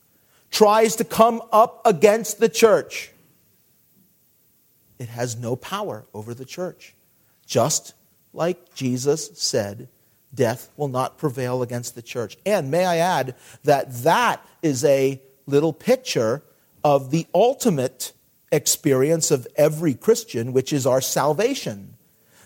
tries 0.51 0.97
to 0.97 1.05
come 1.05 1.42
up 1.53 1.80
against 1.84 2.40
the 2.40 2.49
church, 2.49 3.12
it 4.99 5.11
has 5.11 5.36
no 5.36 5.55
power 5.55 6.07
over 6.12 6.34
the 6.34 6.45
church. 6.45 6.92
Just 7.47 7.95
like 8.32 8.74
Jesus 8.74 9.30
said 9.34 9.86
death 10.35 10.70
will 10.76 10.89
not 10.89 11.18
prevail 11.18 11.62
against 11.62 11.95
the 11.95 12.03
church. 12.03 12.37
And 12.45 12.70
may 12.70 12.85
I 12.85 12.97
add 12.97 13.35
that 13.62 13.93
that 14.03 14.47
is 14.62 14.85
a 14.85 15.20
little 15.47 15.72
picture 15.72 16.43
of 16.82 17.11
the 17.11 17.26
ultimate 17.35 18.12
experience 18.53 19.30
of 19.30 19.47
every 19.57 19.95
Christian, 19.95 20.53
which 20.53 20.72
is 20.72 20.87
our 20.87 21.01
salvation. 21.01 21.95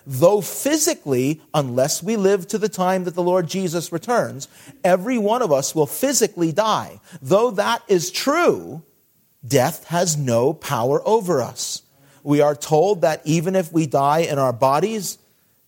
Though 0.06 0.40
physically, 0.40 1.42
unless 1.52 2.02
we 2.02 2.16
live 2.16 2.48
to 2.48 2.58
the 2.58 2.70
time 2.70 3.04
that 3.04 3.14
the 3.14 3.22
Lord 3.22 3.46
Jesus 3.46 3.92
returns, 3.92 4.48
every 4.82 5.18
one 5.18 5.42
of 5.42 5.52
us 5.52 5.74
will 5.74 5.86
physically 5.86 6.50
die. 6.50 7.00
Though 7.20 7.50
that 7.50 7.82
is 7.88 8.10
true, 8.10 8.82
death 9.46 9.84
has 9.88 10.16
no 10.16 10.54
power 10.54 11.06
over 11.06 11.42
us. 11.42 11.82
We 12.22 12.40
are 12.40 12.54
told 12.54 13.02
that 13.02 13.20
even 13.24 13.54
if 13.54 13.70
we 13.70 13.86
die 13.86 14.20
in 14.20 14.38
our 14.38 14.52
bodies, 14.52 15.18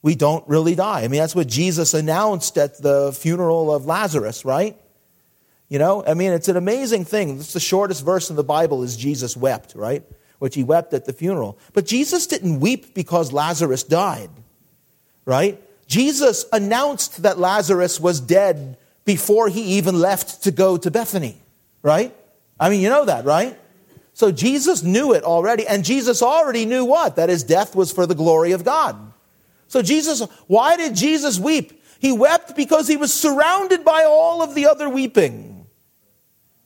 we 0.03 0.15
don't 0.15 0.47
really 0.49 0.75
die. 0.75 1.03
I 1.03 1.09
mean, 1.09 1.21
that's 1.21 1.35
what 1.35 1.47
Jesus 1.47 1.95
announced 1.95 2.57
at 2.57 2.81
the 2.81 3.13
funeral 3.13 3.73
of 3.75 3.87
Lazarus, 3.87 4.45
right? 4.45 4.77
You 5.69 5.79
know, 5.79 6.05
I 6.05 6.15
mean, 6.15 6.33
it's 6.33 6.49
an 6.49 6.57
amazing 6.57 7.05
thing. 7.05 7.39
It's 7.39 7.53
the 7.53 7.61
shortest 7.61 8.05
verse 8.05 8.31
in 8.31 8.37
the 8.37 8.45
Bible 8.45 8.83
is 8.83 8.97
Jesus 8.97 9.37
wept, 9.37 9.75
right? 9.75 10.03
Which 10.39 10.55
he 10.55 10.65
wept 10.65 10.95
at 10.95 11.05
the 11.05 11.13
funeral. 11.13 11.59
But 11.75 11.87
Jesus 11.87 12.27
didn't 12.27 12.61
weep 12.61 12.95
because 12.95 13.33
Lazarus 13.33 13.85
died, 13.85 14.31
right? 15.25 15.61
Jesus 15.87 16.47
announced 16.53 17.23
that 17.23 17.39
Lazarus 17.39 18.01
was 18.01 18.21
dead 18.21 18.79
before 19.05 19.49
he 19.49 19.63
even 19.79 20.01
left 20.01 20.45
to 20.45 20.51
go 20.51 20.77
to 20.77 20.91
Bethany, 20.91 21.37
right? 21.83 22.15
I 22.59 22.71
mean, 22.71 22.81
you 22.81 22.89
know 22.89 23.05
that, 23.05 23.25
right? 23.25 23.59
So 24.13 24.33
Jesus 24.33 24.83
knew 24.83 25.13
it 25.13 25.25
already, 25.25 25.67
and 25.67 25.85
Jesus 25.85 26.23
already 26.23 26.65
knew 26.65 26.85
what? 26.85 27.17
That 27.17 27.29
his 27.29 27.43
death 27.43 27.75
was 27.75 27.93
for 27.93 28.07
the 28.07 28.15
glory 28.15 28.53
of 28.53 28.65
God. 28.65 29.10
So 29.71 29.83
Jesus, 29.83 30.21
why 30.49 30.77
did 30.77 30.97
Jesus 30.97 31.39
weep? 31.39 31.85
He 32.01 32.11
wept 32.11 32.57
because 32.57 32.89
he 32.89 32.97
was 32.97 33.15
surrounded 33.15 33.85
by 33.85 34.03
all 34.03 34.43
of 34.43 34.57
the 34.57 34.67
other 34.67 34.89
weeping 34.89 35.65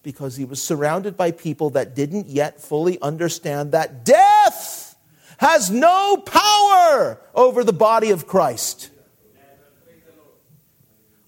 because 0.02 0.36
he 0.36 0.46
was 0.46 0.62
surrounded 0.62 1.14
by 1.14 1.30
people 1.30 1.68
that 1.70 1.94
didn't 1.94 2.28
yet 2.28 2.62
fully 2.62 2.98
understand 3.02 3.72
that 3.72 4.06
death 4.06 4.96
has 5.36 5.70
no 5.70 6.16
power 6.16 7.20
over 7.34 7.62
the 7.62 7.74
body 7.74 8.10
of 8.10 8.26
Christ, 8.26 8.88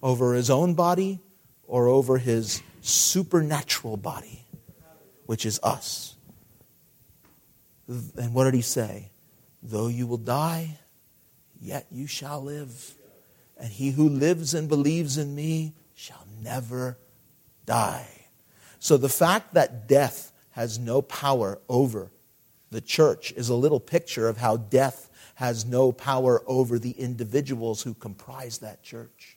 over 0.03 0.33
his 0.33 0.49
own 0.49 0.72
body 0.72 1.20
or 1.66 1.89
over 1.89 2.16
his 2.16 2.62
supernatural 2.81 3.99
body, 3.99 4.47
which 5.27 5.45
is 5.45 5.61
us. 5.62 6.14
And 7.87 8.33
what 8.33 8.45
did 8.45 8.55
he 8.55 8.62
say? 8.62 9.11
Though 9.62 9.89
you 9.89 10.07
will 10.07 10.16
die, 10.16 10.79
yet 11.61 11.86
you 11.90 12.07
shall 12.07 12.42
live. 12.42 12.94
And 13.59 13.72
he 13.72 13.90
who 13.90 14.09
lives 14.09 14.54
and 14.54 14.68
believes 14.68 15.16
in 15.16 15.34
me 15.34 15.74
shall 15.94 16.26
never 16.42 16.98
die. 17.64 18.09
So 18.78 18.96
the 18.96 19.09
fact 19.09 19.54
that 19.54 19.88
death 19.88 20.32
has 20.50 20.78
no 20.78 21.02
power 21.02 21.59
over 21.68 22.11
the 22.70 22.80
church 22.80 23.32
is 23.32 23.48
a 23.48 23.54
little 23.54 23.80
picture 23.80 24.28
of 24.28 24.38
how 24.38 24.57
death 24.57 25.11
has 25.36 25.64
no 25.64 25.92
power 25.92 26.42
over 26.46 26.78
the 26.78 26.92
individuals 26.92 27.82
who 27.82 27.94
comprise 27.94 28.59
that 28.59 28.82
church. 28.82 29.36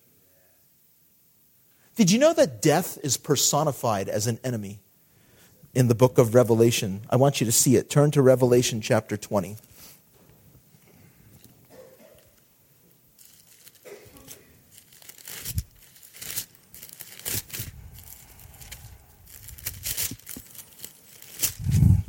Did 1.95 2.11
you 2.11 2.19
know 2.19 2.33
that 2.33 2.61
death 2.61 2.97
is 3.03 3.17
personified 3.17 4.07
as 4.07 4.25
an 4.25 4.39
enemy 4.43 4.79
in 5.73 5.89
the 5.89 5.95
book 5.95 6.17
of 6.17 6.33
Revelation? 6.33 7.01
I 7.09 7.17
want 7.17 7.41
you 7.41 7.45
to 7.45 7.51
see 7.51 7.75
it. 7.75 7.89
Turn 7.89 8.11
to 8.11 8.21
Revelation 8.21 8.79
chapter 8.79 9.17
20. 9.17 9.57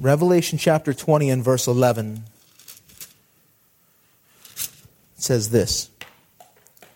Revelation 0.01 0.57
chapter 0.57 0.95
20 0.95 1.29
and 1.29 1.45
verse 1.45 1.67
11 1.67 2.25
says 5.17 5.51
this. 5.51 5.91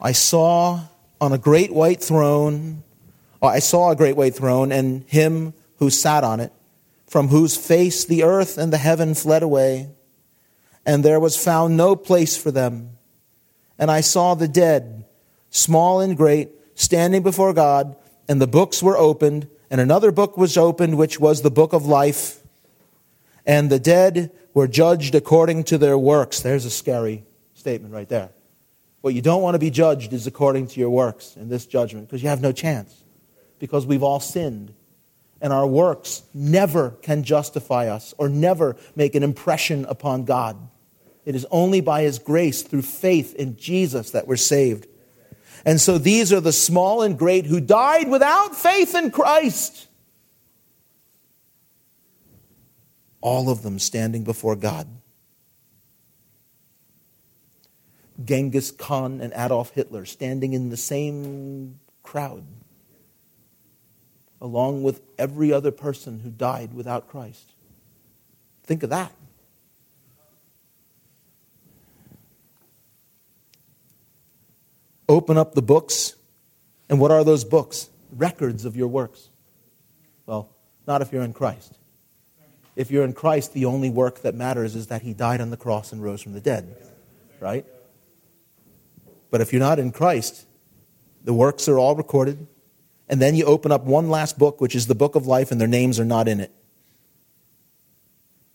I 0.01 0.13
saw 0.13 0.85
on 1.21 1.35
a 1.35 1.37
great 1.37 1.71
white 1.71 2.01
throne, 2.01 2.83
uh, 3.43 3.49
I 3.49 3.59
saw 3.59 3.91
a 3.91 3.97
great 3.97 4.17
white 4.17 4.35
throne, 4.35 4.73
and 4.73 5.05
him 5.07 5.53
who 5.81 5.91
sat 5.91 6.25
on 6.25 6.41
it, 6.41 6.51
from 7.07 7.29
whose 7.29 7.59
face 7.59 8.07
the 8.07 8.23
earth 8.23 8.57
and 8.57 8.73
the 8.73 8.79
heaven 8.79 9.15
fled 9.15 9.43
away, 9.43 9.91
and 10.87 11.05
there 11.05 11.21
was 11.21 11.37
found 11.37 11.77
no 11.77 11.97
place 11.97 12.39
for 12.39 12.51
them. 12.51 12.97
And 13.79 13.91
I 13.91 14.01
saw 14.01 14.35
the 14.35 14.49
dead, 14.49 15.05
small 15.51 16.01
and 16.01 16.17
great, 16.17 16.49
standing 16.75 17.23
before 17.23 17.53
God, 17.53 17.97
and 18.31 18.41
the 18.41 18.47
books 18.47 18.83
were 18.83 18.97
opened, 18.97 19.47
and 19.71 19.79
another 19.79 20.11
book 20.11 20.39
was 20.39 20.57
opened, 20.57 20.97
which 20.97 21.21
was 21.21 21.43
the 21.43 21.51
book 21.51 21.75
of 21.75 21.85
life 21.85 22.41
and 23.47 23.71
the 23.71 23.79
dead 23.79 24.31
were 24.55 24.69
judged 24.69 25.15
according 25.15 25.65
to 25.65 25.79
their 25.79 25.99
works. 25.99 26.41
There's 26.41 26.65
a 26.65 26.71
scary 26.71 27.25
statement 27.55 27.93
right 27.93 28.09
there. 28.09 28.31
What 29.01 29.15
you 29.15 29.21
don't 29.21 29.43
want 29.43 29.55
to 29.55 29.59
be 29.59 29.71
judged 29.71 30.13
is 30.13 30.27
according 30.27 30.69
to 30.69 30.81
your 30.81 30.91
works 30.91 31.37
in 31.37 31.49
this 31.49 31.67
judgment 31.67 32.09
because 32.09 32.23
you 32.23 32.31
have 32.31 32.41
no 32.41 32.53
chance. 32.53 33.05
Because 33.59 33.85
we've 33.85 34.03
all 34.03 34.21
sinned. 34.21 34.73
And 35.41 35.53
our 35.53 35.67
works 35.67 36.23
never 36.33 36.91
can 37.03 37.23
justify 37.23 37.89
us 37.89 38.15
or 38.17 38.31
never 38.31 38.77
make 38.97 39.15
an 39.15 39.23
impression 39.23 39.85
upon 39.85 40.25
God. 40.25 40.57
It 41.27 41.35
is 41.35 41.47
only 41.51 41.81
by 41.81 42.03
His 42.03 42.19
grace 42.19 42.63
through 42.63 42.83
faith 42.83 43.35
in 43.35 43.57
Jesus 43.57 44.13
that 44.13 44.27
we're 44.27 44.37
saved. 44.37 44.87
And 45.67 45.81
so 45.81 45.99
these 45.99 46.33
are 46.33 46.41
the 46.41 46.53
small 46.53 47.03
and 47.03 47.19
great 47.19 47.47
who 47.47 47.61
died 47.61 48.09
without 48.09 48.55
faith 48.57 48.95
in 48.95 49.11
Christ. 49.11 49.87
All 53.25 53.49
of 53.49 53.63
them 53.63 53.79
standing 53.79 54.23
before 54.23 54.55
God. 54.55 54.87
Genghis 58.23 58.71
Khan 58.71 59.23
and 59.23 59.33
Adolf 59.35 59.71
Hitler 59.71 60.05
standing 60.05 60.53
in 60.53 60.69
the 60.69 60.77
same 60.77 61.81
crowd, 62.03 62.45
along 64.43 64.83
with 64.83 65.01
every 65.19 65.55
other 65.55 65.71
person 65.71 66.21
who 66.21 66.29
died 66.29 66.75
without 66.75 67.09
Christ. 67.09 67.51
Think 68.63 68.83
of 68.83 68.91
that. 68.91 69.13
Open 75.09 75.39
up 75.39 75.55
the 75.55 75.63
books, 75.63 76.15
and 76.91 77.01
what 77.01 77.11
are 77.11 77.25
those 77.25 77.45
books? 77.45 77.89
Records 78.13 78.67
of 78.67 78.77
your 78.77 78.89
works. 78.89 79.31
Well, 80.27 80.51
not 80.87 81.01
if 81.01 81.11
you're 81.11 81.23
in 81.23 81.33
Christ 81.33 81.79
if 82.77 82.91
you're 82.91 83.05
in 83.05 83.13
Christ, 83.13 83.53
the 83.53 83.67
only 83.67 83.91
work 83.91 84.23
that 84.23 84.35
matters 84.35 84.75
is 84.75 84.89
that 84.89 85.03
he 85.03 85.15
died 85.15 85.41
on 85.41 85.51
the 85.51 85.57
cross 85.57 85.93
and 85.93 86.03
rose 86.03 86.23
from 86.23 86.33
the 86.33 86.41
dead, 86.41 86.77
right? 87.41 87.65
But 89.31 89.41
if 89.41 89.53
you're 89.53 89.61
not 89.61 89.79
in 89.79 89.93
Christ, 89.93 90.47
the 91.23 91.35
works 91.35 91.69
are 91.69 91.79
all 91.79 91.95
recorded, 91.95 92.47
and 93.09 93.21
then 93.21 93.35
you 93.35 93.45
open 93.45 93.71
up 93.71 93.85
one 93.85 94.11
last 94.11 94.39
book, 94.39 94.61
which 94.61 94.75
is 94.75 94.87
the 94.87 94.95
book 94.95 95.15
of 95.15 95.27
life, 95.27 95.51
and 95.51 95.61
their 95.61 95.69
names 95.69 96.01
are 96.01 96.05
not 96.05 96.27
in 96.27 96.41
it. 96.41 96.53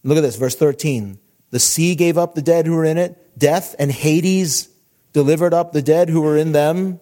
Look 0.04 0.18
at 0.18 0.22
this, 0.22 0.36
verse 0.36 0.56
13. 0.56 1.20
The 1.52 1.60
sea 1.60 1.96
gave 1.96 2.18
up 2.18 2.36
the 2.36 2.42
dead 2.42 2.66
who 2.66 2.76
were 2.76 2.86
in 2.86 2.98
it, 2.98 3.38
death 3.38 3.76
and 3.80 3.92
Hades 3.92 4.70
delivered 5.14 5.54
up 5.54 5.72
the 5.72 5.82
dead 5.82 6.10
who 6.10 6.22
were 6.22 6.38
in 6.38 6.52
them. 6.52 7.00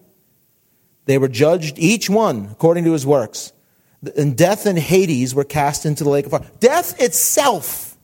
They 1.04 1.18
were 1.18 1.28
judged, 1.28 1.78
each 1.78 2.08
one 2.08 2.48
according 2.52 2.84
to 2.84 2.92
his 2.92 3.06
works 3.06 3.52
and 4.16 4.36
death 4.36 4.66
and 4.66 4.78
Hades 4.78 5.34
were 5.34 5.44
cast 5.44 5.84
into 5.84 6.04
the 6.04 6.10
lake 6.10 6.24
of 6.26 6.30
fire. 6.30 6.46
Death 6.60 7.00
itself, 7.00 7.96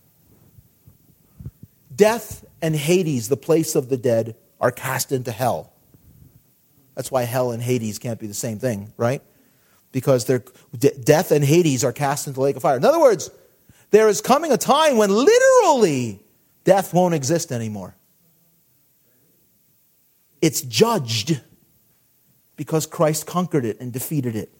death 1.94 2.44
and 2.60 2.74
Hades, 2.74 3.28
the 3.28 3.36
place 3.36 3.74
of 3.74 3.88
the 3.88 3.96
dead, 3.96 4.36
are 4.60 4.70
cast 4.70 5.12
into 5.12 5.30
hell. 5.30 5.72
That's 6.94 7.10
why 7.10 7.22
hell 7.24 7.50
and 7.50 7.62
Hades 7.62 7.98
can't 7.98 8.18
be 8.18 8.26
the 8.26 8.34
same 8.34 8.58
thing, 8.58 8.92
right? 8.96 9.22
Because 9.92 10.24
death 10.24 11.30
and 11.30 11.44
Hades 11.44 11.84
are 11.84 11.92
cast 11.92 12.26
into 12.26 12.36
the 12.36 12.42
lake 12.42 12.56
of 12.56 12.62
fire. 12.62 12.76
In 12.76 12.84
other 12.84 13.00
words, 13.00 13.30
there 13.90 14.08
is 14.08 14.20
coming 14.20 14.50
a 14.50 14.56
time 14.56 14.96
when 14.96 15.10
literally 15.10 16.20
death 16.64 16.92
won't 16.94 17.14
exist 17.14 17.52
anymore. 17.52 17.94
It's 20.42 20.62
judged 20.62 21.40
because 22.56 22.86
Christ 22.86 23.26
conquered 23.26 23.64
it 23.64 23.80
and 23.80 23.92
defeated 23.92 24.34
it. 24.36 24.52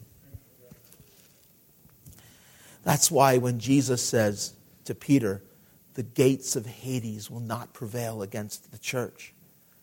That's 2.85 3.11
why 3.11 3.39
when 3.39 3.59
Jesus 3.59 4.07
says 4.07 4.55
to 4.85 4.95
Peter, 4.95 5.43
the 5.95 6.03
gates 6.03 6.55
of 6.57 6.67
Hades 6.67 7.31
will 7.31 7.41
not 7.41 7.73
prevail 7.73 8.23
against 8.23 8.71
the 8.73 8.79
church. 8.79 9.33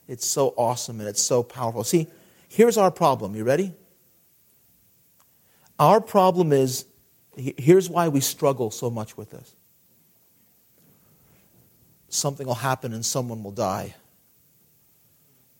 It's 0.07 0.25
so 0.25 0.53
awesome 0.57 0.99
and 0.99 1.09
it's 1.09 1.21
so 1.21 1.41
powerful. 1.41 1.83
See, 1.83 2.07
here's 2.47 2.77
our 2.77 2.91
problem. 2.91 3.35
You 3.35 3.43
ready? 3.43 3.73
Our 5.79 5.99
problem 5.99 6.51
is 6.51 6.85
here's 7.35 7.89
why 7.89 8.09
we 8.09 8.19
struggle 8.19 8.71
so 8.71 8.89
much 8.89 9.17
with 9.17 9.31
this. 9.31 9.55
Something 12.09 12.45
will 12.45 12.55
happen 12.55 12.93
and 12.93 13.05
someone 13.05 13.41
will 13.41 13.51
die. 13.51 13.95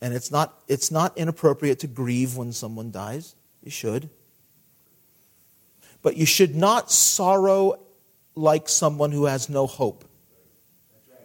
And 0.02 0.14
it's 0.14 0.32
not, 0.32 0.60
it's 0.68 0.92
not 0.92 1.18
inappropriate 1.18 1.80
to 1.80 1.88
grieve 1.88 2.36
when 2.36 2.52
someone 2.52 2.92
dies. 2.92 3.36
You 3.64 3.72
should. 3.72 4.10
But 6.02 6.18
you 6.18 6.26
should 6.26 6.56
not 6.56 6.92
sorrow 6.92 7.80
like 8.36 8.70
someone 8.70 9.12
who 9.12 9.26
has 9.26 9.50
no 9.50 9.68
hope, 9.68 10.06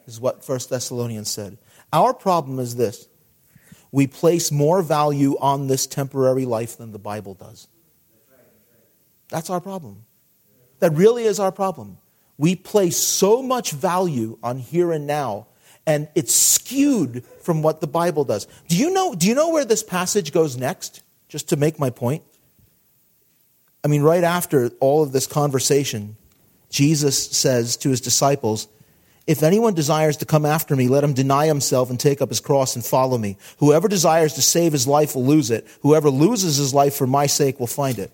is 0.07 0.21
what 0.21 0.45
First 0.45 0.71
Thessalonians 0.71 1.31
said. 1.31 1.59
Our 1.93 2.13
problem 2.13 2.59
is 2.59 2.77
this 2.77 3.09
we 3.93 4.07
place 4.07 4.51
more 4.53 4.83
value 4.83 5.37
on 5.41 5.69
this 5.69 5.87
temporary 5.87 6.45
life 6.45 6.77
than 6.77 6.93
the 6.93 6.99
Bible 6.99 7.35
does. 7.35 7.69
That's 9.29 9.51
our 9.51 9.61
problem. 9.61 10.05
That 10.81 10.93
really 10.93 11.25
is 11.25 11.41
our 11.41 11.53
problem. 11.53 11.99
We 12.39 12.55
place 12.55 12.99
so 12.99 13.43
much 13.43 13.73
value 13.73 14.39
on 14.43 14.59
here 14.59 14.93
and 14.93 15.07
now, 15.07 15.47
and 15.87 16.09
it's 16.15 16.35
skewed 16.35 17.25
from 17.41 17.63
what 17.63 17.81
the 17.81 17.87
Bible 17.87 18.25
does. 18.25 18.47
Do 18.69 18.77
you 18.77 18.91
know, 18.91 19.15
do 19.15 19.27
you 19.27 19.35
know 19.35 19.51
where 19.51 19.65
this 19.65 19.83
passage 19.83 20.33
goes 20.33 20.57
next? 20.57 21.03
Just 21.29 21.49
to 21.49 21.57
make 21.57 21.79
my 21.79 21.91
point 21.91 22.23
I 23.87 23.89
mean, 23.89 24.03
right 24.03 24.25
after 24.25 24.71
all 24.81 25.05
of 25.05 25.13
this 25.13 25.29
conversation, 25.29 26.17
Jesus 26.71 27.31
says 27.31 27.77
to 27.77 27.91
his 27.91 28.01
disciples, 28.01 28.67
If 29.29 29.45
anyone 29.45 29.75
desires 29.75 30.17
to 30.17 30.25
come 30.25 30.45
after 30.45 30.75
me, 30.75 30.89
let 30.89 31.05
him 31.05 31.13
deny 31.13 31.47
himself 31.47 31.89
and 31.89 32.01
take 32.01 32.21
up 32.21 32.29
his 32.29 32.41
cross 32.41 32.75
and 32.75 32.85
follow 32.85 33.17
me. 33.17 33.37
Whoever 33.59 33.87
desires 33.87 34.33
to 34.33 34.43
save 34.43 34.73
his 34.73 34.89
life 34.89 35.15
will 35.15 35.25
lose 35.25 35.53
it. 35.53 35.69
Whoever 35.83 36.11
loses 36.11 36.57
his 36.57 36.75
life 36.75 36.97
for 36.97 37.07
my 37.07 37.27
sake 37.27 37.61
will 37.61 37.69
find 37.69 38.01
it. 38.01 38.11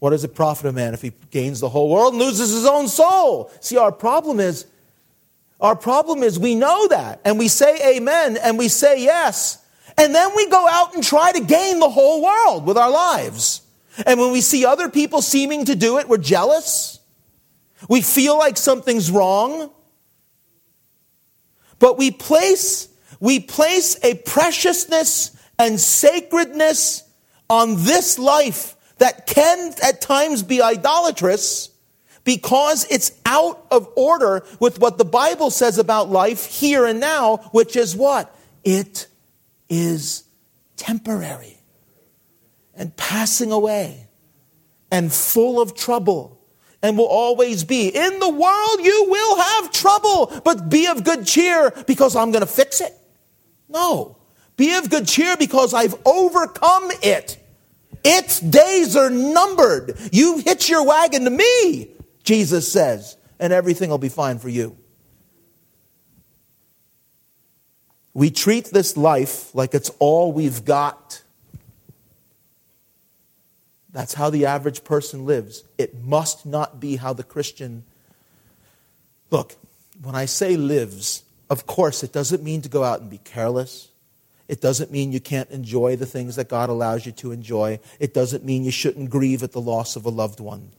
What 0.00 0.10
does 0.10 0.24
it 0.24 0.34
profit 0.34 0.66
a 0.66 0.72
man 0.72 0.94
if 0.94 1.02
he 1.02 1.12
gains 1.30 1.60
the 1.60 1.68
whole 1.68 1.88
world 1.88 2.14
and 2.14 2.20
loses 2.20 2.50
his 2.50 2.66
own 2.66 2.88
soul? 2.88 3.52
See, 3.60 3.76
our 3.76 3.92
problem 3.92 4.40
is, 4.40 4.66
our 5.60 5.76
problem 5.76 6.24
is 6.24 6.40
we 6.40 6.56
know 6.56 6.88
that 6.88 7.20
and 7.24 7.38
we 7.38 7.46
say 7.46 7.96
amen 7.96 8.36
and 8.36 8.58
we 8.58 8.66
say 8.66 9.00
yes. 9.00 9.64
And 9.96 10.12
then 10.12 10.34
we 10.34 10.50
go 10.50 10.66
out 10.66 10.96
and 10.96 11.04
try 11.04 11.30
to 11.30 11.40
gain 11.40 11.78
the 11.78 11.88
whole 11.88 12.20
world 12.20 12.66
with 12.66 12.76
our 12.76 12.90
lives. 12.90 13.62
And 14.06 14.20
when 14.20 14.32
we 14.32 14.40
see 14.40 14.64
other 14.64 14.88
people 14.88 15.22
seeming 15.22 15.64
to 15.66 15.74
do 15.74 15.98
it, 15.98 16.08
we're 16.08 16.18
jealous. 16.18 17.00
We 17.88 18.00
feel 18.02 18.38
like 18.38 18.56
something's 18.56 19.10
wrong. 19.10 19.70
But 21.78 21.98
we 21.98 22.10
place, 22.10 22.88
we 23.20 23.40
place 23.40 23.98
a 24.02 24.14
preciousness 24.14 25.36
and 25.58 25.78
sacredness 25.78 27.04
on 27.48 27.84
this 27.84 28.18
life 28.18 28.76
that 28.98 29.26
can 29.26 29.74
at 29.82 30.00
times 30.00 30.42
be 30.42 30.60
idolatrous 30.60 31.70
because 32.24 32.86
it's 32.90 33.12
out 33.24 33.66
of 33.70 33.88
order 33.96 34.44
with 34.60 34.80
what 34.80 34.98
the 34.98 35.04
Bible 35.04 35.50
says 35.50 35.78
about 35.78 36.10
life 36.10 36.46
here 36.46 36.84
and 36.84 37.00
now, 37.00 37.38
which 37.52 37.76
is 37.76 37.96
what? 37.96 38.34
It 38.64 39.06
is 39.68 40.24
temporary 40.76 41.57
and 42.78 42.96
passing 42.96 43.52
away 43.52 44.06
and 44.90 45.12
full 45.12 45.60
of 45.60 45.74
trouble 45.74 46.40
and 46.82 46.96
will 46.96 47.06
always 47.06 47.64
be. 47.64 47.88
In 47.88 48.18
the 48.20 48.30
world, 48.30 48.80
you 48.80 49.06
will 49.08 49.36
have 49.36 49.72
trouble, 49.72 50.40
but 50.44 50.70
be 50.70 50.86
of 50.86 51.04
good 51.04 51.26
cheer 51.26 51.72
because 51.86 52.16
I'm 52.16 52.30
going 52.30 52.40
to 52.40 52.50
fix 52.50 52.80
it. 52.80 52.94
No. 53.68 54.16
Be 54.56 54.74
of 54.76 54.88
good 54.88 55.06
cheer 55.06 55.36
because 55.36 55.74
I've 55.74 55.94
overcome 56.06 56.90
it. 57.02 57.36
Its 58.04 58.40
days 58.40 58.96
are 58.96 59.10
numbered. 59.10 59.98
You 60.12 60.38
hitch 60.38 60.68
your 60.68 60.84
wagon 60.84 61.24
to 61.24 61.30
me, 61.30 61.90
Jesus 62.22 62.70
says, 62.70 63.16
and 63.40 63.52
everything 63.52 63.90
will 63.90 63.98
be 63.98 64.08
fine 64.08 64.38
for 64.38 64.48
you. 64.48 64.76
We 68.14 68.30
treat 68.30 68.66
this 68.66 68.96
life 68.96 69.54
like 69.54 69.74
it's 69.74 69.90
all 69.98 70.32
we've 70.32 70.64
got. 70.64 71.22
That's 73.92 74.14
how 74.14 74.30
the 74.30 74.46
average 74.46 74.84
person 74.84 75.24
lives. 75.24 75.64
It 75.78 76.02
must 76.02 76.44
not 76.44 76.78
be 76.78 76.96
how 76.96 77.12
the 77.12 77.22
Christian. 77.22 77.84
Look, 79.30 79.56
when 80.02 80.14
I 80.14 80.26
say 80.26 80.56
lives, 80.56 81.22
of 81.48 81.66
course, 81.66 82.02
it 82.02 82.12
doesn't 82.12 82.42
mean 82.42 82.62
to 82.62 82.68
go 82.68 82.84
out 82.84 83.00
and 83.00 83.08
be 83.08 83.18
careless. 83.18 83.88
It 84.46 84.60
doesn't 84.60 84.90
mean 84.90 85.12
you 85.12 85.20
can't 85.20 85.50
enjoy 85.50 85.96
the 85.96 86.06
things 86.06 86.36
that 86.36 86.48
God 86.48 86.70
allows 86.70 87.04
you 87.06 87.12
to 87.12 87.32
enjoy. 87.32 87.80
It 87.98 88.14
doesn't 88.14 88.44
mean 88.44 88.64
you 88.64 88.70
shouldn't 88.70 89.10
grieve 89.10 89.42
at 89.42 89.52
the 89.52 89.60
loss 89.60 89.96
of 89.96 90.06
a 90.06 90.10
loved 90.10 90.40
one. 90.40 90.70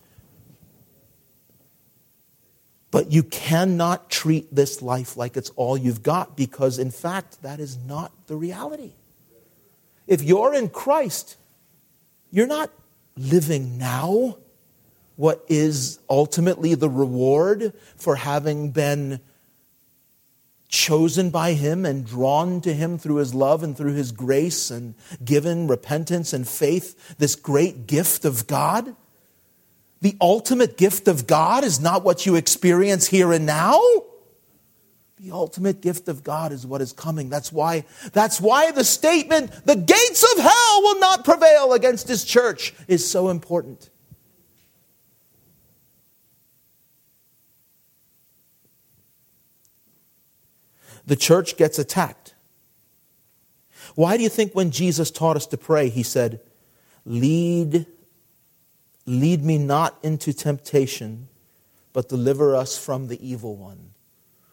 But 2.91 3.11
you 3.11 3.21
cannot 3.21 4.09
treat 4.09 4.53
this 4.53 4.81
life 4.81 5.15
like 5.15 5.37
it's 5.37 5.51
all 5.51 5.77
you've 5.77 6.01
got 6.01 6.35
because, 6.35 6.79
in 6.79 6.89
fact, 6.89 7.43
that 7.43 7.59
is 7.59 7.77
not 7.77 8.11
the 8.25 8.35
reality. 8.35 8.93
If 10.07 10.23
you're 10.23 10.55
in 10.55 10.69
Christ, 10.69 11.37
you're 12.31 12.47
not 12.47 12.71
living 13.19 13.77
now 13.77 14.37
what 15.17 15.43
is 15.49 15.99
ultimately 16.09 16.75
the 16.75 16.89
reward 16.89 17.73
for 17.97 18.15
having 18.15 18.71
been 18.71 19.19
chosen 20.69 21.29
by 21.29 21.53
Him 21.53 21.85
and 21.85 22.05
drawn 22.05 22.61
to 22.61 22.73
Him 22.73 22.97
through 22.97 23.15
His 23.15 23.33
love 23.35 23.61
and 23.61 23.75
through 23.75 23.93
His 23.93 24.13
grace 24.13 24.71
and 24.71 24.95
given 25.25 25.67
repentance 25.67 26.31
and 26.31 26.47
faith, 26.47 27.17
this 27.17 27.35
great 27.35 27.85
gift 27.85 28.23
of 28.23 28.47
God. 28.47 28.95
The 30.01 30.15
ultimate 30.21 30.77
gift 30.77 31.09
of 31.09 31.27
God 31.27 31.65
is 31.65 31.81
not 31.81 32.05
what 32.05 32.25
you 32.25 32.35
experience 32.35 33.07
here 33.07 33.33
and 33.33 33.45
now. 33.45 33.81
The 35.29 35.35
ultimate 35.35 35.81
gift 35.81 36.07
of 36.07 36.23
God 36.23 36.51
is 36.51 36.65
what 36.65 36.81
is 36.81 36.91
coming. 36.91 37.29
That's 37.29 37.51
why, 37.51 37.85
that's 38.13 38.41
why 38.41 38.71
the 38.71 38.83
statement, 38.83 39.51
the 39.63 39.75
gates 39.75 40.25
of 40.33 40.41
hell 40.41 40.81
will 40.81 40.99
not 40.99 41.23
prevail 41.23 41.73
against 41.73 42.07
his 42.07 42.25
church, 42.25 42.73
is 42.87 43.07
so 43.07 43.29
important. 43.29 43.91
The 51.05 51.15
church 51.15 51.57
gets 51.57 51.77
attacked. 51.77 52.33
Why 53.93 54.17
do 54.17 54.23
you 54.23 54.29
think 54.29 54.55
when 54.55 54.71
Jesus 54.71 55.11
taught 55.11 55.35
us 55.35 55.45
to 55.47 55.57
pray, 55.57 55.89
he 55.89 56.01
said, 56.01 56.41
Lead 57.05 57.85
Lead 59.09 59.43
me 59.43 59.57
not 59.57 59.97
into 60.03 60.31
temptation, 60.31 61.29
but 61.93 62.09
deliver 62.09 62.55
us 62.55 62.77
from 62.77 63.07
the 63.07 63.27
evil 63.27 63.55
one. 63.55 63.89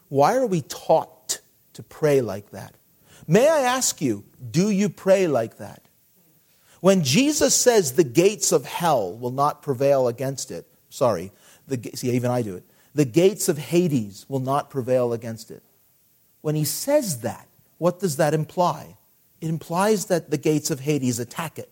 Why 0.09 0.36
are 0.36 0.46
we 0.46 0.62
taught 0.62 1.40
to 1.74 1.82
pray 1.82 2.20
like 2.20 2.50
that? 2.50 2.74
May 3.26 3.48
I 3.48 3.61
ask 3.61 4.00
you, 4.00 4.24
do 4.50 4.70
you 4.70 4.88
pray 4.88 5.26
like 5.26 5.59
that? 5.59 5.82
When 6.80 7.02
Jesus 7.02 7.54
says 7.54 7.92
the 7.92 8.04
gates 8.04 8.52
of 8.52 8.64
hell 8.64 9.16
will 9.16 9.32
not 9.32 9.62
prevail 9.62 10.07
against 10.09 10.50
it, 10.50 10.66
sorry, 10.88 11.32
the, 11.66 11.90
see, 11.94 12.11
even 12.11 12.30
I 12.30 12.42
do 12.42 12.57
it. 12.57 12.64
The 12.94 13.04
gates 13.04 13.48
of 13.48 13.59
Hades 13.59 14.24
will 14.28 14.40
not 14.40 14.70
prevail 14.70 15.12
against 15.12 15.50
it. 15.50 15.62
When 16.42 16.54
he 16.54 16.64
says 16.64 17.20
that, 17.20 17.48
what 17.78 17.98
does 17.98 18.16
that 18.16 18.34
imply? 18.34 18.96
It 19.40 19.48
implies 19.48 20.07
that 20.07 20.30
the 20.30 20.38
gates 20.38 20.70
of 20.70 20.80
Hades 20.80 21.18
attack 21.18 21.59
it, 21.59 21.70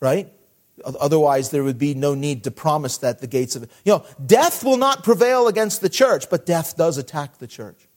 right? 0.00 0.32
Otherwise, 0.84 1.50
there 1.50 1.64
would 1.64 1.78
be 1.78 1.94
no 1.94 2.14
need 2.14 2.44
to 2.44 2.50
promise 2.50 2.98
that 2.98 3.20
the 3.20 3.26
gates 3.26 3.56
of, 3.56 3.62
you 3.84 3.92
know, 3.92 4.04
death 4.24 4.64
will 4.64 4.76
not 4.76 5.04
prevail 5.04 5.48
against 5.48 5.80
the 5.80 5.88
church, 5.88 6.30
but 6.30 6.46
death 6.46 6.76
does 6.76 6.98
attack 6.98 7.38
the 7.38 7.46
church. 7.46 7.88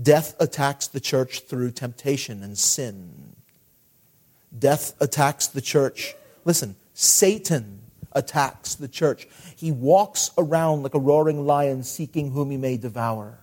Death 0.00 0.36
attacks 0.38 0.86
the 0.86 1.00
church 1.00 1.40
through 1.40 1.72
temptation 1.72 2.42
and 2.42 2.56
sin. 2.56 3.34
Death 4.56 4.94
attacks 5.00 5.48
the 5.48 5.60
church. 5.60 6.14
Listen, 6.44 6.76
Satan 6.94 7.80
attacks 8.12 8.74
the 8.74 8.88
church. 8.88 9.26
He 9.56 9.72
walks 9.72 10.30
around 10.38 10.82
like 10.82 10.94
a 10.94 11.00
roaring 11.00 11.46
lion 11.46 11.82
seeking 11.82 12.30
whom 12.30 12.50
he 12.50 12.56
may 12.56 12.76
devour. 12.76 13.38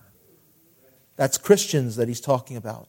That's 1.16 1.38
Christians 1.38 1.96
that 1.96 2.08
he's 2.08 2.20
talking 2.20 2.56
about. 2.56 2.88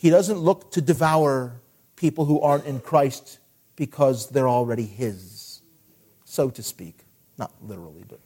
He 0.00 0.08
doesn't 0.08 0.38
look 0.38 0.70
to 0.72 0.80
devour 0.80 1.60
people 1.94 2.24
who 2.24 2.40
aren't 2.40 2.64
in 2.64 2.80
Christ 2.80 3.38
because 3.76 4.30
they're 4.30 4.48
already 4.48 4.86
His, 4.86 5.60
so 6.24 6.48
to 6.48 6.62
speak. 6.62 7.04
Not 7.36 7.52
literally, 7.60 8.04
but. 8.08 8.18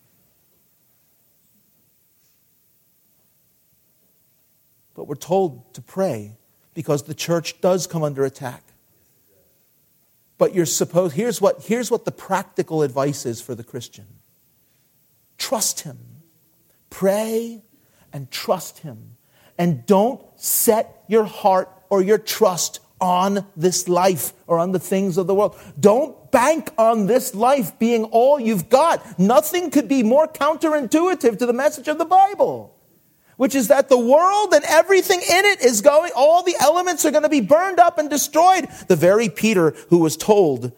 But 4.95 5.09
we're 5.09 5.17
told 5.17 5.75
to 5.75 5.83
pray 5.83 6.37
because 6.75 7.03
the 7.03 7.15
church 7.15 7.61
does 7.61 7.89
come 7.89 8.05
under 8.05 8.25
attack. 8.25 8.63
But 10.39 10.55
you're 10.55 10.67
supposed, 10.67 11.17
here's 11.17 11.41
what, 11.41 11.65
here's 11.65 11.91
what 11.91 12.05
the 12.05 12.13
practical 12.13 12.83
advice 12.83 13.27
is 13.27 13.41
for 13.41 13.57
the 13.57 13.65
Christian 13.65 14.07
trust 15.39 15.81
Him. 15.81 15.99
Pray 16.89 17.65
and 18.13 18.31
trust 18.31 18.79
Him 18.79 19.17
and 19.59 19.85
don't 19.87 20.21
set 20.37 21.05
your 21.09 21.25
heart 21.25 21.71
or 21.91 22.03
your 22.03 22.19
trust 22.19 22.81
on 23.01 23.47
this 23.57 23.89
life 23.89 24.33
or 24.47 24.59
on 24.59 24.73
the 24.73 24.79
things 24.79 25.19
of 25.19 25.27
the 25.27 25.35
world. 25.35 25.57
Don't 25.79 26.31
bank 26.33 26.71
on 26.79 27.07
this 27.07 27.35
life 27.35 27.79
being 27.79 28.05
all 28.05 28.41
you've 28.41 28.69
got. 28.69 29.19
Nothing 29.19 29.71
could 29.71 29.89
be 29.89 30.03
more 30.03 30.27
counterintuitive 30.27 31.39
to 31.39 31.47
the 31.47 31.53
message 31.53 31.89
of 31.89 31.99
the 31.99 32.05
Bible, 32.05 32.75
which 33.37 33.55
is 33.55 33.69
that 33.69 33.89
the 33.89 33.99
world 33.99 34.55
and 34.55 34.65
everything 34.65 35.19
in 35.21 35.45
it 35.45 35.61
is 35.61 35.81
going, 35.81 36.13
all 36.17 36.43
the 36.43 36.57
elements 36.61 37.05
are 37.05 37.11
going 37.11 37.23
to 37.25 37.29
be 37.29 37.41
burned 37.41 37.79
up 37.79 37.99
and 37.99 38.09
destroyed. 38.09 38.69
The 38.89 38.97
very 38.97 39.29
Peter 39.29 39.71
who 39.91 39.99
was 39.99 40.17
told 40.17 40.73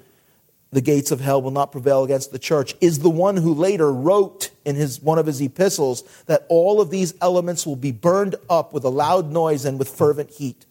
the 0.76 0.82
gates 0.82 1.10
of 1.10 1.20
hell 1.20 1.40
will 1.40 1.50
not 1.50 1.72
prevail 1.72 2.04
against 2.04 2.32
the 2.32 2.38
church, 2.38 2.74
is 2.82 2.98
the 2.98 3.08
one 3.08 3.38
who 3.38 3.54
later 3.54 3.90
wrote 3.90 4.50
in 4.66 4.76
his, 4.76 5.00
one 5.00 5.18
of 5.18 5.24
his 5.24 5.40
epistles 5.40 6.04
that 6.26 6.44
all 6.50 6.82
of 6.82 6.90
these 6.90 7.14
elements 7.22 7.64
will 7.64 7.76
be 7.76 7.92
burned 7.92 8.34
up 8.50 8.74
with 8.74 8.84
a 8.84 8.90
loud 8.90 9.32
noise 9.32 9.64
and 9.64 9.78
with 9.78 9.88
fervent 9.88 10.28
heat. 10.32 10.66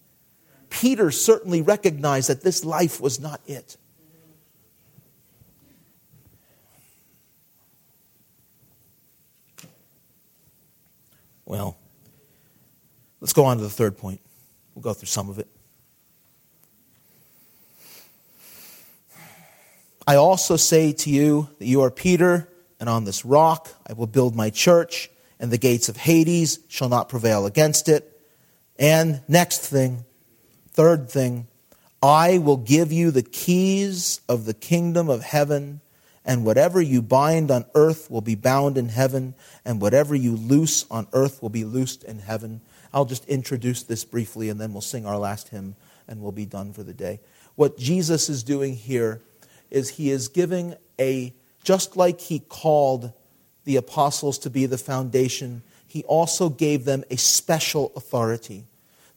Peter 0.70 1.10
certainly 1.10 1.60
recognized 1.60 2.30
that 2.30 2.44
this 2.44 2.64
life 2.64 3.02
was 3.02 3.20
not 3.20 3.42
it. 3.48 3.78
Well, 11.46 11.78
let's 13.22 13.34
go 13.34 13.46
on 13.46 13.58
to 13.58 13.64
the 13.64 13.72
third 13.72 13.98
point. 13.98 14.22
We'll 14.76 14.84
go 14.84 14.94
through 14.94 15.08
some 15.08 15.32
of 15.32 15.40
it. 15.40 15.48
I 20.08 20.18
also 20.18 20.56
say 20.56 20.94
to 20.94 21.10
you 21.10 21.50
that 21.58 21.66
you 21.66 21.82
are 21.82 21.90
Peter, 21.90 22.48
and 22.80 22.88
on 22.88 23.06
this 23.06 23.26
rock 23.26 23.70
I 23.88 23.94
will 23.94 24.06
build 24.06 24.36
my 24.36 24.52
church, 24.52 25.10
and 25.40 25.52
the 25.52 25.58
gates 25.58 25.90
of 25.90 25.98
Hades 25.98 26.60
shall 26.68 26.90
not 26.90 27.10
prevail 27.10 27.48
against 27.48 27.90
it. 27.90 28.22
And 28.78 29.22
next 29.28 29.60
thing, 29.60 30.06
third 30.70 31.10
thing, 31.10 31.48
I 32.04 32.38
will 32.38 32.58
give 32.58 32.92
you 32.92 33.10
the 33.10 33.24
keys 33.24 34.22
of 34.30 34.46
the 34.46 34.54
kingdom 34.54 35.10
of 35.10 35.24
heaven, 35.24 35.82
and 36.24 36.46
whatever 36.46 36.80
you 36.80 37.02
bind 37.02 37.50
on 37.50 37.66
earth 37.74 38.12
will 38.12 38.22
be 38.22 38.36
bound 38.36 38.78
in 38.78 38.90
heaven, 38.90 39.34
and 39.64 39.82
whatever 39.82 40.14
you 40.14 40.36
loose 40.36 40.86
on 40.92 41.08
earth 41.14 41.42
will 41.42 41.50
be 41.50 41.66
loosed 41.66 42.04
in 42.04 42.20
heaven. 42.20 42.62
I'll 42.94 43.06
just 43.06 43.26
introduce 43.26 43.82
this 43.82 44.06
briefly, 44.06 44.50
and 44.50 44.62
then 44.62 44.72
we'll 44.72 44.82
sing 44.82 45.08
our 45.08 45.18
last 45.18 45.50
hymn, 45.50 45.76
and 46.08 46.22
we'll 46.22 46.32
be 46.32 46.46
done 46.46 46.74
for 46.74 46.84
the 46.84 46.94
day. 46.94 47.22
What 47.56 47.80
Jesus 47.80 48.30
is 48.30 48.44
doing 48.44 48.76
here 48.76 49.22
is 49.72 49.92
he 49.92 50.10
is 50.10 50.28
giving 50.28 50.76
a, 51.00 51.34
just 51.64 51.98
like 51.98 52.22
he 52.22 52.40
called 52.40 53.12
the 53.66 53.76
apostles 53.76 54.40
to 54.40 54.50
be 54.50 54.66
the 54.66 54.78
foundation, 54.78 55.64
he 55.88 56.04
also 56.04 56.50
gave 56.50 56.86
them 56.86 57.04
a 57.10 57.18
special 57.18 57.92
authority. 57.96 58.66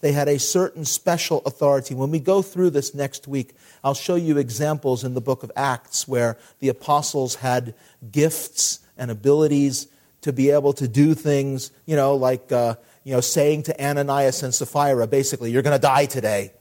They 0.00 0.12
had 0.12 0.28
a 0.28 0.38
certain 0.38 0.84
special 0.84 1.42
authority. 1.44 1.94
When 1.94 2.10
we 2.10 2.20
go 2.20 2.40
through 2.40 2.70
this 2.70 2.94
next 2.94 3.26
week, 3.26 3.54
I'll 3.82 3.94
show 3.94 4.14
you 4.14 4.38
examples 4.38 5.02
in 5.02 5.14
the 5.14 5.20
book 5.20 5.42
of 5.42 5.50
Acts 5.56 6.06
where 6.06 6.38
the 6.60 6.68
apostles 6.68 7.36
had 7.36 7.74
gifts 8.12 8.80
and 8.96 9.10
abilities 9.10 9.88
to 10.20 10.32
be 10.32 10.50
able 10.50 10.72
to 10.74 10.88
do 10.88 11.14
things, 11.14 11.70
you 11.86 11.96
know, 11.96 12.14
like, 12.14 12.50
uh, 12.52 12.74
you 13.04 13.12
know, 13.12 13.20
saying 13.20 13.64
to 13.64 13.84
Ananias 13.84 14.42
and 14.42 14.54
Sapphira, 14.54 15.06
basically, 15.06 15.50
you're 15.50 15.62
going 15.62 15.76
to 15.76 15.82
die 15.82 16.06
today. 16.06 16.52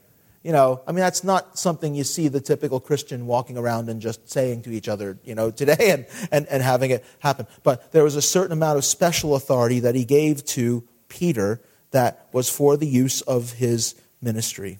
You 0.42 0.52
know, 0.52 0.82
I 0.86 0.92
mean, 0.92 1.00
that's 1.00 1.24
not 1.24 1.58
something 1.58 1.94
you 1.94 2.04
see 2.04 2.28
the 2.28 2.40
typical 2.40 2.78
Christian 2.78 3.26
walking 3.26 3.58
around 3.58 3.88
and 3.88 4.00
just 4.00 4.30
saying 4.30 4.62
to 4.62 4.70
each 4.70 4.88
other, 4.88 5.18
you 5.24 5.34
know, 5.34 5.50
today 5.50 5.90
and, 5.90 6.06
and, 6.30 6.46
and 6.46 6.62
having 6.62 6.90
it 6.90 7.04
happen. 7.18 7.46
But 7.64 7.92
there 7.92 8.04
was 8.04 8.14
a 8.14 8.22
certain 8.22 8.52
amount 8.52 8.78
of 8.78 8.84
special 8.84 9.34
authority 9.34 9.80
that 9.80 9.94
he 9.94 10.04
gave 10.04 10.44
to 10.46 10.84
Peter 11.08 11.60
that 11.90 12.28
was 12.32 12.48
for 12.48 12.76
the 12.76 12.86
use 12.86 13.20
of 13.22 13.52
his 13.52 13.94
ministry. 14.22 14.78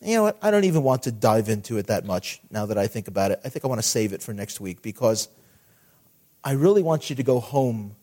You 0.00 0.16
know 0.16 0.22
what? 0.24 0.38
I 0.42 0.50
don't 0.50 0.64
even 0.64 0.82
want 0.82 1.04
to 1.04 1.12
dive 1.12 1.48
into 1.48 1.78
it 1.78 1.88
that 1.88 2.04
much 2.04 2.40
now 2.50 2.66
that 2.66 2.78
I 2.78 2.86
think 2.86 3.08
about 3.08 3.30
it. 3.32 3.40
I 3.44 3.48
think 3.48 3.64
I 3.64 3.68
want 3.68 3.80
to 3.80 3.86
save 3.88 4.12
it 4.12 4.22
for 4.22 4.32
next 4.32 4.60
week 4.60 4.82
because 4.82 5.28
I 6.44 6.52
really 6.52 6.82
want 6.82 7.10
you 7.10 7.16
to 7.16 7.22
go 7.22 7.40
home. 7.40 7.96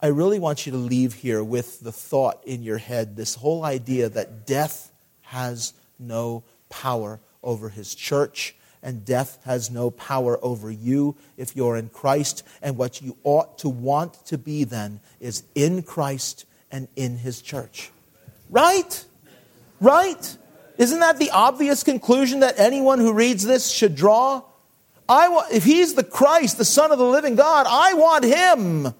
I 0.00 0.08
really 0.08 0.38
want 0.38 0.66
you 0.66 0.72
to 0.72 0.78
leave 0.78 1.14
here 1.14 1.42
with 1.42 1.80
the 1.80 1.90
thought 1.90 2.44
in 2.44 2.62
your 2.62 2.78
head 2.78 3.16
this 3.16 3.34
whole 3.34 3.64
idea 3.64 4.08
that 4.10 4.46
death 4.46 4.92
has 5.22 5.72
no 5.98 6.44
power 6.68 7.20
over 7.42 7.68
his 7.68 7.94
church, 7.94 8.54
and 8.82 9.04
death 9.04 9.38
has 9.44 9.70
no 9.70 9.90
power 9.90 10.38
over 10.42 10.70
you 10.70 11.16
if 11.36 11.56
you're 11.56 11.76
in 11.76 11.88
Christ. 11.88 12.42
And 12.62 12.76
what 12.76 13.02
you 13.02 13.16
ought 13.24 13.58
to 13.58 13.68
want 13.68 14.14
to 14.26 14.38
be 14.38 14.64
then 14.64 15.00
is 15.20 15.42
in 15.54 15.82
Christ 15.82 16.44
and 16.70 16.88
in 16.96 17.18
his 17.18 17.42
church. 17.42 17.90
Right? 18.50 19.04
Right? 19.80 20.36
Isn't 20.78 21.00
that 21.00 21.18
the 21.18 21.30
obvious 21.30 21.82
conclusion 21.82 22.40
that 22.40 22.58
anyone 22.58 22.98
who 22.98 23.12
reads 23.12 23.44
this 23.44 23.70
should 23.70 23.94
draw? 23.94 24.42
I 25.08 25.28
want, 25.28 25.52
if 25.52 25.64
he's 25.64 25.94
the 25.94 26.04
Christ, 26.04 26.58
the 26.58 26.64
Son 26.64 26.92
of 26.92 26.98
the 26.98 27.06
living 27.06 27.36
God, 27.36 27.66
I 27.68 27.94
want 27.94 28.24
him. 28.24 28.94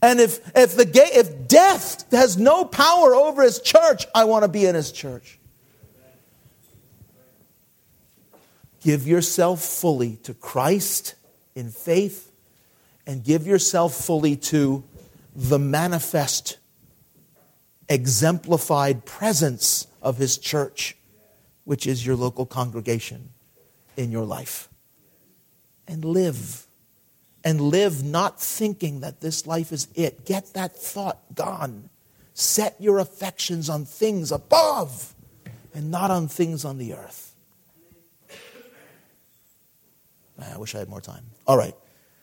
And 0.00 0.20
if, 0.20 0.40
if, 0.56 0.76
the, 0.76 0.88
if 0.94 1.48
death 1.48 2.10
has 2.12 2.36
no 2.36 2.64
power 2.64 3.14
over 3.14 3.42
his 3.42 3.60
church, 3.60 4.06
I 4.14 4.24
want 4.24 4.44
to 4.44 4.48
be 4.48 4.66
in 4.66 4.74
his 4.74 4.92
church. 4.92 5.37
Give 8.88 9.06
yourself 9.06 9.60
fully 9.60 10.16
to 10.22 10.32
Christ 10.32 11.14
in 11.54 11.68
faith 11.68 12.32
and 13.06 13.22
give 13.22 13.46
yourself 13.46 13.94
fully 13.94 14.34
to 14.36 14.82
the 15.36 15.58
manifest, 15.58 16.56
exemplified 17.90 19.04
presence 19.04 19.88
of 20.00 20.16
His 20.16 20.38
church, 20.38 20.96
which 21.64 21.86
is 21.86 22.06
your 22.06 22.16
local 22.16 22.46
congregation 22.46 23.28
in 23.98 24.10
your 24.10 24.24
life. 24.24 24.70
And 25.86 26.02
live. 26.02 26.66
And 27.44 27.60
live 27.60 28.02
not 28.02 28.40
thinking 28.40 29.00
that 29.00 29.20
this 29.20 29.46
life 29.46 29.70
is 29.70 29.88
it. 29.96 30.24
Get 30.24 30.54
that 30.54 30.74
thought 30.74 31.34
gone. 31.34 31.90
Set 32.32 32.74
your 32.78 33.00
affections 33.00 33.68
on 33.68 33.84
things 33.84 34.32
above 34.32 35.14
and 35.74 35.90
not 35.90 36.10
on 36.10 36.26
things 36.26 36.64
on 36.64 36.78
the 36.78 36.94
earth. 36.94 37.27
I 40.38 40.56
wish 40.58 40.74
I 40.74 40.78
had 40.78 40.88
more 40.88 41.00
time. 41.00 41.24
All 41.46 41.56
right, 41.56 41.74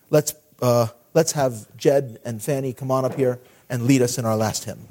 let's, 0.10 0.34
uh, 0.62 0.88
let's 1.14 1.34
have 1.34 1.76
Jed 1.78 2.20
and 2.26 2.42
Fanny 2.42 2.74
come 2.74 2.92
on 2.92 3.06
up 3.06 3.16
here 3.16 3.40
and 3.70 3.84
lead 3.84 4.02
us 4.02 4.18
in 4.18 4.26
our 4.26 4.38
last 4.38 4.66
hymn. 4.66 4.88